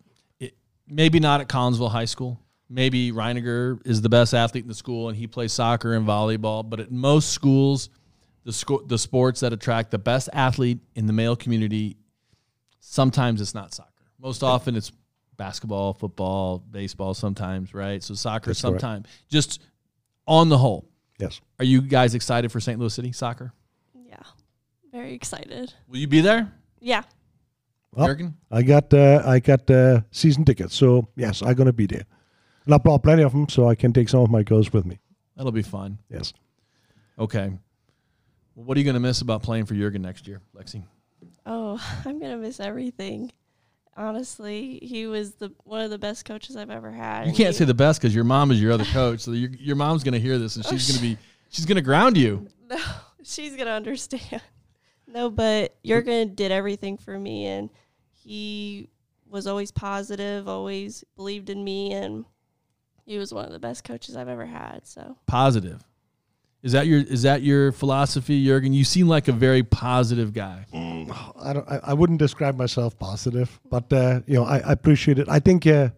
Maybe 0.86 1.20
not 1.22 1.40
at 1.40 1.48
Collinsville 1.48 1.92
High 1.92 2.06
School. 2.06 2.40
Maybe 2.70 3.12
Reiniger 3.14 3.80
is 3.86 4.02
the 4.02 4.10
best 4.10 4.34
athlete 4.34 4.66
in 4.66 4.68
the 4.68 4.76
school 4.76 5.08
and 5.08 5.18
he 5.18 5.28
plays 5.28 5.54
soccer 5.54 5.94
and 5.94 6.06
volleyball. 6.06 6.70
But 6.70 6.82
at 6.82 6.92
most 6.92 7.30
schools, 7.30 7.90
the 8.44 8.52
sco- 8.52 8.84
the 8.86 8.98
sports 8.98 9.40
that 9.40 9.54
attract 9.54 9.92
the 9.92 9.98
best 9.98 10.30
athlete 10.34 10.80
in 10.96 11.06
the 11.06 11.14
male 11.14 11.38
community, 11.38 11.96
sometimes 12.80 13.40
it's 13.40 13.54
not 13.54 13.74
soccer. 13.74 13.90
Most 14.20 14.44
often 14.44 14.76
it's 14.76 14.92
basketball, 15.44 15.94
football, 15.94 16.60
baseball. 16.60 17.14
Sometimes, 17.14 17.74
right? 17.74 18.02
So 18.02 18.14
soccer 18.14 18.52
That's 18.52 18.62
correct. 18.62 18.80
sometimes. 18.82 19.08
Just 19.30 19.62
on 20.26 20.48
the 20.50 20.58
whole, 20.58 20.86
Yes, 21.20 21.42
are 21.60 21.66
you 21.66 21.82
guys 21.82 22.16
excited 22.16 22.52
for 22.52 22.60
St. 22.60 22.80
Louis 22.80 22.94
City 22.94 23.12
soccer? 23.12 23.52
Yeah. 23.94 24.16
Very 24.92 25.14
excited. 25.14 25.74
Will 25.88 25.98
you 25.98 26.08
be 26.08 26.22
there, 26.22 26.52
Yeah. 26.80 27.04
Well, 27.92 28.08
Jurgen? 28.08 28.36
I 28.50 28.64
got 28.64 28.94
uh, 28.94 29.22
I 29.26 29.40
got 29.40 29.70
uh, 29.70 30.02
season 30.12 30.46
tickets, 30.46 30.76
so 30.76 31.08
yes, 31.16 31.42
I'm 31.44 31.54
gonna 31.56 31.74
be 31.74 31.86
there, 31.88 32.06
and 32.66 32.74
I 32.74 32.78
brought 32.78 33.04
plenty 33.04 33.24
of 33.24 33.32
them, 33.34 33.48
so 33.50 33.68
I 33.70 33.76
can 33.76 33.92
take 33.94 34.10
some 34.10 34.22
of 34.22 34.32
my 34.32 34.44
girls 34.44 34.72
with 34.74 34.86
me. 34.86 34.98
That'll 35.36 35.52
be 35.52 35.62
fun. 35.62 36.00
Yes. 36.10 36.34
Okay. 37.20 37.52
Well, 38.56 38.66
what 38.66 38.78
are 38.78 38.80
you 38.80 38.84
going 38.86 38.94
to 38.96 39.00
miss 39.00 39.22
about 39.22 39.42
playing 39.44 39.66
for 39.66 39.74
Jurgen 39.74 40.02
next 40.04 40.28
year, 40.28 40.42
Lexi? 40.56 40.84
Oh, 41.46 41.80
I'm 42.06 42.20
gonna 42.20 42.38
miss 42.38 42.60
everything. 42.60 43.32
Honestly, 43.96 44.80
he 44.82 45.06
was 45.08 45.34
the 45.36 45.52
one 45.64 45.82
of 45.82 45.90
the 45.92 45.98
best 46.00 46.26
coaches 46.26 46.56
I've 46.56 46.70
ever 46.72 46.92
had. 46.92 47.28
You 47.28 47.34
can't 47.34 47.50
he- 47.50 47.54
say 47.60 47.66
the 47.66 47.74
best 47.74 48.02
because 48.02 48.14
your 48.16 48.24
mom 48.24 48.52
is 48.52 48.62
your 48.62 48.72
other 48.72 48.86
coach. 48.86 49.22
So 49.22 49.32
your 49.32 49.52
your 49.52 49.76
mom's 49.76 50.04
gonna 50.04 50.20
hear 50.20 50.38
this 50.38 50.56
and 50.56 50.66
she's 50.66 50.90
gonna 50.90 51.02
be 51.02 51.18
she's 51.50 51.66
gonna 51.66 51.82
ground 51.82 52.18
you. 52.18 52.48
No, 52.70 52.78
she's 53.24 53.56
gonna 53.56 53.72
understand. 53.72 54.42
No, 55.06 55.30
but 55.30 55.76
Jurgen 55.86 56.34
did 56.34 56.52
everything 56.52 56.98
for 56.98 57.20
me, 57.20 57.46
and 57.46 57.70
he 58.12 58.90
was 59.30 59.46
always 59.46 59.70
positive, 59.72 60.48
always 60.48 61.04
believed 61.16 61.50
in 61.52 61.64
me, 61.64 61.92
and 61.92 62.26
he 63.06 63.18
was 63.20 63.32
one 63.34 63.46
of 63.46 63.52
the 63.52 63.60
best 63.60 63.84
coaches 63.84 64.16
I've 64.16 64.30
ever 64.30 64.46
had. 64.46 64.88
So 64.88 65.18
Positive. 65.28 65.84
Is 66.64 66.72
that 66.72 66.88
your 66.88 67.02
is 67.02 67.24
that 67.24 67.42
your 67.42 67.74
philosophy, 67.74 68.46
Jurgen? 68.46 68.72
You 68.72 68.86
seem 68.86 69.10
like 69.10 69.28
a 69.28 69.34
very 69.34 69.64
positive 69.64 70.34
guy. 70.34 70.66
I 70.74 71.52
don't. 71.52 71.70
I, 71.70 71.80
I 71.84 71.94
wouldn't 71.94 72.20
describe 72.20 72.56
myself 72.56 72.98
positive, 72.98 73.60
but 73.70 73.92
uh, 73.92 74.22
you 74.26 74.36
know, 74.36 74.46
I, 74.46 74.60
I 74.60 74.72
appreciate 74.72 75.20
it. 75.20 75.28
I 75.28 75.40
think 75.40 75.68
uh, 75.68 75.90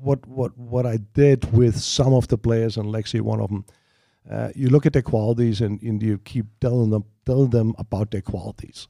what 0.00 0.26
what 0.26 0.58
what 0.58 0.86
I 0.86 0.98
did 1.14 1.52
with 1.52 1.78
some 1.80 2.14
of 2.14 2.26
the 2.26 2.36
players, 2.36 2.76
and 2.76 2.86
Lexi, 2.86 3.20
one 3.20 3.40
of 3.40 3.48
them. 3.48 3.64
Uh, 4.28 4.50
you 4.54 4.68
look 4.68 4.86
at 4.86 4.92
their 4.92 5.02
qualities, 5.02 5.60
and, 5.60 5.80
and 5.82 6.02
you 6.02 6.18
keep 6.18 6.46
telling 6.60 6.90
them 6.90 7.04
telling 7.24 7.50
them 7.50 7.74
about 7.78 8.10
their 8.10 8.22
qualities, 8.22 8.88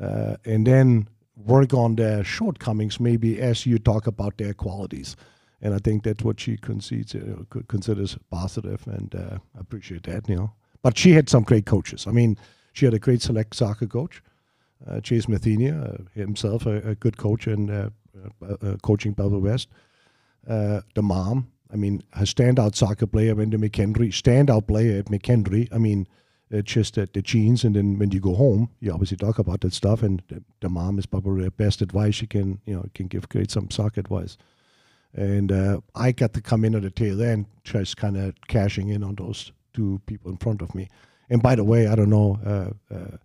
uh, 0.00 0.36
and 0.44 0.66
then 0.66 1.08
work 1.36 1.72
on 1.72 1.96
their 1.96 2.22
shortcomings, 2.22 3.00
maybe 3.00 3.40
as 3.40 3.64
you 3.64 3.78
talk 3.78 4.06
about 4.06 4.36
their 4.36 4.52
qualities. 4.52 5.16
And 5.64 5.74
I 5.74 5.78
think 5.78 6.04
that's 6.04 6.22
what 6.22 6.38
she 6.38 6.56
concedes, 6.56 7.14
uh, 7.14 7.42
co- 7.50 7.64
considers 7.66 8.16
positive, 8.30 8.86
and 8.86 9.12
uh, 9.14 9.38
I 9.56 9.60
appreciate 9.60 10.04
that. 10.04 10.28
You 10.28 10.36
know, 10.36 10.52
but 10.82 10.96
she 10.96 11.12
had 11.12 11.28
some 11.28 11.42
great 11.42 11.66
coaches. 11.66 12.06
I 12.06 12.12
mean, 12.12 12.38
she 12.72 12.84
had 12.84 12.94
a 12.94 12.98
great 13.00 13.22
select 13.22 13.56
soccer 13.56 13.86
coach 13.86 14.22
uh, 14.86 15.00
Chase 15.00 15.26
Mathenia, 15.26 15.94
uh, 15.94 16.04
himself 16.14 16.66
a, 16.66 16.76
a 16.88 16.94
good 16.94 17.16
coach 17.16 17.46
and 17.46 17.70
uh, 17.70 17.90
uh, 18.42 18.76
coaching 18.82 19.12
Belleville 19.12 19.40
West. 19.40 19.68
The 20.46 21.02
mom, 21.02 21.50
I 21.72 21.76
mean, 21.76 22.02
a 22.12 22.22
standout 22.22 22.74
soccer 22.74 23.06
player 23.06 23.34
went 23.34 23.52
to 23.52 23.58
McKendree, 23.58 24.10
standout 24.10 24.66
player 24.66 24.98
at 24.98 25.06
McKendree. 25.06 25.68
I 25.72 25.78
mean, 25.78 26.06
uh, 26.54 26.60
just 26.60 26.98
uh, 26.98 27.06
the 27.12 27.22
genes, 27.22 27.64
and 27.64 27.74
then 27.74 27.98
when 27.98 28.10
you 28.10 28.20
go 28.20 28.34
home, 28.34 28.68
you 28.80 28.92
obviously 28.92 29.16
talk 29.16 29.38
about 29.38 29.62
that 29.62 29.72
stuff. 29.72 30.02
And 30.02 30.22
the, 30.28 30.42
the 30.60 30.68
mom 30.68 30.98
is 30.98 31.06
probably 31.06 31.44
the 31.44 31.50
best 31.50 31.80
advice 31.80 32.20
you 32.20 32.28
can, 32.28 32.60
you 32.66 32.74
know, 32.74 32.84
can 32.94 33.06
give 33.06 33.28
great 33.28 33.50
some 33.50 33.70
soccer 33.70 34.00
advice. 34.00 34.36
And 35.14 35.52
uh, 35.52 35.80
I 35.94 36.12
got 36.12 36.32
to 36.34 36.40
come 36.40 36.64
in 36.64 36.74
at 36.74 36.82
the 36.82 36.90
tail 36.90 37.22
end, 37.22 37.46
just 37.62 37.96
kind 37.96 38.16
of 38.16 38.34
cashing 38.48 38.88
in 38.88 39.02
on 39.04 39.14
those 39.14 39.52
two 39.72 40.00
people 40.06 40.30
in 40.30 40.36
front 40.36 40.60
of 40.60 40.74
me. 40.74 40.88
And 41.30 41.42
by 41.42 41.54
the 41.54 41.64
way, 41.64 41.86
I 41.86 41.94
don't 41.94 42.10
know. 42.10 42.38
Uh, 42.44 42.94
uh, 42.94 43.16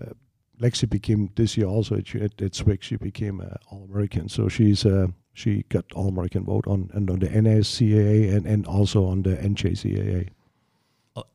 uh, 0.00 0.12
Lexi 0.60 0.88
became 0.88 1.30
this 1.34 1.56
year 1.56 1.66
also 1.66 1.96
at, 1.96 2.14
at, 2.14 2.40
at 2.40 2.54
Swick. 2.54 2.82
She 2.82 2.96
became 2.96 3.40
uh, 3.40 3.56
All 3.70 3.84
American, 3.90 4.28
so 4.28 4.48
she's 4.48 4.86
uh, 4.86 5.08
she 5.32 5.64
got 5.68 5.84
All 5.94 6.08
American 6.08 6.44
vote 6.44 6.66
on 6.66 6.90
and 6.94 7.10
on 7.10 7.18
the 7.18 7.26
NSCAA 7.28 8.34
and, 8.34 8.46
and 8.46 8.66
also 8.66 9.04
on 9.04 9.22
the 9.22 9.36
NJCAA. 9.36 10.28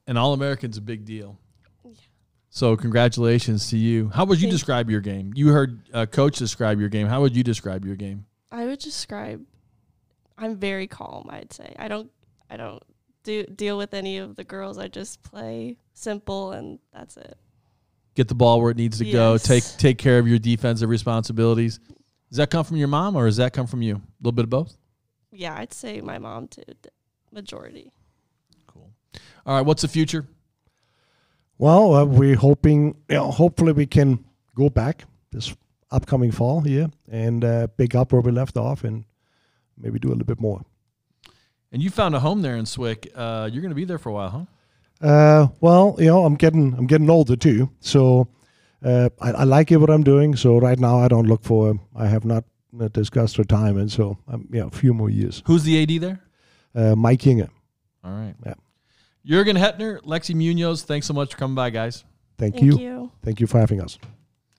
An 0.08 0.18
All 0.18 0.34
American's 0.34 0.78
a 0.78 0.82
big 0.82 1.06
deal. 1.06 1.38
So 2.50 2.76
congratulations 2.76 3.70
to 3.70 3.78
you. 3.78 4.10
How 4.10 4.26
would 4.26 4.40
you 4.40 4.46
Thank 4.46 4.54
you. 4.54 4.58
describe 4.58 4.90
your 4.90 5.02
game? 5.02 5.32
You 5.36 5.50
heard 5.50 5.82
a 5.94 6.08
coach 6.08 6.38
describe 6.38 6.80
your 6.80 6.90
game. 6.90 7.08
How 7.08 7.22
would 7.22 7.36
you 7.36 7.44
describe 7.44 7.86
your 7.86 7.96
game? 7.96 8.26
I 8.52 8.66
would 8.66 8.80
describe. 8.80 9.46
I'm 10.40 10.56
very 10.56 10.88
calm. 10.88 11.28
I'd 11.30 11.54
say 11.54 11.76
I 11.78 11.88
don't. 11.88 12.10
I 12.50 12.58
don't 12.58 12.82
do 13.24 13.44
deal 13.44 13.78
with 13.78 13.94
any 13.94 14.18
of 14.18 14.36
the 14.36 14.44
girls. 14.44 14.78
I 14.78 14.88
just 14.88 15.22
play 15.22 15.78
simple, 15.94 16.52
and 16.54 16.80
that's 16.94 17.18
it. 17.18 17.38
Get 18.16 18.28
the 18.28 18.36
ball 18.36 18.62
where 18.62 18.72
it 18.72 18.78
needs 18.78 18.98
to 19.00 19.12
go. 19.12 19.38
Take 19.38 19.64
take 19.78 19.98
care 19.98 20.18
of 20.20 20.28
your 20.28 20.40
defensive 20.40 20.90
responsibilities. 20.90 21.80
Does 22.30 22.38
that 22.38 22.50
come 22.50 22.64
from 22.64 22.78
your 22.78 22.88
mom 22.88 23.16
or 23.16 23.26
does 23.26 23.38
that 23.38 23.54
come 23.54 23.68
from 23.68 23.82
you? 23.82 23.96
A 23.96 24.02
little 24.22 24.32
bit 24.34 24.44
of 24.46 24.50
both. 24.50 24.78
Yeah, 25.32 25.56
I'd 25.56 25.74
say 25.74 26.02
my 26.02 26.18
mom 26.20 26.48
too. 26.48 26.64
d- 26.68 26.90
Majority. 27.32 27.92
Cool. 28.68 28.92
All 29.46 29.56
right. 29.58 29.66
What's 29.66 29.82
the 29.82 29.88
future? 29.88 30.28
Well, 31.58 31.94
uh, 31.94 32.06
we're 32.06 32.36
hoping, 32.36 32.96
you 33.10 33.16
know, 33.16 33.32
hopefully 33.32 33.74
we 33.74 33.86
can 33.86 34.24
go 34.56 34.70
back 34.70 35.04
this 35.32 35.56
upcoming 35.92 36.32
fall 36.32 36.62
here 36.62 36.90
and 37.12 37.44
uh, 37.44 37.68
pick 37.68 37.96
up 37.96 38.14
where 38.14 38.22
we 38.22 38.32
left 38.32 38.58
off 38.58 38.84
and 38.84 39.04
maybe 39.80 40.00
do 40.00 40.10
a 40.10 40.12
little 40.12 40.26
bit 40.26 40.40
more. 40.40 40.62
And 41.72 41.82
you 41.82 41.90
found 41.90 42.16
a 42.16 42.20
home 42.20 42.42
there 42.42 42.56
in 42.56 42.66
Swick. 42.66 43.12
Uh, 43.16 43.50
you're 43.52 43.62
going 43.62 43.70
to 43.72 43.76
be 43.76 43.86
there 43.86 44.00
for 44.00 44.10
a 44.10 44.14
while, 44.14 44.30
huh? 45.02 45.08
Uh, 45.08 45.48
well, 45.62 45.96
you 46.00 46.08
know, 46.08 46.26
I'm 46.26 46.36
getting 46.36 46.74
I'm 46.74 46.88
getting 46.88 47.10
older 47.10 47.36
too, 47.38 47.70
so 47.80 48.28
uh, 48.84 49.10
I, 49.22 49.32
I 49.32 49.44
like 49.46 49.72
it 49.72 49.78
what 49.78 49.90
I'm 49.90 50.04
doing. 50.04 50.36
So 50.36 50.58
right 50.58 50.78
now, 50.78 51.00
I 51.00 51.08
don't 51.08 51.26
look 51.28 51.44
for. 51.44 51.80
I 51.96 52.08
have 52.08 52.26
not 52.26 52.44
discussed 52.92 53.38
retirement, 53.38 53.80
And 53.84 53.92
so 53.92 54.18
um, 54.28 54.48
yeah, 54.52 54.66
a 54.66 54.70
few 54.72 54.94
more 54.94 55.10
years. 55.10 55.42
Who's 55.46 55.64
the 55.64 55.82
AD 55.82 56.02
there? 56.02 56.20
Uh, 56.76 56.96
Mike 56.96 57.20
Kinga, 57.22 57.50
All 58.04 58.12
right. 58.12 58.36
Yeah. 58.46 58.54
Jurgen 59.26 59.56
Hetner, 59.58 60.02
Lexi 60.04 60.36
Munoz, 60.36 60.84
thanks 60.84 61.08
so 61.08 61.14
much 61.14 61.32
for 61.32 61.38
coming 61.38 61.56
by, 61.56 61.70
guys. 61.70 62.04
thank, 62.38 62.56
Thank 62.56 62.66
you. 62.66 62.80
you. 62.80 63.12
thank 63.24 63.40
you 63.40 63.48
for 63.48 63.60
having 63.60 63.82
us. 63.82 63.98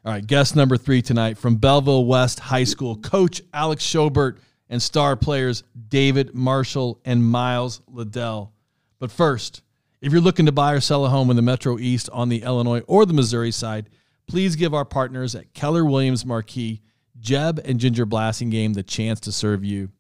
All 0.05 0.13
right, 0.13 0.27
guest 0.27 0.57
number 0.57 0.77
three 0.77 1.03
tonight 1.03 1.39
from 1.39 1.57
Belleville 1.57 2.05
West 2.07 2.41
High 2.41 2.65
School, 2.65 2.97
Coach 2.97 3.43
Alex 3.55 3.85
Schobert 3.85 4.39
and 4.71 4.81
star 4.81 5.17
players 5.17 5.63
David 5.89 6.35
Marshall 6.35 6.99
and 7.05 7.23
Miles 7.23 7.83
Liddell. 7.87 8.55
But 8.99 9.11
first, 9.11 9.63
if 10.01 10.13
you're 10.13 10.23
looking 10.23 10.47
to 10.47 10.53
buy 10.53 10.73
or 10.73 10.81
sell 10.81 11.05
a 11.05 11.11
home 11.11 11.29
in 11.29 11.37
the 11.37 11.43
Metro 11.43 11.79
East 11.79 12.09
on 12.11 12.31
the 12.31 12.43
Illinois 12.43 12.81
or 12.87 13.05
the 13.05 13.13
Missouri 13.13 13.51
side, 13.51 13.91
please 14.27 14.57
give 14.57 14.73
our 14.73 14.87
partners 14.87 15.35
at 15.35 15.53
Keller 15.53 15.85
Williams 15.85 16.25
Marquis, 16.25 16.81
Jeb 17.19 17.61
and 17.65 17.79
Ginger 17.79 18.07
Blasingame 18.07 18.73
the 18.73 18.83
chance 18.83 19.21
to 19.21 19.33
serve 19.33 19.65
you. 19.65 19.91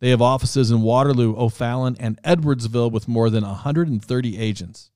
They 0.00 0.10
have 0.10 0.20
offices 0.20 0.70
in 0.70 0.82
Waterloo, 0.82 1.34
O'Fallon, 1.36 1.96
and 1.98 2.22
Edwardsville 2.22 2.92
with 2.92 3.08
more 3.08 3.30
than 3.30 3.44
130 3.44 4.38
agents. 4.38 4.90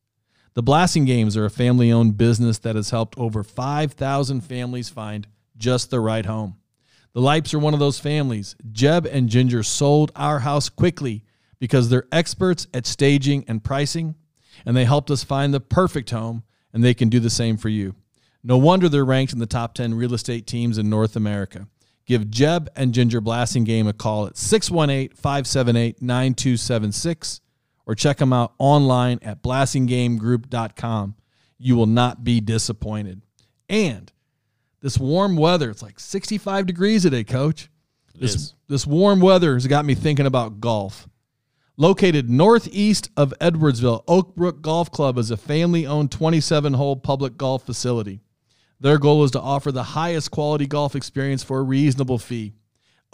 The 0.55 0.63
Blasingames 0.63 1.37
are 1.37 1.47
a 1.47 1.51
family 1.51 1.91
owned 1.91 2.19
business 2.19 2.59
that 2.59 2.77
has 2.77 2.91
helped 2.91 3.17
over 3.19 3.43
5,000 3.43 4.41
families 4.43 4.91
find 4.91 5.27
just 5.57 5.91
the 5.91 6.01
right 6.01 6.27
home. 6.27 6.57
The 7.15 7.21
Lipes 7.21 7.53
are 7.53 7.59
one 7.59 7.75
of 7.75 7.81
those 7.81 7.99
families. 7.99 8.57
Jeb 8.71 9.07
and 9.07 9.29
Ginger 9.29 9.63
sold 9.63 10.13
our 10.17 10.41
house 10.41 10.69
quickly 10.69 11.25
because 11.59 11.89
they're 11.89 12.09
experts 12.11 12.67
at 12.73 12.87
staging 12.87 13.45
and 13.47 13.63
pricing, 13.63 14.15
and 14.65 14.77
they 14.77 14.85
helped 14.85 15.11
us 15.11 15.23
find 15.23 15.53
the 15.53 15.61
perfect 15.61 16.11
home, 16.11 16.43
and 16.73 16.83
they 16.83 16.95
can 16.95 17.09
do 17.09 17.21
the 17.21 17.31
same 17.31 17.57
for 17.57 17.69
you. 17.69 17.95
No 18.43 18.57
wonder 18.57 18.89
they're 18.89 19.05
ranked 19.05 19.33
in 19.33 19.39
the 19.39 19.47
top 19.47 19.75
10 19.75 19.95
real 19.95 20.15
estate 20.15 20.47
teams 20.47 20.79
in 20.79 20.89
North 20.91 21.15
America. 21.15 21.69
Give 22.07 22.31
Jeb 22.31 22.69
and 22.75 22.93
Ginger 22.93 23.21
Blasingame 23.21 23.89
a 23.89 23.93
call 23.93 24.27
at 24.27 24.37
618 24.37 25.17
578 25.17 26.03
9276 26.03 27.41
or 27.87 27.95
check 27.95 28.17
them 28.17 28.33
out 28.33 28.55
online 28.59 29.19
at 29.23 29.43
blasingamegroup.com. 29.43 31.15
You 31.59 31.77
will 31.77 31.87
not 31.87 32.25
be 32.25 32.41
disappointed. 32.41 33.23
And 33.69 34.13
this 34.83 34.99
warm 34.99 35.37
weather, 35.37 35.71
it's 35.71 35.83
like 35.83 35.99
65 35.99 36.67
degrees 36.67 37.03
today, 37.03 37.25
coach. 37.25 37.71
This, 38.15 38.35
is. 38.35 38.55
this 38.69 38.87
warm 38.87 39.21
weather 39.21 39.55
has 39.55 39.67
got 39.67 39.85
me 39.85 39.95
thinking 39.95 40.27
about 40.27 40.61
golf. 40.61 41.09
Located 41.79 42.29
northeast 42.29 43.09
of 43.17 43.33
Edwardsville, 43.41 44.05
Oakbrook 44.05 44.61
Golf 44.61 44.91
Club 44.91 45.17
is 45.17 45.31
a 45.31 45.37
family 45.39 45.87
owned 45.87 46.13
27 46.13 46.75
hole 46.75 46.97
public 46.97 47.39
golf 47.39 47.65
facility. 47.65 48.21
Their 48.79 48.99
goal 48.99 49.25
is 49.25 49.31
to 49.31 49.41
offer 49.41 49.73
the 49.73 49.83
highest 49.83 50.31
quality 50.31 50.67
golf 50.67 50.95
experience 50.95 51.43
for 51.43 51.61
a 51.61 51.63
reasonable 51.63 52.19
fee. 52.19 52.53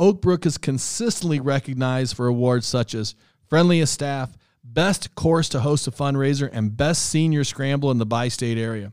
Oakbrook 0.00 0.46
is 0.46 0.58
consistently 0.58 1.38
recognized 1.38 2.16
for 2.16 2.26
awards 2.26 2.66
such 2.66 2.94
as 2.94 3.14
Friendliest 3.48 3.92
Staff, 3.92 4.36
Best 4.64 5.14
Course 5.14 5.48
to 5.50 5.60
Host 5.60 5.86
a 5.86 5.90
Fundraiser, 5.90 6.48
and 6.52 6.76
Best 6.76 7.06
Senior 7.06 7.44
Scramble 7.44 7.90
in 7.90 7.98
the 7.98 8.06
bi 8.06 8.28
state 8.28 8.58
area. 8.58 8.92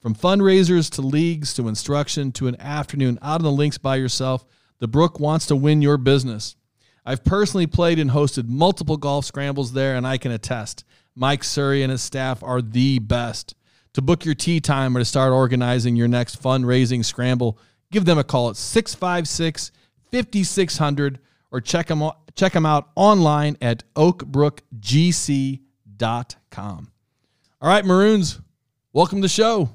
From 0.00 0.14
fundraisers 0.14 0.90
to 0.92 1.02
leagues 1.02 1.52
to 1.54 1.66
instruction 1.68 2.32
to 2.32 2.46
an 2.46 2.58
afternoon 2.58 3.18
out 3.20 3.40
on 3.40 3.44
the 3.44 3.52
links 3.52 3.76
by 3.76 3.96
yourself, 3.96 4.46
the 4.78 4.88
Brook 4.88 5.20
wants 5.20 5.44
to 5.46 5.56
win 5.56 5.82
your 5.82 5.98
business. 5.98 6.56
I've 7.04 7.22
personally 7.22 7.66
played 7.66 7.98
and 7.98 8.10
hosted 8.10 8.48
multiple 8.48 8.96
golf 8.96 9.26
scrambles 9.26 9.74
there, 9.74 9.96
and 9.96 10.06
I 10.06 10.16
can 10.16 10.32
attest 10.32 10.84
Mike 11.14 11.44
Surrey 11.44 11.82
and 11.82 11.90
his 11.90 12.00
staff 12.00 12.42
are 12.42 12.62
the 12.62 12.98
best. 12.98 13.54
To 13.94 14.00
book 14.00 14.24
your 14.24 14.34
tee 14.34 14.60
time 14.60 14.96
or 14.96 15.00
to 15.00 15.04
start 15.04 15.32
organizing 15.32 15.96
your 15.96 16.08
next 16.08 16.42
fundraising 16.42 17.04
scramble, 17.04 17.58
give 17.92 18.06
them 18.06 18.16
a 18.16 18.24
call 18.24 18.48
at 18.48 18.56
656 18.56 19.70
5600 20.10 21.18
or 21.50 21.60
check 21.60 21.88
them, 21.88 22.10
check 22.34 22.52
them 22.52 22.64
out 22.64 22.88
online 22.94 23.58
at 23.60 23.82
oakbrookgc.com. 23.94 26.92
All 27.62 27.68
right, 27.68 27.84
Maroons, 27.84 28.40
welcome 28.92 29.18
to 29.18 29.22
the 29.22 29.28
show. 29.28 29.68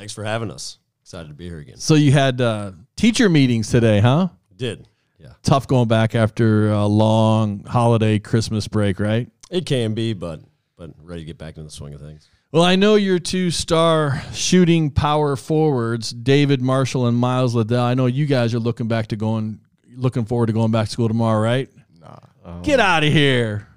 Thanks 0.00 0.14
for 0.14 0.24
having 0.24 0.50
us. 0.50 0.78
Excited 1.02 1.28
to 1.28 1.34
be 1.34 1.46
here 1.46 1.58
again. 1.58 1.76
So 1.76 1.94
you 1.94 2.10
had 2.10 2.40
uh, 2.40 2.72
teacher 2.96 3.28
meetings 3.28 3.68
today, 3.68 4.00
huh? 4.00 4.28
Did. 4.56 4.88
Yeah. 5.18 5.34
Tough 5.42 5.68
going 5.68 5.88
back 5.88 6.14
after 6.14 6.70
a 6.70 6.86
long 6.86 7.64
holiday 7.64 8.18
Christmas 8.18 8.66
break, 8.66 8.98
right? 8.98 9.30
It 9.50 9.66
can 9.66 9.92
be, 9.92 10.14
but 10.14 10.40
but 10.78 10.92
ready 11.02 11.20
to 11.20 11.26
get 11.26 11.36
back 11.36 11.58
into 11.58 11.64
the 11.64 11.70
swing 11.70 11.92
of 11.92 12.00
things. 12.00 12.30
Well, 12.50 12.62
I 12.62 12.76
know 12.76 12.94
your 12.94 13.18
two 13.18 13.50
star 13.50 14.22
shooting 14.32 14.90
power 14.90 15.36
forwards, 15.36 16.12
David 16.12 16.62
Marshall 16.62 17.06
and 17.06 17.18
Miles 17.18 17.54
Liddell. 17.54 17.84
I 17.84 17.92
know 17.92 18.06
you 18.06 18.24
guys 18.24 18.54
are 18.54 18.58
looking 18.58 18.88
back 18.88 19.08
to 19.08 19.16
going, 19.16 19.60
looking 19.96 20.24
forward 20.24 20.46
to 20.46 20.54
going 20.54 20.70
back 20.70 20.86
to 20.86 20.92
school 20.92 21.08
tomorrow, 21.08 21.42
right? 21.42 21.68
Nah, 22.00 22.62
Get 22.62 22.80
out 22.80 23.04
of 23.04 23.12
here. 23.12 23.68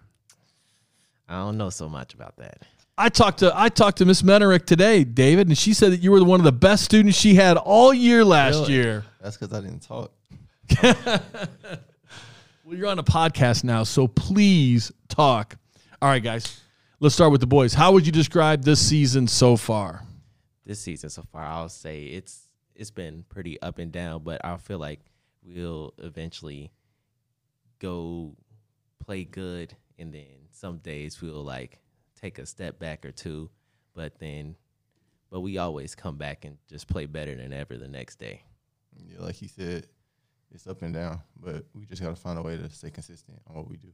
I 1.28 1.40
don't 1.40 1.58
know 1.58 1.70
so 1.70 1.90
much 1.90 2.14
about 2.14 2.38
that. 2.38 2.62
I 2.98 3.10
talked 3.10 3.40
to 3.40 3.52
I 3.56 3.70
talked 3.70 3.98
to 4.00 4.06
Miss 4.06 4.22
Menerick 4.22 4.66
today, 4.66 5.04
David, 5.04 5.48
and 5.48 5.58
she 5.58 5.74
said 5.74 5.92
that 5.94 6.02
you 6.02 6.12
were 6.12 6.24
one 6.24 6.40
of 6.40 6.44
the 6.44 6.52
best 6.52 6.84
students 6.86 7.18
she 7.18 7.34
had 7.36 7.58
all 7.58 7.94
year 7.94 8.24
last 8.24 8.56
Really? 8.62 8.74
year. 8.74 9.06
That's 9.22 9.36
because 9.38 9.54
I 9.58 9.62
didn't 9.62 9.82
talk. 9.82 10.12
Well, 12.66 12.78
you're 12.78 12.88
on 12.88 12.98
a 12.98 13.04
podcast 13.04 13.66
now, 13.66 13.84
so 13.84 14.08
please 14.08 14.90
talk. 15.10 15.58
All 16.02 16.08
right, 16.08 16.24
guys, 16.24 16.62
let's 17.02 17.14
start 17.14 17.34
with 17.34 17.42
the 17.42 17.48
boys. 17.48 17.74
How 17.74 17.92
would 17.92 18.06
you 18.06 18.12
describe 18.14 18.64
this 18.64 18.80
season 18.80 19.28
so 19.28 19.58
far? 19.58 20.02
This 20.66 20.80
season 20.80 21.10
so 21.10 21.24
far, 21.30 21.44
I'll 21.44 21.68
say 21.68 22.06
it's 22.06 22.48
it's 22.74 22.90
been 22.90 23.26
pretty 23.28 23.62
up 23.62 23.80
and 23.80 23.92
down, 23.92 24.24
but 24.24 24.44
I 24.46 24.56
feel 24.56 24.80
like 24.80 25.02
we'll 25.46 25.94
eventually 25.98 26.72
go 27.80 28.34
play 29.06 29.26
good, 29.26 29.76
and 30.00 30.14
then 30.14 30.48
some 30.52 30.78
days 30.78 31.22
we'll 31.22 31.44
like 31.44 31.80
take 32.24 32.40
a 32.40 32.46
step 32.46 32.80
back 32.80 33.06
or 33.06 33.12
two, 33.12 33.50
but 33.94 34.18
then 34.20 34.56
but 35.30 35.42
we 35.42 35.58
always 35.58 35.96
come 35.96 36.16
back 36.16 36.46
and 36.46 36.58
just 36.70 36.88
play 36.88 37.08
better 37.08 37.36
than 37.36 37.52
ever 37.52 37.76
the 37.76 37.88
next 37.88 38.20
day. 38.20 38.44
Yeah, 38.96 39.26
like 39.26 39.36
he 39.36 39.48
said, 39.48 39.88
it's 40.54 40.68
up 40.68 40.84
and 40.84 40.94
down, 40.94 41.22
but 41.36 41.66
we 41.74 41.86
just 41.86 42.04
got 42.04 42.10
to 42.10 42.16
find 42.16 42.38
a 42.38 42.42
way 42.42 42.56
to 42.56 42.70
stay 42.70 42.92
consistent 42.92 43.40
on 43.50 43.56
what 43.56 43.68
we 43.68 43.78
do. 43.78 43.88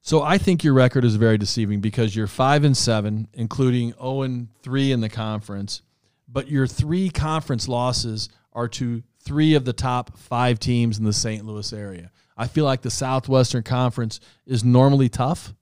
So 0.00 0.22
I 0.22 0.38
think 0.38 0.64
your 0.64 0.72
record 0.72 1.04
is 1.04 1.14
very 1.16 1.36
deceiving 1.36 1.80
because 1.80 2.16
you're 2.16 2.26
five 2.26 2.64
and 2.64 2.76
seven, 2.76 3.28
including 3.34 3.92
zero 3.92 4.22
and 4.22 4.48
three 4.62 4.90
in 4.90 5.00
the 5.00 5.10
conference, 5.10 5.82
but 6.26 6.48
your 6.48 6.66
three 6.66 7.10
conference 7.10 7.68
losses 7.68 8.30
are 8.54 8.68
to 8.68 9.02
three 9.20 9.54
of 9.54 9.66
the 9.66 9.74
top 9.74 10.16
five 10.16 10.58
teams 10.58 10.98
in 10.98 11.04
the 11.04 11.12
St. 11.12 11.44
Louis 11.44 11.72
area. 11.72 12.10
I 12.36 12.46
feel 12.48 12.64
like 12.64 12.80
the 12.80 12.90
Southwestern 12.90 13.62
Conference 13.62 14.18
is 14.46 14.64
normally 14.64 15.10
tough, 15.10 15.52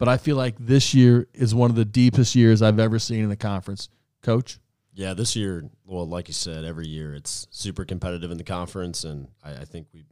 but 0.00 0.08
I 0.08 0.16
feel 0.16 0.36
like 0.36 0.56
this 0.58 0.94
year 0.94 1.28
is 1.34 1.54
one 1.54 1.68
of 1.68 1.76
the 1.76 1.84
deepest 1.84 2.34
years 2.34 2.62
I've 2.62 2.78
ever 2.78 2.98
seen 2.98 3.22
in 3.22 3.28
the 3.28 3.36
conference. 3.36 3.90
Coach, 4.22 4.58
Yeah, 4.94 5.12
this 5.12 5.36
year, 5.36 5.68
well, 5.84 6.08
like 6.08 6.26
you 6.26 6.34
said, 6.34 6.64
every 6.64 6.88
year 6.88 7.14
it's 7.14 7.46
super 7.50 7.84
competitive 7.84 8.30
in 8.30 8.38
the 8.38 8.44
conference, 8.44 9.04
and 9.04 9.28
I, 9.44 9.52
I 9.52 9.64
think 9.66 9.88
we, 9.92 10.06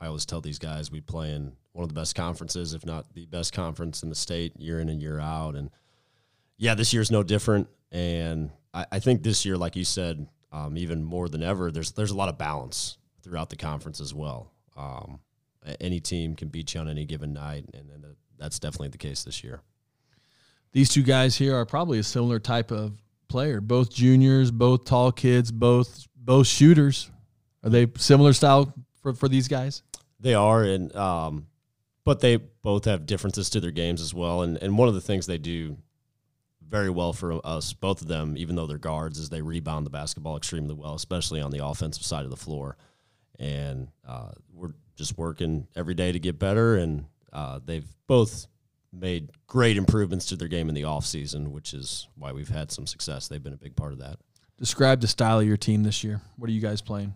I 0.00 0.08
always 0.08 0.26
tell 0.26 0.40
these 0.40 0.58
guys 0.58 0.90
we 0.90 1.00
play 1.00 1.32
in 1.32 1.52
one 1.72 1.84
of 1.84 1.88
the 1.88 1.94
best 1.94 2.16
conferences, 2.16 2.74
if 2.74 2.84
not 2.84 3.14
the 3.14 3.26
best 3.26 3.52
conference 3.52 4.02
in 4.02 4.08
the 4.08 4.16
state, 4.16 4.58
year 4.58 4.80
in 4.80 4.88
and 4.88 5.00
year 5.00 5.20
out, 5.20 5.54
and 5.54 5.70
yeah, 6.56 6.74
this 6.74 6.92
year's 6.92 7.12
no 7.12 7.22
different. 7.22 7.68
And 7.92 8.50
I, 8.74 8.86
I 8.90 8.98
think 8.98 9.22
this 9.22 9.44
year, 9.44 9.56
like 9.56 9.76
you 9.76 9.84
said, 9.84 10.26
um, 10.50 10.76
even 10.76 11.04
more 11.04 11.28
than 11.28 11.44
ever, 11.44 11.70
there's 11.70 11.92
there's 11.92 12.10
a 12.10 12.16
lot 12.16 12.28
of 12.28 12.38
balance 12.38 12.98
throughout 13.22 13.50
the 13.50 13.56
conference 13.56 14.00
as 14.00 14.12
well. 14.12 14.52
Um, 14.76 15.20
any 15.80 16.00
team 16.00 16.34
can 16.34 16.48
beat 16.48 16.74
you 16.74 16.80
on 16.80 16.88
any 16.88 17.04
given 17.04 17.32
night, 17.32 17.64
and, 17.74 17.90
and 17.90 18.04
that's 18.38 18.58
definitely 18.58 18.88
the 18.88 18.98
case 18.98 19.24
this 19.24 19.42
year. 19.44 19.60
these 20.72 20.88
two 20.88 21.02
guys 21.02 21.36
here 21.36 21.56
are 21.56 21.66
probably 21.66 21.98
a 21.98 22.02
similar 22.02 22.38
type 22.38 22.70
of 22.70 23.00
player. 23.28 23.60
Both 23.60 23.92
juniors, 23.92 24.50
both 24.50 24.84
tall 24.84 25.12
kids, 25.12 25.50
both 25.52 26.06
both 26.16 26.46
shooters. 26.46 27.10
Are 27.64 27.70
they 27.70 27.86
similar 27.96 28.32
style 28.32 28.74
for, 29.02 29.12
for 29.14 29.28
these 29.28 29.48
guys? 29.48 29.82
They 30.20 30.34
are, 30.34 30.62
and 30.62 30.94
um, 30.96 31.46
but 32.04 32.20
they 32.20 32.36
both 32.36 32.84
have 32.84 33.06
differences 33.06 33.50
to 33.50 33.60
their 33.60 33.70
games 33.70 34.00
as 34.00 34.14
well. 34.14 34.42
And 34.42 34.56
and 34.58 34.78
one 34.78 34.88
of 34.88 34.94
the 34.94 35.00
things 35.00 35.26
they 35.26 35.38
do 35.38 35.76
very 36.66 36.90
well 36.90 37.12
for 37.14 37.44
us, 37.46 37.72
both 37.72 38.02
of 38.02 38.08
them, 38.08 38.36
even 38.36 38.54
though 38.54 38.66
they're 38.66 38.78
guards, 38.78 39.18
is 39.18 39.30
they 39.30 39.40
rebound 39.40 39.86
the 39.86 39.90
basketball 39.90 40.36
extremely 40.36 40.74
well, 40.74 40.94
especially 40.94 41.40
on 41.40 41.50
the 41.50 41.64
offensive 41.64 42.04
side 42.04 42.24
of 42.24 42.30
the 42.30 42.36
floor. 42.36 42.76
And 43.38 43.88
uh, 44.06 44.32
we're 44.52 44.72
just 44.98 45.16
working 45.16 45.68
every 45.76 45.94
day 45.94 46.12
to 46.12 46.18
get 46.18 46.38
better, 46.38 46.76
and 46.76 47.06
uh, 47.32 47.60
they've 47.64 47.86
both 48.08 48.48
made 48.92 49.30
great 49.46 49.76
improvements 49.76 50.26
to 50.26 50.36
their 50.36 50.48
game 50.48 50.68
in 50.68 50.74
the 50.74 50.84
off 50.84 51.06
season, 51.06 51.52
which 51.52 51.72
is 51.72 52.08
why 52.16 52.32
we've 52.32 52.48
had 52.48 52.70
some 52.72 52.86
success. 52.86 53.28
They've 53.28 53.42
been 53.42 53.52
a 53.52 53.58
big 53.58 53.76
part 53.76 53.92
of 53.92 53.98
that. 54.00 54.18
Describe 54.58 55.00
the 55.00 55.06
style 55.06 55.38
of 55.38 55.46
your 55.46 55.56
team 55.56 55.84
this 55.84 56.02
year. 56.02 56.20
What 56.36 56.50
are 56.50 56.52
you 56.52 56.60
guys 56.60 56.82
playing? 56.82 57.14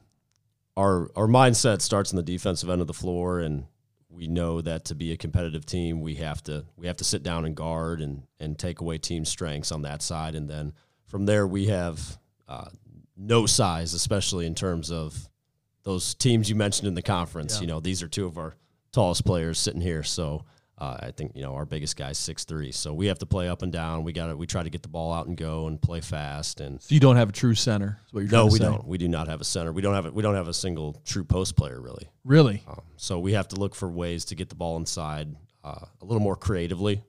Our 0.76 1.10
our 1.16 1.26
mindset 1.26 1.82
starts 1.82 2.12
in 2.12 2.16
the 2.16 2.22
defensive 2.22 2.70
end 2.70 2.80
of 2.80 2.86
the 2.86 2.94
floor, 2.94 3.40
and 3.40 3.66
we 4.08 4.28
know 4.28 4.60
that 4.60 4.84
to 4.86 4.94
be 4.94 5.12
a 5.12 5.16
competitive 5.16 5.66
team, 5.66 6.00
we 6.00 6.14
have 6.16 6.42
to 6.44 6.64
we 6.76 6.86
have 6.86 6.96
to 6.98 7.04
sit 7.04 7.22
down 7.22 7.44
and 7.44 7.56
guard 7.56 8.00
and 8.00 8.22
and 8.38 8.58
take 8.58 8.80
away 8.80 8.98
team 8.98 9.24
strengths 9.24 9.72
on 9.72 9.82
that 9.82 10.02
side, 10.02 10.34
and 10.36 10.48
then 10.48 10.72
from 11.06 11.26
there 11.26 11.46
we 11.46 11.66
have 11.66 12.18
uh, 12.48 12.68
no 13.16 13.44
size, 13.44 13.92
especially 13.92 14.46
in 14.46 14.54
terms 14.54 14.90
of 14.90 15.28
those 15.84 16.14
teams 16.14 16.48
you 16.48 16.56
mentioned 16.56 16.88
in 16.88 16.94
the 16.94 17.02
conference. 17.02 17.56
Yeah. 17.56 17.60
You 17.62 17.66
know, 17.68 17.80
these 17.80 18.02
are 18.02 18.08
two 18.08 18.26
of 18.26 18.38
our 18.38 18.54
tallest 18.92 19.24
players 19.24 19.58
sitting 19.58 19.80
here, 19.80 20.02
so. 20.02 20.44
Uh, 20.78 20.96
I 21.00 21.10
think 21.12 21.32
you 21.36 21.42
know 21.42 21.54
our 21.54 21.64
biggest 21.66 21.96
guy's 21.96 22.18
six 22.18 22.44
three, 22.44 22.72
so 22.72 22.92
we 22.92 23.06
have 23.06 23.18
to 23.20 23.26
play 23.26 23.48
up 23.48 23.62
and 23.62 23.70
down. 23.70 24.02
We 24.02 24.12
got 24.12 24.28
to 24.28 24.36
we 24.36 24.48
try 24.48 24.64
to 24.64 24.70
get 24.70 24.82
the 24.82 24.88
ball 24.88 25.12
out 25.12 25.26
and 25.28 25.36
go 25.36 25.68
and 25.68 25.80
play 25.80 26.00
fast. 26.00 26.60
And 26.60 26.82
So 26.82 26.92
you 26.92 26.98
don't 26.98 27.14
have 27.14 27.28
a 27.28 27.32
true 27.32 27.54
center. 27.54 28.00
Is 28.06 28.12
what 28.12 28.20
you're 28.22 28.32
no, 28.32 28.46
we 28.46 28.58
say. 28.58 28.64
don't. 28.64 28.84
We 28.88 28.98
do 28.98 29.06
not 29.06 29.28
have 29.28 29.40
a 29.40 29.44
center. 29.44 29.70
We 29.70 29.80
don't 29.80 29.94
have 29.94 30.06
a, 30.06 30.10
we 30.10 30.22
don't 30.24 30.34
have 30.34 30.48
a 30.48 30.54
single 30.54 31.00
true 31.04 31.22
post 31.22 31.54
player 31.54 31.80
really. 31.80 32.08
Really? 32.24 32.64
Um, 32.66 32.80
so 32.96 33.20
we 33.20 33.34
have 33.34 33.46
to 33.48 33.56
look 33.56 33.76
for 33.76 33.88
ways 33.88 34.24
to 34.24 34.34
get 34.34 34.48
the 34.48 34.56
ball 34.56 34.76
inside 34.76 35.36
uh, 35.62 35.84
a 36.00 36.04
little 36.04 36.22
more 36.22 36.34
creatively. 36.34 37.04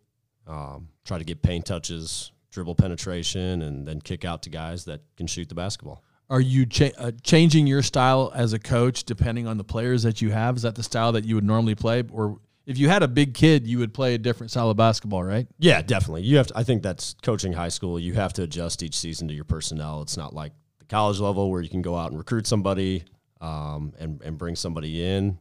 Um, 0.45 0.89
try 1.03 1.17
to 1.17 1.23
get 1.23 1.41
paint 1.41 1.65
touches, 1.65 2.31
dribble 2.51 2.75
penetration, 2.75 3.63
and 3.63 3.87
then 3.87 4.01
kick 4.01 4.23
out 4.23 4.43
to 4.43 4.49
guys 4.51 4.85
that 4.85 5.01
can 5.17 5.25
shoot 5.25 5.49
the 5.49 5.55
basketball. 5.55 6.03
Are 6.33 6.41
you 6.41 6.65
cha- 6.65 6.89
uh, 6.97 7.11
changing 7.21 7.67
your 7.67 7.83
style 7.83 8.31
as 8.33 8.53
a 8.53 8.59
coach 8.59 9.03
depending 9.03 9.45
on 9.45 9.57
the 9.57 9.63
players 9.63 10.01
that 10.01 10.19
you 10.19 10.31
have? 10.31 10.55
Is 10.55 10.63
that 10.63 10.73
the 10.73 10.81
style 10.81 11.11
that 11.11 11.25
you 11.25 11.35
would 11.35 11.43
normally 11.43 11.75
play, 11.75 12.01
or 12.11 12.39
if 12.65 12.79
you 12.79 12.89
had 12.89 13.03
a 13.03 13.07
big 13.07 13.35
kid, 13.35 13.67
you 13.67 13.77
would 13.77 13.93
play 13.93 14.15
a 14.15 14.17
different 14.17 14.49
style 14.49 14.71
of 14.71 14.75
basketball, 14.75 15.23
right? 15.23 15.45
Yeah, 15.59 15.83
definitely. 15.83 16.23
You 16.23 16.37
have. 16.37 16.47
To, 16.47 16.57
I 16.57 16.63
think 16.63 16.81
that's 16.81 17.13
coaching 17.21 17.53
high 17.53 17.69
school. 17.69 17.99
You 17.99 18.15
have 18.15 18.33
to 18.33 18.41
adjust 18.41 18.81
each 18.81 18.95
season 18.95 19.27
to 19.27 19.33
your 19.35 19.43
personnel. 19.43 20.01
It's 20.01 20.17
not 20.17 20.33
like 20.33 20.53
the 20.79 20.85
college 20.85 21.19
level 21.19 21.51
where 21.51 21.61
you 21.61 21.69
can 21.69 21.83
go 21.83 21.95
out 21.95 22.09
and 22.09 22.17
recruit 22.17 22.47
somebody 22.47 23.03
um, 23.39 23.93
and 23.99 24.19
and 24.23 24.35
bring 24.35 24.55
somebody 24.55 25.05
in. 25.05 25.37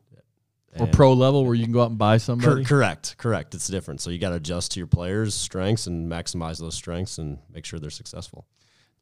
Or 0.78 0.86
pro 0.86 1.14
level 1.14 1.46
where 1.46 1.54
you 1.54 1.64
can 1.64 1.72
go 1.72 1.80
out 1.82 1.88
and 1.88 1.98
buy 1.98 2.14
Cor- 2.14 2.18
somebody. 2.18 2.64
correct, 2.64 3.16
correct. 3.16 3.54
It's 3.54 3.68
different. 3.68 4.02
So 4.02 4.10
you 4.10 4.18
got 4.18 4.30
to 4.30 4.36
adjust 4.36 4.72
to 4.72 4.80
your 4.80 4.86
players' 4.86 5.34
strengths 5.34 5.86
and 5.86 6.10
maximize 6.10 6.60
those 6.60 6.74
strengths 6.74 7.16
and 7.16 7.38
make 7.50 7.64
sure 7.64 7.78
they're 7.78 7.90
successful. 7.90 8.46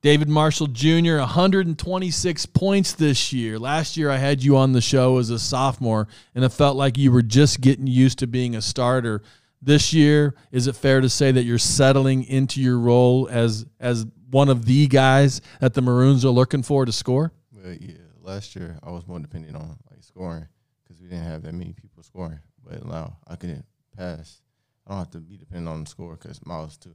David 0.02 0.30
Marshall 0.30 0.68
Jr., 0.68 1.18
126 1.18 2.46
points 2.46 2.94
this 2.94 3.34
year. 3.34 3.58
Last 3.58 3.98
year, 3.98 4.10
I 4.10 4.16
had 4.16 4.42
you 4.42 4.56
on 4.56 4.72
the 4.72 4.80
show 4.80 5.18
as 5.18 5.28
a 5.28 5.38
sophomore, 5.38 6.08
and 6.34 6.42
it 6.42 6.48
felt 6.50 6.76
like 6.76 6.96
you 6.96 7.12
were 7.12 7.20
just 7.20 7.60
getting 7.60 7.86
used 7.86 8.18
to 8.20 8.26
being 8.26 8.56
a 8.56 8.62
starter. 8.62 9.22
This 9.60 9.92
year, 9.92 10.34
is 10.52 10.66
it 10.66 10.74
fair 10.74 11.02
to 11.02 11.10
say 11.10 11.32
that 11.32 11.42
you're 11.42 11.58
settling 11.58 12.24
into 12.24 12.62
your 12.62 12.78
role 12.78 13.28
as 13.30 13.66
as 13.78 14.06
one 14.30 14.48
of 14.48 14.64
the 14.64 14.86
guys 14.86 15.42
that 15.60 15.74
the 15.74 15.82
Maroons 15.82 16.24
are 16.24 16.30
looking 16.30 16.62
for 16.62 16.86
to 16.86 16.92
score? 16.92 17.32
Well, 17.52 17.74
yeah, 17.78 17.96
last 18.22 18.56
year 18.56 18.78
I 18.82 18.90
was 18.90 19.06
more 19.06 19.18
dependent 19.18 19.54
on 19.54 19.76
like 19.90 20.02
scoring 20.02 20.46
because 20.82 21.02
we 21.02 21.08
didn't 21.08 21.24
have 21.24 21.42
that 21.42 21.52
many 21.52 21.74
people 21.74 22.02
scoring. 22.02 22.40
But 22.64 22.86
now 22.86 23.18
I 23.28 23.36
can 23.36 23.62
pass. 23.94 24.40
I 24.86 24.92
don't 24.92 24.98
have 25.00 25.10
to 25.10 25.18
be 25.18 25.36
dependent 25.36 25.68
on 25.68 25.84
the 25.84 25.90
score 25.90 26.16
because 26.16 26.40
Miles 26.46 26.78
too 26.78 26.94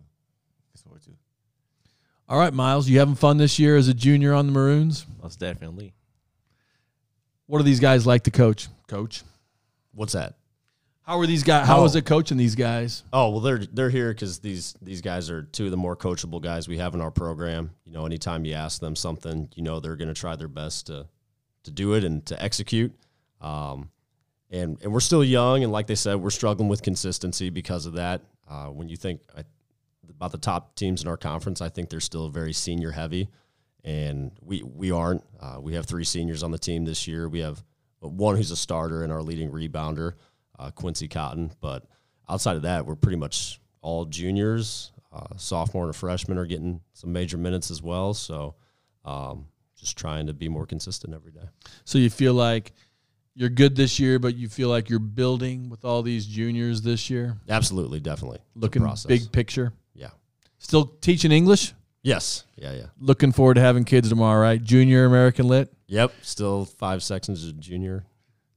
can 0.72 0.78
score 0.80 0.98
too. 0.98 1.16
All 2.28 2.40
right, 2.40 2.54
Miles, 2.54 2.90
you 2.90 3.00
having 3.00 3.16
fun 3.16 3.38
this 3.38 3.60
year 3.60 3.78
as 3.78 3.88
a 3.88 3.94
junior 3.94 4.34
on 4.34 4.48
the 4.48 4.52
Maroons? 4.52 5.06
Most 5.22 5.40
definitely. 5.40 5.94
What 7.48 7.60
are 7.60 7.64
these 7.64 7.80
guys 7.80 8.08
like 8.08 8.24
to 8.24 8.32
coach? 8.32 8.68
Coach, 8.88 9.24
What's 9.94 10.14
that? 10.14 10.36
how 11.04 11.20
are 11.20 11.28
these 11.28 11.44
guys? 11.44 11.68
How 11.68 11.82
Oh. 11.82 11.86
is 11.86 11.96
it 11.96 12.04
coaching 12.06 12.36
these 12.38 12.56
guys? 12.56 13.04
Oh 13.14 13.30
well, 13.30 13.40
they're 13.40 13.60
they're 13.60 13.90
here 13.92 14.12
because 14.12 14.40
these 14.40 14.74
these 14.82 15.02
guys 15.02 15.30
are 15.30 15.44
two 15.44 15.66
of 15.66 15.72
the 15.72 15.78
more 15.78 15.96
coachable 15.96 16.42
guys 16.42 16.68
we 16.68 16.78
have 16.80 16.96
in 16.96 17.02
our 17.02 17.12
program. 17.12 17.70
You 17.86 17.92
know, 17.94 18.06
anytime 18.08 18.44
you 18.44 18.54
ask 18.54 18.82
them 18.82 18.96
something, 18.96 19.50
you 19.54 19.62
know 19.62 19.80
they're 19.80 19.96
going 19.96 20.08
to 20.08 20.20
try 20.20 20.36
their 20.36 20.48
best 20.48 20.88
to 20.88 21.06
to 21.64 21.72
do 21.72 21.94
it 21.94 22.04
and 22.04 22.26
to 22.26 22.42
execute. 22.44 22.92
Um, 23.40 23.92
and 24.50 24.80
and 24.82 24.92
we're 24.92 25.00
still 25.00 25.24
young, 25.24 25.64
and 25.64 25.72
like 25.72 25.86
they 25.86 25.94
said, 25.96 26.16
we're 26.16 26.32
struggling 26.32 26.70
with 26.70 26.82
consistency 26.82 27.52
because 27.52 27.86
of 27.86 27.94
that. 27.94 28.22
Uh, 28.50 28.66
when 28.68 28.90
you 28.90 28.98
think 28.98 29.22
I, 29.38 29.44
about 30.10 30.32
the 30.32 30.38
top 30.38 30.76
teams 30.76 31.02
in 31.02 31.08
our 31.08 31.18
conference, 31.18 31.62
I 31.62 31.70
think 31.70 31.90
they're 31.90 32.00
still 32.00 32.30
very 32.30 32.54
senior 32.54 32.92
heavy, 32.92 33.30
and 33.84 34.32
we 34.42 34.64
we 34.64 34.92
aren't. 34.92 35.24
Uh, 35.40 35.58
we 35.62 35.74
have 35.74 35.86
three 35.86 36.04
seniors 36.04 36.44
on 36.44 36.52
the 36.52 36.58
team 36.58 36.86
this 36.86 37.08
year. 37.08 37.28
We 37.30 37.40
have 37.40 37.64
one 38.00 38.36
who's 38.36 38.52
a 38.52 38.56
starter 38.56 39.04
and 39.04 39.12
our 39.12 39.22
leading 39.22 39.52
rebounder, 39.52 40.14
uh, 40.60 40.72
Quincy 40.72 41.08
Cotton. 41.08 41.52
But 41.62 41.86
outside 42.30 42.56
of 42.56 42.64
that, 42.64 42.86
we're 42.86 42.96
pretty 42.96 43.18
much 43.18 43.60
all 43.82 44.06
juniors. 44.06 44.92
Uh, 45.12 45.38
sophomore 45.38 45.86
and 45.86 45.92
a 45.92 45.98
freshman 45.98 46.38
are 46.38 46.46
getting 46.46 46.82
some 46.94 47.14
major 47.14 47.38
minutes 47.38 47.72
as 47.72 47.82
well. 47.82 48.14
So 48.14 48.56
um, 49.06 49.46
just 49.80 49.98
trying 49.98 50.28
to 50.28 50.34
be 50.34 50.50
more 50.50 50.66
consistent 50.66 51.14
every 51.14 51.32
day. 51.32 51.48
So 51.86 51.98
you 51.98 52.10
feel 52.10 52.34
like 52.34 52.74
you're 53.34 53.50
good 53.50 53.76
this 53.76 54.00
year, 54.00 54.20
but 54.20 54.36
you 54.36 54.50
feel 54.50 54.70
like 54.70 54.90
you're 54.90 55.00
building 55.00 55.70
with 55.70 55.86
all 55.86 56.02
these 56.02 56.26
juniors 56.26 56.82
this 56.82 57.10
year, 57.10 57.38
Absolutely, 57.48 58.00
definitely. 58.00 58.40
Looking 58.56 58.90
big 59.08 59.32
picture. 59.32 59.74
Yeah. 60.60 60.64
Still 60.64 60.86
teaching 61.02 61.32
English. 61.32 61.74
Yes. 62.04 62.46
Yeah. 62.56 62.74
Yeah. 62.74 62.86
Looking 63.00 63.32
forward 63.32 63.56
to 63.56 63.62
having 63.62 63.84
kids 63.84 64.10
tomorrow, 64.10 64.42
right? 64.42 64.62
Junior 64.64 65.06
American 65.06 65.48
Lit. 65.48 65.74
Yep. 65.88 66.14
Still 66.22 66.66
five 66.66 67.02
sections 67.04 67.44
as 67.44 67.50
a 67.50 67.54
junior. 67.54 68.06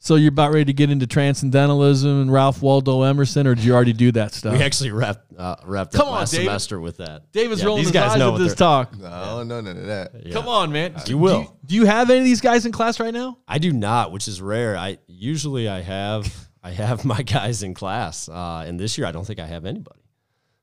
So 0.01 0.15
you're 0.15 0.29
about 0.29 0.53
ready 0.53 0.67
to 0.67 0.73
get 0.73 0.91
into 0.91 1.07
transcendentalism 1.09 2.23
and 2.23 2.33
Ralph 2.33 2.63
Waldo 2.63 3.03
Emerson, 3.03 3.47
or 3.49 3.55
did 3.57 3.65
you 3.65 3.75
already 3.75 3.93
do 3.93 4.13
that 4.13 4.33
stuff? 4.33 4.57
We 4.57 4.63
actually 4.63 4.93
wrapped 4.93 5.33
uh, 5.37 5.57
wrapped 5.65 5.93
Come 5.93 6.03
up 6.03 6.13
on, 6.13 6.19
last 6.21 6.31
David. 6.31 6.45
semester 6.45 6.81
with 6.81 6.99
that. 6.99 7.33
David's 7.33 7.61
Yeah, 7.61 7.67
rolling 7.67 7.81
these 7.81 7.89
his 7.89 7.93
guys 7.95 8.13
eyes 8.13 8.19
know 8.19 8.35
at 8.35 8.39
this 8.39 8.55
talk. 8.55 8.97
No, 8.97 9.07
I 9.09 9.25
don't 9.31 9.49
know 9.49 9.61
none 9.61 9.77
of 9.77 9.87
that. 9.87 10.13
Yeah. 10.25 10.33
Come 10.33 10.47
on, 10.47 10.71
man. 10.71 10.93
You 10.99 11.05
Do 11.05 11.19
will. 11.19 11.41
you, 11.41 11.53
do 11.67 11.75
you 11.75 11.85
have 11.87 12.11
any 12.11 12.21
of 12.21 12.25
these 12.25 12.41
guys 12.41 12.65
in 12.65 12.71
class 12.73 13.01
right 13.01 13.13
now? 13.13 13.39
I 13.49 13.59
do 13.59 13.73
not, 13.73 14.13
which 14.13 14.29
is 14.29 14.41
rare. 14.41 14.77
I 14.77 14.99
usually 15.09 15.69
I 15.69 15.81
have 15.81 16.33
I 16.63 16.71
have 16.71 17.05
my 17.05 17.23
guys 17.23 17.63
in 17.65 17.75
class, 17.75 18.29
uh, 18.29 18.65
and 18.67 18.79
this 18.79 18.99
year 18.99 19.07
I 19.07 19.13
don't 19.13 19.27
think 19.27 19.41
I 19.41 19.47
have 19.47 19.65
anybody. 19.65 20.01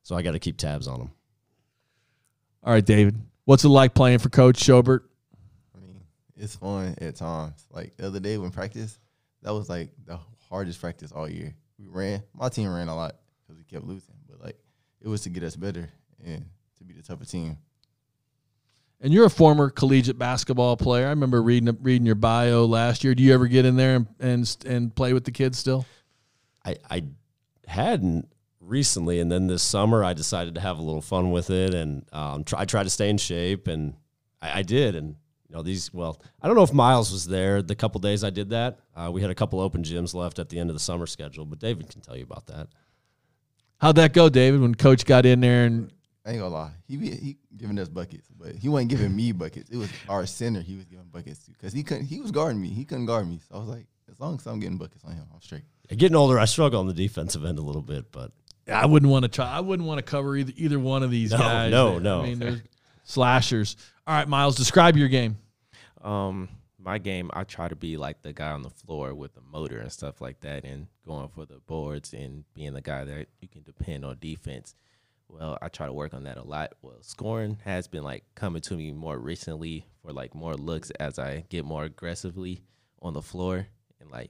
So 0.04 0.16
I 0.16 0.22
got 0.22 0.32
to 0.32 0.40
keep 0.40 0.58
tabs 0.58 0.88
on 0.88 1.00
them. 1.00 1.12
All 2.66 2.74
right, 2.74 2.84
David. 2.84 3.16
What's 3.46 3.64
it 3.64 3.70
like 3.70 3.94
playing 3.94 4.18
for 4.18 4.30
Coach 4.30 4.60
Schobert? 4.60 5.02
I 5.76 5.80
mean, 5.80 6.02
it's 6.36 6.56
fun 6.56 6.96
at 7.00 7.16
times. 7.16 7.64
Like 7.70 7.96
the 7.96 8.08
other 8.08 8.20
day 8.20 8.40
when 8.40 8.50
practice, 8.50 8.98
that 9.44 9.54
was 9.54 9.70
like 9.70 9.92
the 10.08 10.20
hardest 10.50 10.82
practice 10.82 11.12
all 11.12 11.30
year. 11.30 11.54
We 11.78 11.86
ran. 11.86 12.24
My 12.34 12.50
team 12.50 12.74
ran 12.74 12.88
a 12.88 12.96
lot 12.96 13.18
because 13.44 13.60
we 13.60 13.66
kept 13.66 13.86
losing, 13.86 14.16
but 14.28 14.42
like 14.44 14.58
it 15.00 15.08
was 15.08 15.22
to 15.22 15.30
get 15.30 15.44
us 15.44 15.56
better 15.56 15.92
and 16.26 16.44
to 16.80 16.84
be 16.84 16.96
the 16.96 17.04
tougher 17.04 17.26
team. 17.26 17.60
And 19.00 19.14
you're 19.14 19.26
a 19.26 19.30
former 19.30 19.70
collegiate 19.70 20.18
basketball 20.18 20.76
player. 20.76 21.06
I 21.06 21.10
remember 21.10 21.44
reading 21.44 21.78
reading 21.84 22.08
your 22.08 22.16
bio 22.16 22.66
last 22.66 23.04
year. 23.04 23.14
Do 23.14 23.22
you 23.22 23.32
ever 23.36 23.46
get 23.46 23.66
in 23.66 23.76
there 23.76 23.96
and 23.98 24.08
and, 24.20 24.58
and 24.66 24.96
play 24.96 25.14
with 25.14 25.26
the 25.26 25.32
kids 25.32 25.60
still? 25.60 25.86
I 26.66 26.78
I 26.90 27.04
hadn't 27.68 28.28
recently, 28.66 29.20
and 29.20 29.32
then 29.32 29.48
this 29.48 29.64
summer 29.64 30.04
I 30.04 30.14
decided 30.14 30.56
to 30.56 30.62
have 30.62 30.78
a 30.78 30.82
little 30.82 31.02
fun 31.02 31.32
with 31.32 31.50
it, 31.50 31.74
and 31.74 32.06
um, 32.12 32.44
try, 32.44 32.62
I 32.62 32.66
tried 32.66 32.84
to 32.84 32.90
stay 32.90 33.10
in 33.10 33.18
shape, 33.18 33.68
and 33.68 33.96
I, 34.42 34.60
I 34.60 34.62
did. 34.64 34.96
And 34.96 35.16
you 35.48 35.56
know 35.56 35.62
these. 35.62 35.94
Well, 35.94 36.22
I 36.42 36.48
don't 36.48 36.56
know 36.56 36.64
if 36.64 36.74
Miles 36.74 37.12
was 37.12 37.26
there 37.26 37.62
the 37.62 37.76
couple 37.76 38.00
days 38.02 38.24
I 38.24 38.30
did 38.30 38.50
that. 38.50 38.80
Uh, 38.96 39.10
we 39.12 39.22
had 39.22 39.32
a 39.32 39.36
couple 39.36 39.60
open 39.60 39.84
gyms 39.84 40.14
left 40.14 40.40
at 40.40 40.50
the 40.50 40.60
end 40.60 40.70
of 40.70 40.76
the 40.76 40.80
summer 40.80 41.08
schedule, 41.08 41.46
but 41.46 41.60
David 41.60 41.90
can 41.90 42.02
tell 42.02 42.18
you 42.18 42.24
about 42.24 42.48
that. 42.48 42.68
How'd 43.78 43.98
that 43.98 44.14
go, 44.14 44.30
David? 44.30 44.62
When 44.62 44.74
Coach 44.74 45.06
got 45.06 45.26
in 45.26 45.42
there 45.42 45.66
and 45.66 45.92
I 46.26 46.32
ain't 46.32 46.40
gonna 46.40 46.54
lie, 46.54 46.72
he 46.88 46.98
be 46.98 47.12
he 47.12 47.38
giving 47.56 47.78
us 47.78 47.88
buckets, 47.88 48.28
but 48.36 48.56
he 48.56 48.68
wasn't 48.68 48.90
giving 48.90 49.16
me 49.16 49.32
buckets. 49.32 49.70
It 49.70 49.78
was 49.78 49.90
our 50.10 50.26
center 50.26 50.62
he 50.62 50.76
was 50.76 50.86
giving 50.86 51.06
buckets 51.06 51.40
to 51.46 51.52
because 51.52 51.72
he 51.72 51.84
couldn't. 51.84 52.06
He 52.06 52.20
was 52.20 52.32
guarding 52.32 52.62
me. 52.62 52.70
He 52.70 52.84
couldn't 52.84 53.06
guard 53.06 53.28
me. 53.28 53.40
So 53.48 53.56
I 53.56 53.60
was 53.60 53.68
like, 53.68 53.86
as 54.12 54.20
long 54.20 54.36
as 54.36 54.46
I'm 54.48 54.60
getting 54.60 54.78
buckets 54.78 55.04
on 55.04 55.12
him, 55.12 55.26
I'm 55.34 55.42
straight. 55.42 55.64
Getting 55.90 56.16
older, 56.16 56.40
I 56.40 56.46
struggle 56.46 56.80
on 56.80 56.88
the 56.88 56.94
defensive 56.94 57.46
end 57.46 57.60
a 57.60 57.62
little 57.62 57.84
bit, 57.84 58.12
but 58.12 58.32
I 58.72 58.86
wouldn't 58.86 59.12
want 59.12 59.24
to 59.24 59.30
try. 59.30 59.46
I 59.50 59.60
wouldn't 59.60 59.88
want 59.88 60.00
to 60.00 60.04
cover 60.04 60.36
either 60.36 60.54
either 60.56 60.80
one 60.80 61.04
of 61.04 61.12
these 61.12 61.32
No, 61.32 61.38
guys. 61.38 61.72
no, 61.72 61.96
I 61.96 62.00
no. 62.00 62.24
mean, 62.24 62.40
they're 62.40 62.62
slashers. 63.04 63.78
All 64.08 64.16
right, 64.16 64.28
Miles, 64.28 64.56
describe 64.56 64.98
your 64.98 65.08
game. 65.08 65.38
Um, 66.04 66.50
my 66.80 66.98
game, 66.98 67.30
I 67.34 67.44
try 67.44 67.68
to 67.68 67.76
be 67.76 67.98
like 67.98 68.22
the 68.22 68.34
guy 68.34 68.52
on 68.52 68.62
the 68.62 68.70
floor 68.70 69.14
with 69.14 69.34
the 69.34 69.42
motor 69.42 69.80
and 69.80 69.92
stuff 69.92 70.22
like 70.22 70.40
that, 70.42 70.64
and 70.66 70.88
going 71.06 71.30
for 71.30 71.46
the 71.46 71.60
boards 71.66 72.14
and 72.14 72.44
being 72.54 72.74
the 72.74 72.82
guy 72.82 73.04
that 73.04 73.28
you 73.42 73.48
can 73.48 73.64
depend 73.64 74.06
on 74.06 74.18
defense. 74.20 74.76
Well, 75.28 75.58
I 75.62 75.70
try 75.70 75.88
to 75.88 75.94
work 75.94 76.14
on 76.14 76.24
that 76.26 76.38
a 76.38 76.44
lot. 76.44 76.74
Well, 76.84 76.98
scoring 77.02 77.58
has 77.66 77.88
been 77.88 78.04
like 78.04 78.24
coming 78.36 78.62
to 78.64 78.76
me 78.76 78.92
more 78.92 79.18
recently 79.18 79.88
for 80.04 80.14
like 80.14 80.36
more 80.36 80.54
looks 80.54 80.92
as 80.92 81.18
I 81.18 81.46
get 81.50 81.66
more 81.66 81.84
aggressively 81.84 82.62
on 83.02 83.14
the 83.14 83.24
floor, 83.24 83.66
and 84.00 84.12
like 84.12 84.30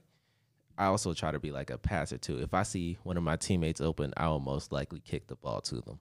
I 0.78 0.86
also 0.86 1.14
try 1.14 1.30
to 1.30 1.38
be 1.38 1.50
like 1.52 1.70
a 1.70 1.78
passer 1.78 2.18
too. 2.18 2.38
If 2.38 2.52
I 2.54 2.62
see 2.62 2.98
one 3.02 3.16
of 3.16 3.22
my 3.22 3.36
teammates 3.36 3.80
open, 3.80 4.12
I 4.16 4.28
will 4.28 4.40
most 4.40 4.72
likely 4.72 5.00
kick 5.00 5.26
the 5.26 5.36
ball 5.36 5.60
to 5.62 5.76
them. 5.80 5.98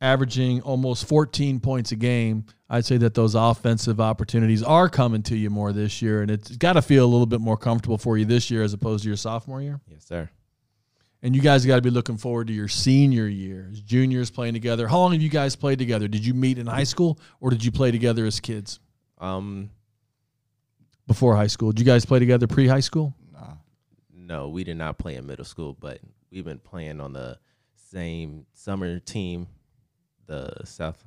Averaging 0.00 0.60
almost 0.62 1.06
14 1.08 1.58
points 1.58 1.90
a 1.90 1.96
game, 1.96 2.44
I'd 2.70 2.84
say 2.84 2.98
that 2.98 3.14
those 3.14 3.34
offensive 3.34 4.00
opportunities 4.00 4.62
are 4.62 4.88
coming 4.88 5.22
to 5.24 5.36
you 5.36 5.50
more 5.50 5.72
this 5.72 6.00
year, 6.00 6.22
and 6.22 6.30
it's 6.30 6.56
got 6.56 6.74
to 6.74 6.82
feel 6.82 7.04
a 7.04 7.10
little 7.10 7.26
bit 7.26 7.40
more 7.40 7.56
comfortable 7.56 7.98
for 7.98 8.16
you 8.16 8.24
this 8.24 8.48
year 8.48 8.62
as 8.62 8.72
opposed 8.72 9.02
to 9.02 9.08
your 9.08 9.16
sophomore 9.16 9.60
year. 9.60 9.80
Yes, 9.88 10.04
sir. 10.04 10.30
and 11.20 11.34
you 11.34 11.42
guys 11.42 11.66
got 11.66 11.74
to 11.76 11.82
be 11.82 11.90
looking 11.90 12.16
forward 12.16 12.46
to 12.46 12.52
your 12.52 12.68
senior 12.68 13.26
year 13.26 13.72
juniors 13.72 14.30
playing 14.30 14.54
together. 14.54 14.86
How 14.86 14.98
long 14.98 15.12
have 15.14 15.22
you 15.22 15.28
guys 15.28 15.56
played 15.56 15.80
together? 15.80 16.06
Did 16.06 16.24
you 16.24 16.32
meet 16.32 16.58
in 16.58 16.66
high 16.68 16.84
school 16.84 17.18
or 17.40 17.50
did 17.50 17.64
you 17.64 17.72
play 17.72 17.90
together 17.90 18.24
as 18.24 18.38
kids 18.38 18.78
Um, 19.18 19.70
before 21.08 21.34
high 21.34 21.48
school? 21.48 21.72
Did 21.72 21.80
you 21.80 21.86
guys 21.86 22.04
play 22.06 22.20
together 22.20 22.46
pre 22.46 22.68
high 22.68 22.78
school? 22.78 23.14
Nah. 24.28 24.34
no, 24.34 24.48
we 24.48 24.64
did 24.64 24.76
not 24.76 24.98
play 24.98 25.16
in 25.16 25.26
middle 25.26 25.44
school, 25.44 25.76
but 25.78 26.00
we've 26.30 26.44
been 26.44 26.58
playing 26.58 27.00
on 27.00 27.12
the 27.12 27.38
same 27.74 28.46
summer 28.52 28.98
team, 28.98 29.46
the 30.26 30.52
South 30.64 31.02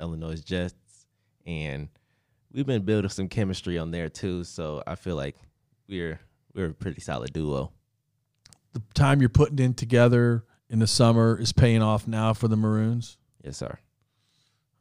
Illinois 0.00 0.40
Jets, 0.40 1.06
and 1.46 1.88
we've 2.52 2.66
been 2.66 2.82
building 2.82 3.10
some 3.10 3.28
chemistry 3.28 3.78
on 3.78 3.90
there 3.90 4.08
too. 4.08 4.44
So 4.44 4.82
I 4.86 4.94
feel 4.94 5.16
like 5.16 5.36
we're 5.88 6.20
we're 6.54 6.66
a 6.66 6.74
pretty 6.74 7.00
solid 7.00 7.32
duo. 7.32 7.72
The 8.72 8.82
time 8.94 9.20
you're 9.20 9.28
putting 9.28 9.58
in 9.58 9.74
together 9.74 10.44
in 10.68 10.78
the 10.78 10.86
summer 10.86 11.38
is 11.38 11.52
paying 11.52 11.82
off 11.82 12.08
now 12.08 12.32
for 12.32 12.48
the 12.48 12.56
Maroons. 12.56 13.18
Yes, 13.42 13.58
sir. 13.58 13.78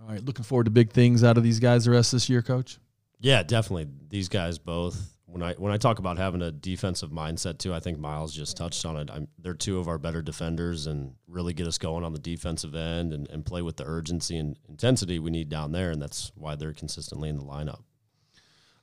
All 0.01 0.09
right, 0.09 0.23
looking 0.23 0.43
forward 0.43 0.65
to 0.65 0.71
big 0.71 0.91
things 0.91 1.23
out 1.23 1.37
of 1.37 1.43
these 1.43 1.59
guys 1.59 1.85
the 1.85 1.91
rest 1.91 2.13
of 2.13 2.17
this 2.17 2.29
year, 2.29 2.41
coach. 2.41 2.79
Yeah, 3.19 3.43
definitely. 3.43 3.87
These 4.09 4.29
guys 4.29 4.57
both. 4.57 5.12
When 5.33 5.41
I 5.41 5.53
when 5.53 5.71
I 5.71 5.77
talk 5.77 5.97
about 5.97 6.19
having 6.19 6.43
a 6.43 6.51
defensive 6.51 7.09
mindset 7.09 7.57
too, 7.57 7.73
I 7.73 7.79
think 7.79 7.97
Miles 7.97 8.35
just 8.35 8.55
touched 8.55 8.85
on 8.85 8.97
it. 8.97 9.09
I'm, 9.11 9.27
they're 9.39 9.55
two 9.55 9.79
of 9.79 9.87
our 9.87 9.97
better 9.97 10.21
defenders 10.21 10.85
and 10.85 11.15
really 11.27 11.53
get 11.53 11.65
us 11.65 11.79
going 11.79 12.03
on 12.03 12.13
the 12.13 12.19
defensive 12.19 12.75
end 12.75 13.13
and, 13.13 13.27
and 13.31 13.43
play 13.43 13.63
with 13.63 13.77
the 13.77 13.83
urgency 13.83 14.37
and 14.37 14.59
intensity 14.69 15.17
we 15.17 15.31
need 15.31 15.49
down 15.49 15.71
there, 15.71 15.89
and 15.89 15.99
that's 15.99 16.31
why 16.35 16.53
they're 16.53 16.71
consistently 16.71 17.29
in 17.29 17.37
the 17.37 17.43
lineup. 17.43 17.81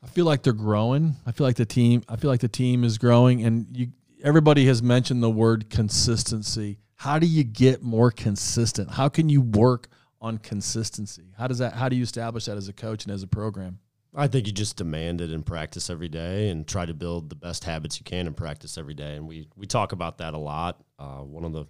I 0.02 0.08
feel 0.08 0.24
like 0.24 0.42
they're 0.42 0.52
growing. 0.52 1.14
I 1.24 1.30
feel 1.30 1.46
like 1.46 1.54
the 1.54 1.64
team. 1.64 2.02
I 2.08 2.16
feel 2.16 2.30
like 2.30 2.40
the 2.40 2.48
team 2.48 2.82
is 2.82 2.98
growing, 2.98 3.44
and 3.44 3.66
you. 3.70 3.92
Everybody 4.24 4.66
has 4.66 4.82
mentioned 4.82 5.22
the 5.22 5.30
word 5.30 5.70
consistency. 5.70 6.80
How 6.96 7.20
do 7.20 7.28
you 7.28 7.44
get 7.44 7.80
more 7.80 8.10
consistent? 8.10 8.90
How 8.90 9.08
can 9.08 9.28
you 9.28 9.40
work 9.40 9.86
on 10.20 10.38
consistency? 10.38 11.32
How 11.38 11.46
does 11.46 11.58
that? 11.58 11.74
How 11.74 11.88
do 11.88 11.94
you 11.94 12.02
establish 12.02 12.46
that 12.46 12.56
as 12.56 12.66
a 12.66 12.72
coach 12.72 13.04
and 13.04 13.14
as 13.14 13.22
a 13.22 13.28
program? 13.28 13.78
I 14.14 14.26
think 14.26 14.46
you 14.46 14.52
just 14.52 14.76
demand 14.76 15.20
it 15.20 15.30
in 15.30 15.42
practice 15.42 15.88
every 15.88 16.08
day 16.08 16.48
and 16.48 16.66
try 16.66 16.84
to 16.84 16.94
build 16.94 17.28
the 17.28 17.36
best 17.36 17.64
habits 17.64 17.98
you 18.00 18.04
can 18.04 18.26
in 18.26 18.34
practice 18.34 18.76
every 18.76 18.94
day. 18.94 19.16
And 19.16 19.28
we 19.28 19.48
we 19.56 19.66
talk 19.66 19.92
about 19.92 20.18
that 20.18 20.34
a 20.34 20.38
lot. 20.38 20.82
Uh, 20.98 21.18
one 21.18 21.44
of 21.44 21.52
the 21.52 21.66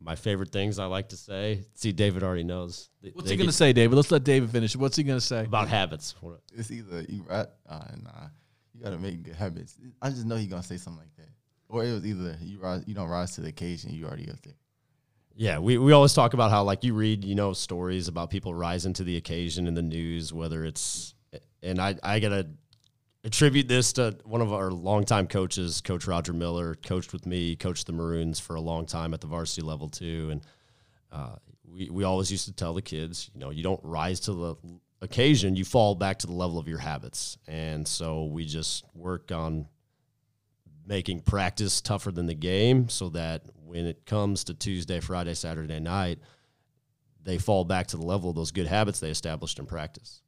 my 0.00 0.16
favorite 0.16 0.50
things 0.50 0.78
I 0.78 0.86
like 0.86 1.10
to 1.10 1.16
say. 1.16 1.64
See, 1.74 1.92
David 1.92 2.22
already 2.22 2.44
knows. 2.44 2.90
They- 3.00 3.10
What's 3.10 3.28
they 3.28 3.34
he 3.34 3.38
going 3.38 3.48
to 3.48 3.54
say, 3.54 3.72
David? 3.72 3.94
Let's 3.96 4.10
let 4.10 4.22
David 4.24 4.50
finish. 4.50 4.76
What's 4.76 4.96
he 4.96 5.02
going 5.02 5.18
to 5.18 5.24
say? 5.24 5.44
about 5.44 5.68
habits? 5.68 6.14
It's 6.52 6.70
either 6.70 7.02
you 7.08 7.24
right, 7.26 7.46
uh, 7.68 7.84
nah. 8.02 8.26
You 8.74 8.82
gotta 8.82 8.98
make 8.98 9.22
good 9.22 9.36
habits. 9.36 9.76
I 10.02 10.10
just 10.10 10.26
know 10.26 10.34
he's 10.34 10.48
gonna 10.48 10.62
say 10.64 10.76
something 10.78 10.98
like 11.00 11.14
that, 11.16 11.28
or 11.68 11.84
it 11.84 11.92
was 11.92 12.04
either 12.04 12.36
you 12.42 12.58
rise, 12.58 12.82
you 12.88 12.94
don't 12.94 13.08
rise 13.08 13.36
to 13.36 13.40
the 13.40 13.48
occasion. 13.48 13.94
You 13.94 14.04
already 14.06 14.28
up 14.28 14.42
there. 14.42 14.54
Yeah, 15.36 15.60
we, 15.60 15.78
we 15.78 15.92
always 15.92 16.12
talk 16.12 16.34
about 16.34 16.50
how 16.50 16.64
like 16.64 16.82
you 16.82 16.92
read, 16.92 17.24
you 17.24 17.36
know, 17.36 17.52
stories 17.52 18.08
about 18.08 18.30
people 18.30 18.52
rising 18.52 18.92
to 18.94 19.04
the 19.04 19.16
occasion 19.16 19.68
in 19.68 19.74
the 19.74 19.82
news, 19.82 20.32
whether 20.32 20.64
it's 20.64 21.13
and 21.62 21.80
I 21.80 21.96
I 22.02 22.20
gotta 22.20 22.48
attribute 23.24 23.68
this 23.68 23.94
to 23.94 24.16
one 24.24 24.40
of 24.40 24.52
our 24.52 24.70
longtime 24.70 25.26
coaches, 25.26 25.80
Coach 25.80 26.06
Roger 26.06 26.32
Miller, 26.32 26.74
coached 26.74 27.12
with 27.12 27.26
me, 27.26 27.56
coached 27.56 27.86
the 27.86 27.92
Maroons 27.92 28.38
for 28.38 28.56
a 28.56 28.60
long 28.60 28.86
time 28.86 29.14
at 29.14 29.20
the 29.20 29.26
varsity 29.26 29.62
level 29.62 29.88
too, 29.88 30.28
and 30.30 30.42
uh, 31.10 31.36
we 31.66 31.90
we 31.90 32.04
always 32.04 32.30
used 32.30 32.46
to 32.46 32.52
tell 32.52 32.74
the 32.74 32.82
kids, 32.82 33.30
you 33.34 33.40
know, 33.40 33.50
you 33.50 33.62
don't 33.62 33.80
rise 33.82 34.20
to 34.20 34.32
the 34.32 34.54
occasion, 35.00 35.56
you 35.56 35.64
fall 35.64 35.94
back 35.94 36.18
to 36.18 36.26
the 36.26 36.32
level 36.32 36.58
of 36.58 36.68
your 36.68 36.78
habits, 36.78 37.38
and 37.46 37.86
so 37.86 38.24
we 38.24 38.44
just 38.44 38.84
work 38.94 39.32
on 39.32 39.66
making 40.86 41.20
practice 41.20 41.80
tougher 41.80 42.12
than 42.12 42.26
the 42.26 42.34
game 42.34 42.88
so 42.88 43.08
that 43.08 43.42
when 43.64 43.86
it 43.86 44.04
comes 44.04 44.44
to 44.44 44.54
Tuesday, 44.54 45.00
Friday, 45.00 45.34
Saturday 45.34 45.80
night, 45.80 46.18
they 47.22 47.38
fall 47.38 47.64
back 47.64 47.86
to 47.88 47.96
the 47.96 48.04
level 48.04 48.30
of 48.30 48.36
those 48.36 48.50
good 48.50 48.66
habits 48.66 49.00
they 49.00 49.10
established 49.10 49.58
in 49.58 49.66
practice. 49.66 50.20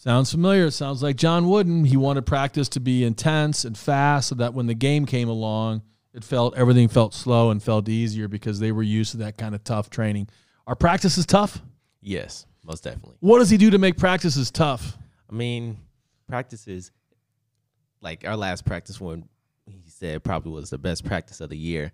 Sounds 0.00 0.30
familiar. 0.30 0.64
It 0.64 0.70
sounds 0.70 1.02
like 1.02 1.16
John 1.16 1.46
Wooden. 1.46 1.84
He 1.84 1.98
wanted 1.98 2.24
practice 2.24 2.70
to 2.70 2.80
be 2.80 3.04
intense 3.04 3.66
and 3.66 3.76
fast 3.76 4.28
so 4.30 4.34
that 4.36 4.54
when 4.54 4.66
the 4.66 4.72
game 4.72 5.04
came 5.04 5.28
along, 5.28 5.82
it 6.14 6.24
felt 6.24 6.56
everything 6.56 6.88
felt 6.88 7.12
slow 7.12 7.50
and 7.50 7.62
felt 7.62 7.86
easier 7.86 8.26
because 8.26 8.60
they 8.60 8.72
were 8.72 8.82
used 8.82 9.10
to 9.10 9.18
that 9.18 9.36
kind 9.36 9.54
of 9.54 9.62
tough 9.62 9.90
training. 9.90 10.28
Our 10.66 10.74
practice 10.74 11.18
is 11.18 11.26
tough. 11.26 11.60
Yes, 12.00 12.46
most 12.64 12.82
definitely. 12.82 13.16
What 13.20 13.40
does 13.40 13.50
he 13.50 13.58
do 13.58 13.68
to 13.72 13.76
make 13.76 13.98
practices 13.98 14.50
tough? 14.50 14.96
I 15.30 15.34
mean, 15.34 15.76
practices 16.26 16.92
like 18.00 18.26
our 18.26 18.38
last 18.38 18.64
practice 18.64 18.98
when 18.98 19.28
he 19.66 19.82
said 19.86 20.24
probably 20.24 20.52
was 20.52 20.70
the 20.70 20.78
best 20.78 21.04
practice 21.04 21.42
of 21.42 21.50
the 21.50 21.58
year. 21.58 21.92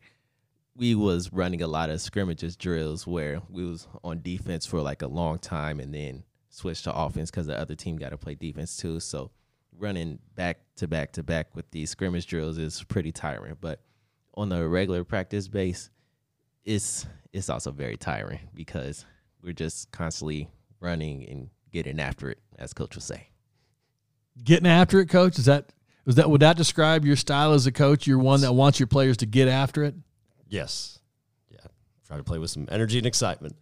We 0.77 0.95
was 0.95 1.33
running 1.33 1.61
a 1.61 1.67
lot 1.67 1.91
of 1.91 2.01
scrimmages 2.01 2.55
drills 2.55 3.05
where 3.05 3.43
we 3.51 3.65
was 3.65 3.89
on 4.05 4.23
defense 4.23 4.65
for 4.65 4.81
like 4.81 5.03
a 5.03 5.09
long 5.09 5.41
time 5.41 5.81
and 5.81 5.93
then 5.93 6.23
switched 6.57 6.85
to 6.85 6.95
offense 6.95 7.31
because 7.31 7.47
the 7.47 7.59
other 7.59 7.75
team 7.75 7.97
got 7.97 8.11
to 8.11 8.19
play 8.19 8.35
defense 8.35 8.77
too. 8.77 8.99
So 9.01 9.31
running 9.79 10.19
back 10.35 10.61
to 10.77 10.89
back 10.89 11.13
to 11.13 11.23
back 11.23 11.55
with 11.55 11.71
these 11.71 11.91
scrimmage 11.91 12.27
drills 12.27 12.59
is 12.59 12.83
pretty 12.85 13.13
tiring. 13.13 13.57
But 13.61 13.81
on 14.35 14.49
the 14.49 14.67
regular 14.67 15.05
practice 15.05 15.49
base, 15.49 15.91
it's 16.65 17.07
it's 17.33 17.51
also 17.51 17.71
very 17.71 17.97
tiring 17.97 18.41
because 18.55 19.05
we're 19.43 19.53
just 19.53 19.91
constantly 19.93 20.49
running 20.81 21.29
and 21.29 21.51
getting 21.73 22.01
after 22.01 22.31
it, 22.31 22.39
as 22.59 22.73
coach 22.73 22.95
would 22.95 23.03
say. 23.03 23.29
Getting 24.43 24.67
after 24.67 24.99
it, 25.01 25.09
coach. 25.09 25.39
Is 25.39 25.45
that 25.45 25.73
is 26.07 26.15
that 26.15 26.31
would 26.31 26.41
that 26.41 26.57
describe 26.57 27.05
your 27.05 27.17
style 27.17 27.53
as 27.53 27.67
a 27.67 27.73
coach? 27.73 28.07
You're 28.07 28.19
one 28.19 28.41
that 28.41 28.53
wants 28.53 28.81
your 28.81 28.87
players 28.87 29.19
to 29.19 29.27
get 29.27 29.49
after 29.49 29.85
it. 29.85 29.95
Yes. 30.49 31.01
Yeah. 31.51 31.67
Try 32.07 32.17
to 32.17 32.25
play 32.25 32.39
with 32.39 32.51
some 32.51 32.67
energy 32.71 32.97
and 32.99 33.07
excitement. 33.07 33.57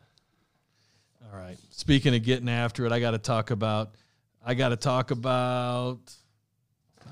All 1.34 1.40
right. 1.40 1.58
Speaking 1.70 2.14
of 2.14 2.22
getting 2.22 2.48
after 2.48 2.86
it, 2.86 2.92
I 2.92 3.00
got 3.00 3.10
to 3.10 3.18
talk 3.18 3.50
about. 3.50 3.96
I 4.44 4.54
got 4.54 4.68
to 4.68 4.76
talk 4.76 5.10
about. 5.10 5.98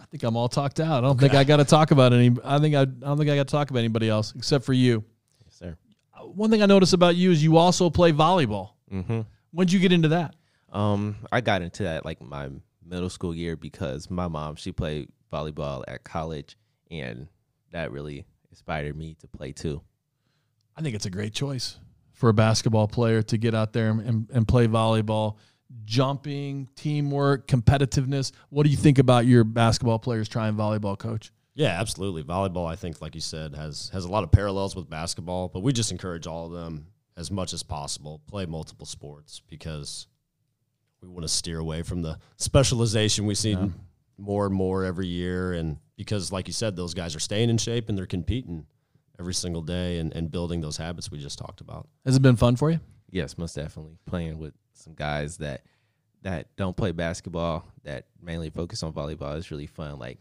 I 0.01 0.05
think 0.11 0.23
I'm 0.23 0.37
all 0.37 0.49
talked 0.49 0.79
out. 0.79 0.99
I 0.99 1.01
don't 1.01 1.19
think 1.19 1.35
I 1.35 1.43
got 1.43 1.57
to 1.57 1.65
talk 1.65 1.91
about 1.91 2.13
any. 2.13 2.37
I 2.45 2.59
think 2.59 2.77
I, 2.77 2.83
I 2.83 2.85
don't 2.85 3.19
think 3.19 3.31
I 3.31 3.35
got 3.35 3.49
to 3.49 3.53
talk 3.53 3.71
about 3.71 3.81
anybody 3.81 4.09
else 4.09 4.33
except 4.37 4.65
for 4.65 4.75
you. 4.75 5.03
Yes, 5.45 5.57
sir. 5.57 5.77
One 6.21 6.51
thing 6.51 6.63
I 6.63 6.67
noticed 6.67 6.93
about 6.93 7.17
you 7.17 7.33
is 7.33 7.43
you 7.43 7.57
also 7.57 7.91
play 7.91 8.13
volleyball. 8.13 8.75
Mm-hmm. 8.93 9.23
When'd 9.51 9.73
you 9.73 9.81
get 9.81 9.93
into 9.93 10.09
that? 10.09 10.37
Um, 10.73 11.17
I 11.33 11.41
got 11.41 11.63
into 11.63 11.83
that 11.83 12.05
like 12.05 12.21
my 12.23 12.49
middle 12.87 13.11
school 13.11 13.35
year 13.35 13.57
because 13.57 14.09
my 14.09 14.29
mom 14.29 14.55
she 14.55 14.71
played 14.71 15.09
volleyball 15.33 15.83
at 15.89 16.05
college, 16.05 16.57
and 16.93 17.27
that 17.73 17.91
really 17.91 18.25
inspired 18.51 18.97
me 18.97 19.17
to 19.21 19.27
play 19.27 19.51
too. 19.51 19.83
I 20.77 20.83
think 20.83 20.95
it's 20.95 21.07
a 21.07 21.11
great 21.11 21.33
choice 21.33 21.79
for 22.23 22.29
a 22.29 22.33
basketball 22.33 22.87
player 22.87 23.21
to 23.21 23.37
get 23.37 23.53
out 23.53 23.73
there 23.73 23.91
and, 23.91 24.31
and 24.33 24.47
play 24.47 24.69
volleyball. 24.69 25.39
Jumping, 25.85 26.69
teamwork, 26.77 27.49
competitiveness. 27.49 28.31
What 28.49 28.63
do 28.63 28.71
you 28.71 28.77
think 28.77 29.01
about 29.01 29.27
your 29.27 29.43
basketball 29.43 29.99
players 29.99 30.29
trying 30.29 30.55
volleyball, 30.55 30.97
coach? 30.97 31.33
Yeah, 31.57 31.81
absolutely. 31.81 32.23
Volleyball, 32.23 32.71
I 32.71 32.77
think, 32.77 33.03
like 33.03 33.17
you 33.17 33.21
said, 33.21 33.57
has 33.57 33.91
has 33.93 34.05
a 34.05 34.09
lot 34.09 34.23
of 34.23 34.31
parallels 34.31 34.77
with 34.77 34.89
basketball, 34.89 35.49
but 35.49 35.65
we 35.65 35.73
just 35.73 35.91
encourage 35.91 36.29
all 36.29 36.47
of 36.47 36.53
them 36.53 36.87
as 37.17 37.33
much 37.33 37.53
as 37.53 37.65
possible. 37.65 38.21
Play 38.29 38.47
multiple 38.47 38.87
sports 38.87 39.43
because 39.49 40.07
we 41.03 41.09
want 41.09 41.23
to 41.23 41.29
steer 41.29 41.59
away 41.59 41.83
from 41.83 42.03
the 42.03 42.21
specialization 42.37 43.27
we 43.27 43.35
see 43.35 43.59
more 44.17 44.47
and 44.47 44.55
more 44.55 44.85
every 44.85 45.09
year. 45.09 45.55
And 45.55 45.79
because, 45.97 46.31
like 46.31 46.47
you 46.47 46.55
said, 46.55 46.77
those 46.77 46.95
guys 46.95 47.17
are 47.17 47.21
staying 47.21 47.51
in 47.51 47.59
shape 47.59 47.89
and 47.89 47.99
they're 47.99 48.07
competing 48.07 48.67
every 49.19 49.35
single 49.35 49.63
day 49.63 49.99
and, 49.99 50.15
and 50.15 50.31
building 50.31 50.61
those 50.61 50.77
habits 50.77 51.11
we 51.11 51.19
just 51.19 51.39
talked 51.39 51.61
about. 51.61 51.89
Has 52.05 52.17
it 52.17 52.23
been 52.23 52.37
fun 52.37 52.57
for 52.57 52.71
you? 52.71 52.81
Yes, 53.11 53.37
most 53.37 53.55
definitely 53.55 53.99
playing 54.07 54.39
with 54.39 54.55
some 54.75 54.95
guys 54.95 55.39
that 55.39 55.63
that 56.23 56.55
don't 56.57 56.77
play 56.77 56.93
basketball 56.93 57.67
that 57.83 58.07
mainly 58.23 58.49
focus 58.49 58.83
on 58.83 58.93
volleyball 58.93 59.37
is 59.37 59.51
really 59.51 59.67
fun. 59.67 59.99
Like 59.99 60.19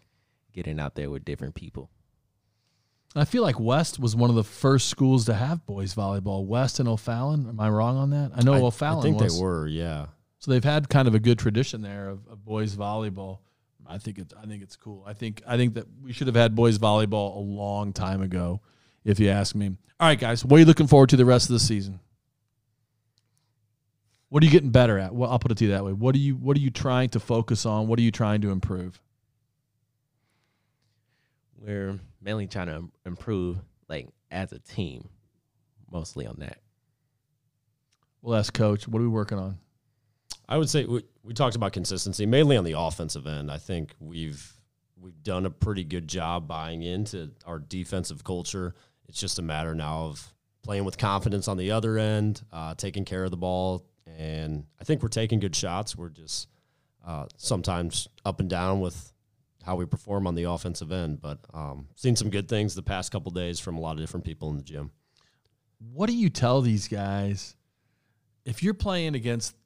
getting 0.52 0.80
out 0.80 0.96
there 0.96 1.10
with 1.10 1.24
different 1.24 1.56
people. 1.56 1.90
I 3.16 3.26
feel 3.26 3.44
like 3.44 3.60
West 3.60 4.00
was 4.00 4.16
one 4.16 4.30
of 4.30 4.36
the 4.36 4.44
first 4.44 4.88
schools 4.88 5.26
to 5.26 5.34
have 5.34 5.66
boys 5.66 5.94
volleyball. 5.94 6.46
West 6.46 6.80
and 6.80 6.88
O'Fallon. 6.88 7.48
Am 7.48 7.60
I 7.60 7.70
wrong 7.70 7.98
on 7.98 8.10
that? 8.12 8.32
I 8.36 8.42
know 8.42 8.54
I, 8.54 8.62
O'Fallon. 8.62 9.00
I 9.00 9.02
think 9.02 9.20
was. 9.20 9.38
they 9.38 9.44
were, 9.44 9.68
yeah. 9.68 10.08
So 10.40 10.52
they've 10.52 10.64
had 10.64 10.90
kind 10.90 11.08
of 11.08 11.14
a 11.14 11.20
good 11.20 11.38
tradition 11.38 11.82
there 11.82 12.08
of, 12.08 12.26
of 12.28 12.46
boys 12.46 12.76
volleyball. 12.76 13.40
I 13.86 13.98
think 13.98 14.18
it's 14.18 14.34
I 14.34 14.46
think 14.46 14.64
it's 14.64 14.78
cool. 14.78 15.04
I 15.06 15.14
think 15.14 15.42
I 15.46 15.58
think 15.58 15.74
that 15.74 15.86
we 16.02 16.14
should 16.14 16.28
have 16.28 16.36
had 16.36 16.56
boys 16.56 16.80
volleyball 16.80 17.36
a 17.36 17.40
long 17.40 17.92
time 17.92 18.22
ago, 18.22 18.62
if 19.04 19.20
you 19.20 19.30
ask 19.30 19.56
me. 19.56 19.76
All 20.00 20.08
right, 20.08 20.20
guys, 20.20 20.44
what 20.44 20.58
are 20.58 20.60
you 20.60 20.66
looking 20.66 20.88
forward 20.88 21.10
to 21.10 21.18
the 21.18 21.26
rest 21.26 21.50
of 21.50 21.54
the 21.54 21.60
season? 21.60 22.00
What 24.30 24.42
are 24.44 24.46
you 24.46 24.52
getting 24.52 24.72
better 24.72 24.98
at? 24.98 25.14
Well, 25.14 25.30
I'll 25.30 25.40
put 25.40 25.52
it 25.52 25.58
to 25.58 25.66
you 25.66 25.72
that 25.72 25.84
way. 25.84 25.92
What 25.92 26.16
are 26.16 26.20
you 26.20 26.36
What 26.36 26.56
are 26.56 26.62
you 26.62 26.72
trying 26.72 27.10
to 27.10 27.20
focus 27.20 27.66
on? 27.66 27.88
What 27.88 28.00
are 28.00 28.02
you 28.02 28.12
trying 28.12 28.42
to 28.42 28.52
improve? 28.52 29.00
We're 31.58 32.00
mainly 32.22 32.48
trying 32.48 32.68
to 32.68 32.90
improve 33.06 33.58
like 33.90 34.08
as 34.32 34.54
a 34.54 34.60
team, 34.60 35.10
mostly 35.92 36.26
on 36.26 36.38
that. 36.40 36.60
Well, 38.22 38.40
ask 38.40 38.54
coach. 38.54 38.88
What 38.88 39.00
are 39.00 39.04
we 39.04 39.10
working 39.10 39.38
on? 39.38 39.58
I 40.48 40.58
would 40.58 40.70
say 40.70 40.86
we, 40.86 41.04
we 41.24 41.34
talked 41.34 41.56
about 41.56 41.74
consistency 41.74 42.26
mainly 42.26 42.58
on 42.58 42.64
the 42.64 42.78
offensive 42.78 43.28
end. 43.28 43.52
I 43.52 43.58
think 43.58 43.94
we've 44.00 44.54
we've 45.00 45.22
done 45.24 45.46
a 45.46 45.50
pretty 45.50 45.84
good 45.84 46.08
job 46.08 46.48
buying 46.48 46.84
into 46.84 47.32
our 47.46 47.60
defensive 47.60 48.24
culture. 48.24 48.76
It's 49.12 49.20
just 49.20 49.40
a 49.40 49.42
matter 49.42 49.76
now 49.76 50.04
of 50.06 50.34
playing 50.64 50.86
with 50.86 50.98
confidence 50.98 51.50
on 51.50 51.58
the 51.58 51.72
other 51.72 51.98
end, 51.98 52.42
uh, 52.54 52.74
taking 52.76 53.04
care 53.04 53.26
of 53.26 53.32
the 53.32 53.36
ball, 53.36 53.86
and 54.08 54.64
I 54.80 54.86
think 54.86 55.04
we're 55.04 55.10
taking 55.10 55.42
good 55.42 55.54
shots. 55.54 55.98
We're 55.98 56.08
just 56.08 56.48
uh, 57.06 57.26
sometimes 57.36 58.08
up 58.24 58.40
and 58.40 58.50
down 58.50 58.80
with 58.80 59.12
how 59.66 59.76
we 59.76 59.86
perform 59.86 60.28
on 60.28 60.36
the 60.36 60.44
offensive 60.44 60.94
end, 60.94 61.20
but 61.22 61.40
um, 61.54 61.90
seen 61.96 62.16
some 62.16 62.30
good 62.30 62.48
things 62.48 62.74
the 62.74 62.82
past 62.82 63.12
couple 63.12 63.34
days 63.34 63.60
from 63.60 63.78
a 63.78 63.82
lot 63.82 63.96
of 63.96 64.00
different 64.00 64.26
people 64.26 64.50
in 64.50 64.56
the 64.56 64.64
gym. 64.64 64.92
What 65.92 66.08
do 66.08 66.16
you 66.16 66.30
tell 66.30 66.62
these 66.62 66.88
guys 66.88 67.58
if 68.46 68.64
you're 68.64 68.74
playing 68.74 69.16
against 69.16 69.58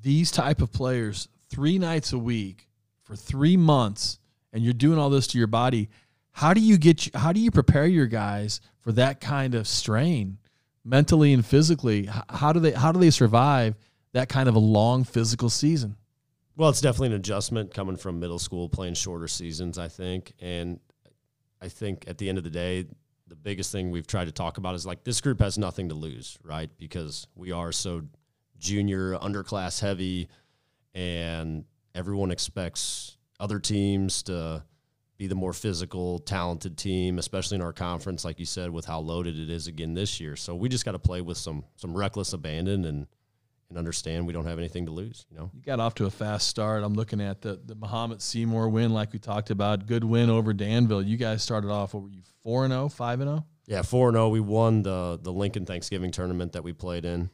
these 0.00 0.30
type 0.30 0.62
of 0.62 0.70
players 0.70 1.26
three 1.48 1.76
nights 1.76 2.12
a 2.12 2.18
week 2.18 2.68
for 3.02 3.16
three 3.16 3.56
months 3.56 4.20
and 4.52 4.62
you're 4.62 4.72
doing 4.74 4.96
all 4.96 5.10
this 5.10 5.26
to 5.26 5.38
your 5.38 5.48
body? 5.48 5.88
How 6.32 6.54
do 6.54 6.60
you 6.60 6.78
get? 6.78 7.14
How 7.14 7.32
do 7.32 7.40
you 7.40 7.50
prepare 7.50 7.86
your 7.86 8.06
guys 8.06 8.60
for 8.80 8.92
that 8.92 9.20
kind 9.20 9.54
of 9.54 9.66
strain, 9.66 10.38
mentally 10.84 11.32
and 11.32 11.44
physically? 11.44 12.08
How 12.28 12.52
do 12.52 12.60
they? 12.60 12.72
How 12.72 12.92
do 12.92 13.00
they 13.00 13.10
survive 13.10 13.76
that 14.12 14.28
kind 14.28 14.48
of 14.48 14.54
a 14.54 14.60
long 14.60 15.04
physical 15.04 15.50
season? 15.50 15.96
Well, 16.56 16.68
it's 16.68 16.80
definitely 16.80 17.08
an 17.08 17.14
adjustment 17.14 17.72
coming 17.72 17.96
from 17.96 18.20
middle 18.20 18.38
school, 18.38 18.68
playing 18.68 18.94
shorter 18.94 19.28
seasons, 19.28 19.78
I 19.78 19.88
think. 19.88 20.34
And 20.40 20.78
I 21.60 21.68
think 21.68 22.04
at 22.06 22.18
the 22.18 22.28
end 22.28 22.38
of 22.38 22.44
the 22.44 22.50
day, 22.50 22.86
the 23.26 23.36
biggest 23.36 23.72
thing 23.72 23.90
we've 23.90 24.06
tried 24.06 24.26
to 24.26 24.32
talk 24.32 24.58
about 24.58 24.74
is 24.74 24.84
like 24.84 25.04
this 25.04 25.20
group 25.20 25.40
has 25.40 25.56
nothing 25.56 25.88
to 25.88 25.94
lose, 25.94 26.36
right? 26.42 26.68
Because 26.76 27.26
we 27.34 27.52
are 27.52 27.72
so 27.72 28.02
junior, 28.58 29.14
underclass 29.14 29.80
heavy, 29.80 30.28
and 30.94 31.64
everyone 31.94 32.30
expects 32.30 33.16
other 33.38 33.58
teams 33.58 34.22
to 34.24 34.62
be 35.20 35.26
the 35.26 35.34
more 35.34 35.52
physical, 35.52 36.18
talented 36.18 36.78
team, 36.78 37.18
especially 37.18 37.56
in 37.56 37.60
our 37.60 37.74
conference, 37.74 38.24
like 38.24 38.40
you 38.40 38.46
said, 38.46 38.70
with 38.70 38.86
how 38.86 39.00
loaded 39.00 39.38
it 39.38 39.50
is 39.50 39.66
again 39.66 39.92
this 39.92 40.18
year. 40.18 40.34
So 40.34 40.54
we 40.54 40.70
just 40.70 40.86
got 40.86 40.92
to 40.92 40.98
play 40.98 41.20
with 41.20 41.36
some 41.36 41.62
some 41.76 41.94
reckless 41.94 42.32
abandon 42.32 42.86
and 42.86 43.06
and 43.68 43.76
understand 43.78 44.26
we 44.26 44.32
don't 44.32 44.46
have 44.46 44.58
anything 44.58 44.86
to 44.86 44.92
lose. 44.92 45.26
You 45.30 45.36
know, 45.36 45.50
You 45.52 45.60
got 45.60 45.78
off 45.78 45.94
to 45.96 46.06
a 46.06 46.10
fast 46.10 46.48
start. 46.48 46.82
I'm 46.82 46.94
looking 46.94 47.20
at 47.20 47.42
the 47.42 47.60
the 47.62 47.74
Mahomet-Seymour 47.74 48.70
win, 48.70 48.94
like 48.94 49.12
we 49.12 49.18
talked 49.18 49.50
about. 49.50 49.86
Good 49.86 50.04
win 50.04 50.30
over 50.30 50.54
Danville. 50.54 51.02
You 51.02 51.18
guys 51.18 51.42
started 51.42 51.70
off. 51.70 51.92
What 51.92 52.04
were 52.04 52.08
you 52.08 52.22
four 52.42 52.64
and 52.64 52.72
0, 52.72 52.88
5 52.88 53.20
and 53.20 53.28
oh? 53.28 53.32
zero? 53.34 53.46
yeah, 53.66 53.82
four 53.82 54.08
and 54.08 54.16
zero. 54.16 54.30
We 54.30 54.40
won 54.40 54.82
the 54.82 55.18
the 55.22 55.32
Lincoln 55.32 55.66
Thanksgiving 55.66 56.12
tournament 56.12 56.52
that 56.52 56.64
we 56.64 56.72
played 56.72 57.04
in 57.04 57.28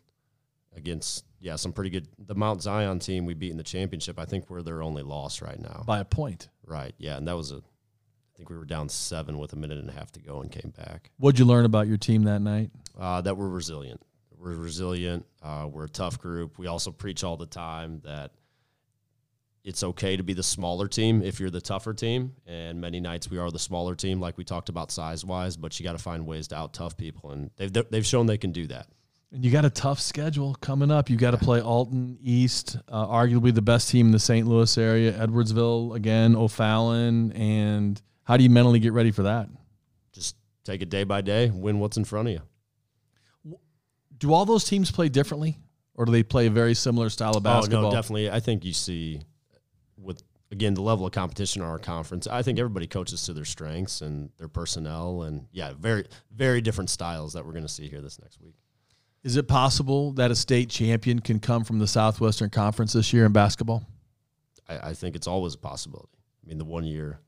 against 0.76 1.24
yeah 1.40 1.54
some 1.54 1.72
pretty 1.72 1.90
good 1.90 2.08
the 2.18 2.34
Mount 2.34 2.62
Zion 2.62 2.98
team 2.98 3.26
we 3.26 3.34
beat 3.34 3.52
in 3.52 3.56
the 3.56 3.62
championship. 3.62 4.18
I 4.18 4.24
think 4.24 4.50
we're 4.50 4.62
their 4.62 4.82
only 4.82 5.04
loss 5.04 5.40
right 5.40 5.60
now. 5.60 5.84
by 5.86 6.00
a 6.00 6.04
point. 6.04 6.48
Right. 6.66 6.94
Yeah, 6.98 7.16
and 7.16 7.28
that 7.28 7.36
was 7.36 7.52
a. 7.52 7.62
I 8.36 8.38
think 8.38 8.50
we 8.50 8.58
were 8.58 8.66
down 8.66 8.90
seven 8.90 9.38
with 9.38 9.54
a 9.54 9.56
minute 9.56 9.78
and 9.78 9.88
a 9.88 9.92
half 9.94 10.12
to 10.12 10.20
go 10.20 10.42
and 10.42 10.52
came 10.52 10.70
back. 10.76 11.10
What'd 11.16 11.38
you 11.38 11.46
learn 11.46 11.64
about 11.64 11.88
your 11.88 11.96
team 11.96 12.24
that 12.24 12.42
night? 12.42 12.70
Uh, 12.98 13.22
that 13.22 13.34
we're 13.34 13.48
resilient. 13.48 14.02
We're 14.38 14.52
resilient. 14.52 15.24
Uh, 15.42 15.68
we're 15.72 15.86
a 15.86 15.88
tough 15.88 16.18
group. 16.18 16.58
We 16.58 16.66
also 16.66 16.90
preach 16.90 17.24
all 17.24 17.38
the 17.38 17.46
time 17.46 18.02
that 18.04 18.32
it's 19.64 19.82
okay 19.82 20.18
to 20.18 20.22
be 20.22 20.34
the 20.34 20.42
smaller 20.42 20.86
team 20.86 21.22
if 21.22 21.40
you're 21.40 21.48
the 21.48 21.62
tougher 21.62 21.94
team. 21.94 22.34
And 22.46 22.78
many 22.78 23.00
nights 23.00 23.30
we 23.30 23.38
are 23.38 23.50
the 23.50 23.58
smaller 23.58 23.94
team, 23.94 24.20
like 24.20 24.36
we 24.36 24.44
talked 24.44 24.68
about 24.68 24.90
size 24.90 25.24
wise. 25.24 25.56
But 25.56 25.80
you 25.80 25.84
got 25.84 25.92
to 25.92 25.98
find 25.98 26.26
ways 26.26 26.48
to 26.48 26.56
out 26.56 26.74
tough 26.74 26.98
people, 26.98 27.30
and 27.30 27.50
they've 27.56 27.72
they've 27.90 28.04
shown 28.04 28.26
they 28.26 28.36
can 28.36 28.52
do 28.52 28.66
that. 28.66 28.86
And 29.32 29.46
you 29.46 29.50
got 29.50 29.64
a 29.64 29.70
tough 29.70 29.98
schedule 29.98 30.54
coming 30.56 30.90
up. 30.90 31.08
You 31.08 31.16
got 31.16 31.30
to 31.30 31.38
play 31.38 31.62
Alton 31.62 32.18
East, 32.22 32.76
uh, 32.86 33.06
arguably 33.06 33.54
the 33.54 33.62
best 33.62 33.88
team 33.88 34.06
in 34.06 34.12
the 34.12 34.18
St. 34.18 34.46
Louis 34.46 34.76
area, 34.76 35.14
Edwardsville 35.14 35.96
again, 35.96 36.36
O'Fallon, 36.36 37.32
and 37.32 38.00
how 38.26 38.36
do 38.36 38.42
you 38.42 38.50
mentally 38.50 38.80
get 38.80 38.92
ready 38.92 39.12
for 39.12 39.22
that? 39.22 39.48
Just 40.12 40.36
take 40.64 40.82
it 40.82 40.90
day 40.90 41.04
by 41.04 41.20
day. 41.20 41.50
Win 41.50 41.78
what's 41.78 41.96
in 41.96 42.04
front 42.04 42.28
of 42.28 42.34
you. 42.34 43.56
Do 44.18 44.32
all 44.32 44.44
those 44.44 44.64
teams 44.64 44.90
play 44.90 45.08
differently, 45.08 45.58
or 45.94 46.06
do 46.06 46.12
they 46.12 46.22
play 46.22 46.46
a 46.46 46.50
very 46.50 46.74
similar 46.74 47.08
style 47.08 47.36
of 47.36 47.42
basketball? 47.42 47.86
Oh 47.86 47.90
no, 47.90 47.94
definitely. 47.94 48.30
I 48.30 48.40
think 48.40 48.64
you 48.64 48.72
see 48.72 49.22
with 49.96 50.22
again 50.50 50.74
the 50.74 50.82
level 50.82 51.06
of 51.06 51.12
competition 51.12 51.62
in 51.62 51.68
our 51.68 51.78
conference. 51.78 52.26
I 52.26 52.42
think 52.42 52.58
everybody 52.58 52.86
coaches 52.86 53.22
to 53.24 53.32
their 53.32 53.44
strengths 53.44 54.00
and 54.00 54.30
their 54.38 54.48
personnel, 54.48 55.22
and 55.22 55.46
yeah, 55.52 55.72
very 55.78 56.06
very 56.34 56.60
different 56.60 56.90
styles 56.90 57.34
that 57.34 57.46
we're 57.46 57.52
going 57.52 57.64
to 57.64 57.72
see 57.72 57.88
here 57.88 58.00
this 58.00 58.20
next 58.20 58.40
week. 58.40 58.54
Is 59.22 59.36
it 59.36 59.46
possible 59.48 60.12
that 60.12 60.30
a 60.30 60.36
state 60.36 60.68
champion 60.70 61.20
can 61.20 61.38
come 61.38 61.62
from 61.62 61.78
the 61.78 61.86
Southwestern 61.86 62.50
Conference 62.50 62.92
this 62.92 63.12
year 63.12 63.26
in 63.26 63.32
basketball? 63.32 63.84
I, 64.68 64.90
I 64.90 64.94
think 64.94 65.14
it's 65.14 65.26
always 65.26 65.54
a 65.54 65.58
possibility. 65.58 66.18
I 66.44 66.48
mean, 66.48 66.58
the 66.58 66.64
one 66.64 66.84
year 66.84 67.18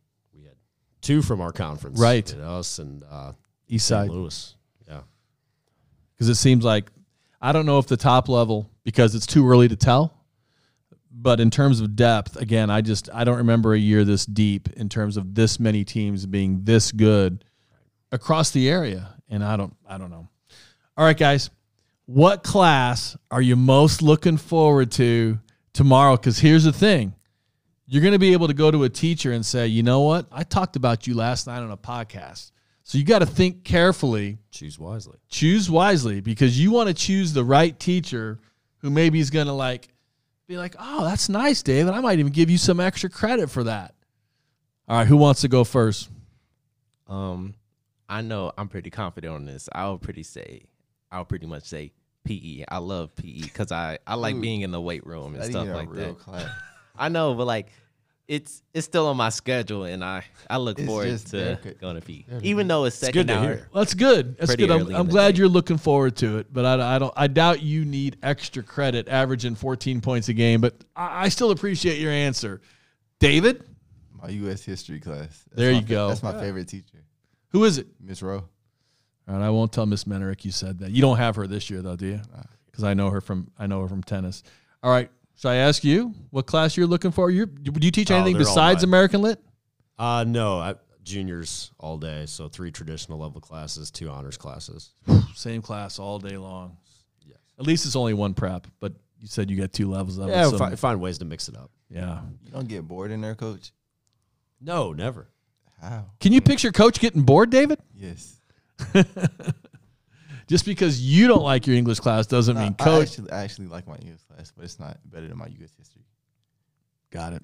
two 1.08 1.22
from 1.22 1.40
our 1.40 1.52
conference, 1.52 1.98
Right. 1.98 2.30
you 2.32 2.38
know, 2.40 2.58
us 2.58 2.78
and 2.78 3.02
uh, 3.10 3.32
East 3.68 3.86
St. 3.86 4.06
Side. 4.06 4.10
Louis. 4.10 4.54
Yeah, 4.86 5.00
because 6.14 6.28
it 6.28 6.34
seems 6.36 6.64
like 6.64 6.90
I 7.40 7.52
don't 7.52 7.66
know 7.66 7.78
if 7.78 7.86
the 7.86 7.96
top 7.96 8.28
level 8.28 8.70
because 8.84 9.14
it's 9.14 9.26
too 9.26 9.48
early 9.48 9.68
to 9.68 9.76
tell. 9.76 10.14
But 11.10 11.40
in 11.40 11.50
terms 11.50 11.80
of 11.80 11.96
depth, 11.96 12.36
again, 12.36 12.70
I 12.70 12.80
just 12.80 13.08
I 13.12 13.24
don't 13.24 13.38
remember 13.38 13.72
a 13.74 13.78
year 13.78 14.04
this 14.04 14.24
deep 14.24 14.68
in 14.76 14.88
terms 14.88 15.16
of 15.16 15.34
this 15.34 15.58
many 15.58 15.82
teams 15.84 16.26
being 16.26 16.62
this 16.64 16.92
good 16.92 17.44
across 18.12 18.50
the 18.52 18.68
area, 18.68 19.08
and 19.28 19.42
I 19.42 19.56
don't 19.56 19.74
I 19.88 19.98
don't 19.98 20.10
know. 20.10 20.28
All 20.96 21.04
right, 21.04 21.16
guys, 21.16 21.50
what 22.06 22.42
class 22.44 23.16
are 23.30 23.42
you 23.42 23.56
most 23.56 24.00
looking 24.02 24.36
forward 24.36 24.92
to 24.92 25.38
tomorrow? 25.72 26.16
Because 26.16 26.38
here's 26.38 26.64
the 26.64 26.72
thing. 26.72 27.14
You're 27.90 28.02
going 28.02 28.12
to 28.12 28.18
be 28.18 28.34
able 28.34 28.48
to 28.48 28.54
go 28.54 28.70
to 28.70 28.84
a 28.84 28.88
teacher 28.90 29.32
and 29.32 29.44
say, 29.44 29.66
you 29.66 29.82
know 29.82 30.02
what? 30.02 30.26
I 30.30 30.42
talked 30.44 30.76
about 30.76 31.06
you 31.06 31.14
last 31.14 31.46
night 31.46 31.60
on 31.60 31.70
a 31.70 31.76
podcast. 31.76 32.52
So 32.82 32.98
you 32.98 33.04
got 33.04 33.20
to 33.20 33.26
think 33.26 33.64
carefully 33.64 34.38
choose 34.50 34.78
wisely. 34.78 35.16
choose 35.28 35.70
wisely 35.70 36.20
because 36.20 36.60
you 36.60 36.70
want 36.70 36.88
to 36.88 36.94
choose 36.94 37.32
the 37.32 37.44
right 37.44 37.78
teacher 37.78 38.38
who 38.78 38.90
maybe 38.90 39.20
is 39.20 39.30
going 39.30 39.46
to 39.46 39.52
like 39.52 39.88
be 40.46 40.56
like, 40.56 40.74
"Oh, 40.78 41.04
that's 41.04 41.28
nice, 41.28 41.62
David. 41.62 41.92
I 41.92 42.00
might 42.00 42.18
even 42.18 42.32
give 42.32 42.48
you 42.48 42.56
some 42.58 42.80
extra 42.80 43.10
credit 43.10 43.50
for 43.50 43.64
that." 43.64 43.94
All 44.88 44.96
right, 44.96 45.06
who 45.06 45.18
wants 45.18 45.42
to 45.42 45.48
go 45.48 45.64
first? 45.64 46.08
Um, 47.06 47.54
I 48.08 48.22
know 48.22 48.52
I'm 48.56 48.68
pretty 48.68 48.88
confident 48.88 49.34
on 49.34 49.44
this. 49.44 49.68
I'll 49.72 49.98
pretty 49.98 50.22
say, 50.22 50.62
I'll 51.12 51.26
pretty 51.26 51.46
much 51.46 51.64
say 51.64 51.92
PE. 52.24 52.64
I 52.68 52.78
love 52.78 53.14
PE 53.16 53.42
because 53.42 53.70
I 53.72 53.98
I 54.06 54.14
like 54.14 54.34
Dude, 54.36 54.42
being 54.42 54.60
in 54.62 54.70
the 54.70 54.80
weight 54.80 55.06
room 55.06 55.34
and 55.34 55.44
stuff 55.44 55.68
like 55.68 55.90
real 55.90 56.14
that. 56.14 56.18
class. 56.18 56.48
I 56.98 57.08
know, 57.08 57.34
but 57.34 57.46
like. 57.46 57.70
It's 58.26 58.62
it's 58.74 58.84
still 58.84 59.06
on 59.06 59.16
my 59.16 59.30
schedule, 59.30 59.84
and 59.84 60.04
I 60.04 60.22
I 60.50 60.58
look 60.58 60.78
It's 60.78 60.86
forward 60.86 61.06
just 61.06 61.28
to 61.28 61.36
there- 61.62 61.74
going 61.80 61.94
to 61.98 62.02
PE, 62.02 62.24
there- 62.28 62.40
even 62.42 62.68
though 62.68 62.84
it's 62.84 62.98
good 63.00 63.06
second 63.06 63.26
to 63.28 63.34
hour. 63.38 63.42
hear. 63.42 63.68
That's 63.74 63.94
good. 63.94 64.36
That's 64.36 64.50
Pretty 64.50 64.66
good. 64.66 64.82
I'm, 64.82 64.86
in 64.86 64.94
I'm 64.96 65.06
the 65.06 65.12
glad 65.12 65.32
day. 65.34 65.38
you're 65.38 65.48
looking 65.48 65.78
forward 65.78 66.14
to 66.16 66.36
it, 66.36 66.52
but 66.52 66.66
I, 66.66 66.96
I 66.96 66.98
don't. 66.98 67.14
I 67.16 67.26
doubt 67.26 67.62
you 67.62 67.86
need 67.86 68.18
extra 68.22 68.62
credit, 68.62 69.08
averaging 69.08 69.54
14 69.54 70.02
points 70.02 70.28
a 70.28 70.34
game. 70.34 70.60
But 70.60 70.74
I, 70.94 71.24
I 71.24 71.28
still 71.30 71.52
appreciate 71.52 72.00
your 72.00 72.12
answer, 72.12 72.60
David. 73.18 73.64
My 74.22 74.28
U.S. 74.28 74.62
history 74.62 75.00
class. 75.00 75.28
That's 75.28 75.44
There 75.54 75.72
my 75.72 75.78
you 75.78 75.86
fa- 75.86 75.88
go. 75.90 76.08
That's 76.08 76.22
my 76.22 76.38
favorite 76.38 76.68
teacher, 76.68 77.02
Who 77.52 77.64
is 77.64 77.78
it? 77.78 77.86
Miss 77.98 78.20
Rowe. 78.22 78.44
All 79.26 79.36
right, 79.36 79.42
I 79.46 79.48
won't 79.48 79.72
tell 79.72 79.86
Miss 79.86 80.04
Menerick 80.04 80.44
you 80.44 80.52
said 80.52 80.80
that. 80.80 80.90
You 80.90 81.00
don't 81.00 81.16
have 81.16 81.36
her 81.36 81.46
this 81.46 81.70
year 81.70 81.80
though, 81.80 81.96
do 81.96 82.04
you? 82.08 82.20
Because 82.66 82.84
I 82.84 82.92
know 82.92 83.08
her 83.08 83.22
from 83.22 83.50
I 83.58 83.66
know 83.66 83.80
her 83.80 83.88
from 83.88 84.02
tennis. 84.02 84.42
All 84.82 84.90
right, 84.90 85.10
should 85.38 85.48
I 85.48 85.54
ask 85.56 85.82
you 85.84 86.14
what 86.30 86.46
class 86.46 86.76
you're 86.76 86.86
looking 86.86 87.10
for? 87.12 87.30
You 87.30 87.46
do 87.46 87.72
you 87.80 87.90
teach 87.90 88.10
Oh, 88.10 88.16
anything 88.16 88.34
they're 88.34 88.44
besides. 88.44 88.82
American 88.84 89.22
Lit? 89.22 89.40
Uh, 89.98 90.24
no, 90.28 90.58
I, 90.58 90.74
juniors 91.02 91.70
all 91.78 91.96
day. 91.96 92.26
So 92.26 92.48
three 92.48 92.70
traditional 92.70 93.18
level 93.18 93.40
classes, 93.40 93.90
two 93.90 94.10
honors 94.10 94.36
classes. 94.36 94.90
Same 95.34 95.62
class 95.62 95.98
all 95.98 96.18
day 96.18 96.36
long. 96.36 96.76
Yes. 97.26 97.38
At 97.58 97.66
least 97.66 97.86
it's 97.86 97.96
only 97.96 98.14
one 98.14 98.34
prep, 98.34 98.66
but 98.80 98.92
you 99.20 99.26
said 99.26 99.50
you 99.50 99.56
got 99.56 99.72
two 99.72 99.90
levels 99.90 100.18
of 100.18 100.28
Yeah, 100.28 100.46
it. 100.46 100.50
so- 100.50 100.58
fi- 100.58 100.74
find 100.76 101.00
ways 101.00 101.18
to 101.18 101.24
mix 101.24 101.48
it 101.48 101.56
up. 101.56 101.70
yeah. 101.90 102.20
You 102.44 102.50
don't 102.52 102.68
get 102.68 102.86
bored 102.86 103.10
in 103.10 103.20
there, 103.20 103.34
coach. 103.34 103.72
No, 104.60 104.92
never. 104.92 105.28
How? 105.80 106.06
Can 106.20 106.32
you 106.32 106.40
picture 106.40 106.72
Coach 106.72 106.98
getting 106.98 107.22
bored, 107.22 107.50
David? 107.50 107.78
Yes. 107.94 108.34
Just 110.48 110.64
because 110.64 111.00
you 111.00 111.28
don't 111.28 111.42
like 111.44 111.66
your 111.66 111.76
English 111.76 112.00
class 112.00 112.26
doesn't 112.26 112.54
Nah, 112.56 112.62
mean 112.64 112.76
I 112.80 112.84
Coach. 112.84 113.08
actually, 113.10 113.30
I 113.30 113.42
actually 113.44 113.66
like 113.68 113.86
my 113.86 113.96
English 113.96 114.22
class, 114.22 114.50
but 114.56 114.64
it's 114.64 114.80
not 114.80 114.98
better 115.04 115.28
than 115.28 115.36
my 115.38 115.46
U.S. 115.46 115.70
history. 115.78 116.02
Got 117.10 117.34
it. 117.34 117.42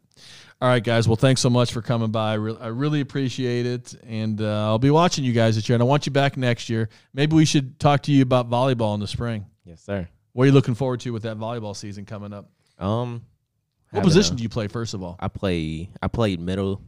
All 0.61 0.68
right, 0.68 0.82
guys. 0.82 1.07
Well, 1.09 1.16
thanks 1.16 1.40
so 1.40 1.48
much 1.48 1.72
for 1.72 1.80
coming 1.80 2.11
by. 2.11 2.32
I, 2.32 2.34
re- 2.34 2.57
I 2.61 2.66
really 2.68 3.00
appreciate 3.00 3.64
it. 3.66 3.94
And 4.07 4.40
uh, 4.42 4.66
I'll 4.66 4.78
be 4.78 4.90
watching 4.90 5.24
you 5.24 5.32
guys 5.32 5.55
this 5.55 5.68
year. 5.68 5.74
And 5.74 5.82
I 5.82 5.86
want 5.86 6.05
you 6.05 6.12
back 6.12 6.36
next 6.36 6.68
year. 6.68 6.88
Maybe 7.14 7.34
we 7.34 7.44
should 7.46 7.78
talk 7.80 8.02
to 8.02 8.12
you 8.12 8.22
about 8.22 8.50
volleyball 8.50 8.94
in 8.94 9.00
the 9.00 9.07
spring. 9.07 9.46
Yes, 9.64 9.80
sir. 9.82 10.07
What 10.32 10.44
are 10.44 10.46
you 10.46 10.52
looking 10.52 10.74
forward 10.74 11.00
to 11.00 11.12
with 11.12 11.22
that 11.22 11.38
volleyball 11.38 11.74
season 11.76 12.05
coming 12.05 12.32
up? 12.34 12.50
Um, 12.78 13.22
What 13.90 14.02
position 14.05 14.34
a- 14.34 14.36
do 14.38 14.42
you 14.42 14.48
play, 14.50 14.66
first 14.68 14.92
of 14.94 15.02
all? 15.02 15.16
I 15.20 15.28
play 15.28 15.88
I 16.02 16.09
played 16.09 16.40
middle 16.40 16.82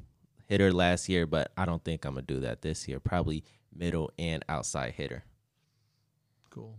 hitter 0.46 0.72
last 0.72 1.08
year, 1.08 1.26
but 1.26 1.52
I 1.56 1.64
don't 1.64 1.82
think 1.82 2.04
I'm 2.04 2.12
gonna 2.14 2.26
do 2.26 2.40
that 2.40 2.60
this 2.62 2.86
year. 2.88 3.00
Probably 3.00 3.44
middle 3.74 4.10
and 4.18 4.44
outside 4.48 4.92
hitter. 4.94 5.24
Cool. 6.56 6.74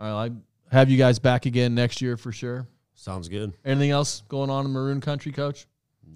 All 0.00 0.12
right. 0.14 0.32
I 0.72 0.74
have 0.76 0.90
you 0.90 0.96
guys 0.98 1.18
back 1.18 1.44
again 1.46 1.74
next 1.74 2.00
year 2.02 2.16
for 2.16 2.32
sure. 2.32 2.66
Sounds 2.94 3.28
good. 3.28 3.52
Anything 3.64 3.90
else 3.90 4.22
going 4.28 4.48
on 4.50 4.64
in 4.64 4.72
Maroon 4.72 5.00
Country, 5.00 5.30
Coach? 5.30 5.66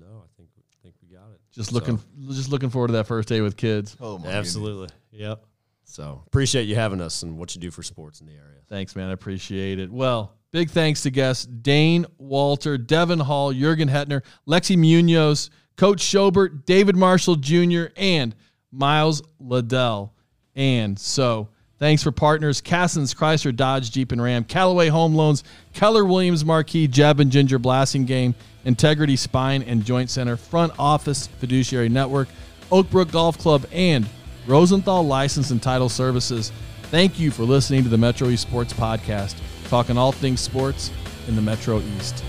No, 0.00 0.06
I 0.06 0.26
think 0.36 0.48
think 0.82 0.94
we 1.02 1.14
got 1.14 1.30
it. 1.32 1.40
Just 1.52 1.70
So- 1.70 1.74
looking, 1.74 2.00
just 2.30 2.50
looking 2.50 2.70
forward 2.70 2.88
to 2.88 2.92
that 2.94 3.06
first 3.06 3.28
day 3.28 3.40
with 3.42 3.56
kids. 3.56 3.96
Oh 4.00 4.18
my 4.18 4.28
Absolutely. 4.28 4.88
Yep. 5.12 5.44
So 5.84 6.22
appreciate 6.26 6.64
you 6.64 6.74
having 6.76 7.00
us 7.00 7.22
and 7.22 7.38
what 7.38 7.54
you 7.54 7.60
do 7.60 7.70
for 7.70 7.82
sports 7.82 8.20
in 8.20 8.26
the 8.26 8.32
area. 8.32 8.60
Thanks, 8.68 8.96
man. 8.96 9.08
I 9.08 9.12
appreciate 9.12 9.78
it. 9.78 9.90
Well, 9.92 10.32
big 10.50 10.70
thanks 10.70 11.02
to 11.02 11.10
guests 11.10 11.44
Dane 11.46 12.06
Walter, 12.18 12.78
Devin 12.78 13.20
Hall, 13.20 13.52
Jurgen 13.52 13.88
Hetner, 13.88 14.22
Lexi 14.46 14.76
Munoz, 14.76 15.50
Coach 15.76 16.00
Schobert, 16.00 16.64
David 16.64 16.96
Marshall 16.96 17.36
Jr., 17.36 17.86
and 17.96 18.34
Miles 18.70 19.22
Liddell. 19.38 20.12
And 20.54 20.98
so 20.98 21.48
thanks 21.78 22.02
for 22.02 22.12
partners 22.12 22.60
Cassens, 22.60 23.14
Chrysler, 23.14 23.54
Dodge, 23.54 23.90
Jeep, 23.90 24.12
and 24.12 24.22
Ram, 24.22 24.44
Callaway 24.44 24.88
Home 24.88 25.14
Loans, 25.14 25.44
Keller 25.74 26.04
Williams 26.04 26.44
Marquee, 26.44 26.88
Jeb 26.88 27.20
and 27.20 27.30
Ginger 27.30 27.58
Blasingame, 27.58 28.34
Integrity 28.64 29.16
Spine 29.16 29.62
and 29.62 29.84
Joint 29.84 30.10
Center, 30.10 30.36
Front 30.36 30.72
Office 30.78 31.26
Fiduciary 31.26 31.88
Network, 31.88 32.28
Oakbrook 32.70 33.10
Golf 33.10 33.38
Club, 33.38 33.66
and 33.72 34.06
Rosenthal 34.46 35.06
License 35.06 35.50
and 35.50 35.62
Title 35.62 35.88
Services. 35.88 36.52
Thank 36.84 37.18
you 37.18 37.30
for 37.30 37.42
listening 37.42 37.82
to 37.82 37.88
the 37.88 37.98
Metro 37.98 38.28
East 38.28 38.42
Sports 38.42 38.72
Podcast, 38.72 39.36
talking 39.68 39.98
all 39.98 40.12
things 40.12 40.40
sports 40.40 40.90
in 41.26 41.36
the 41.36 41.42
Metro 41.42 41.80
East. 41.80 42.24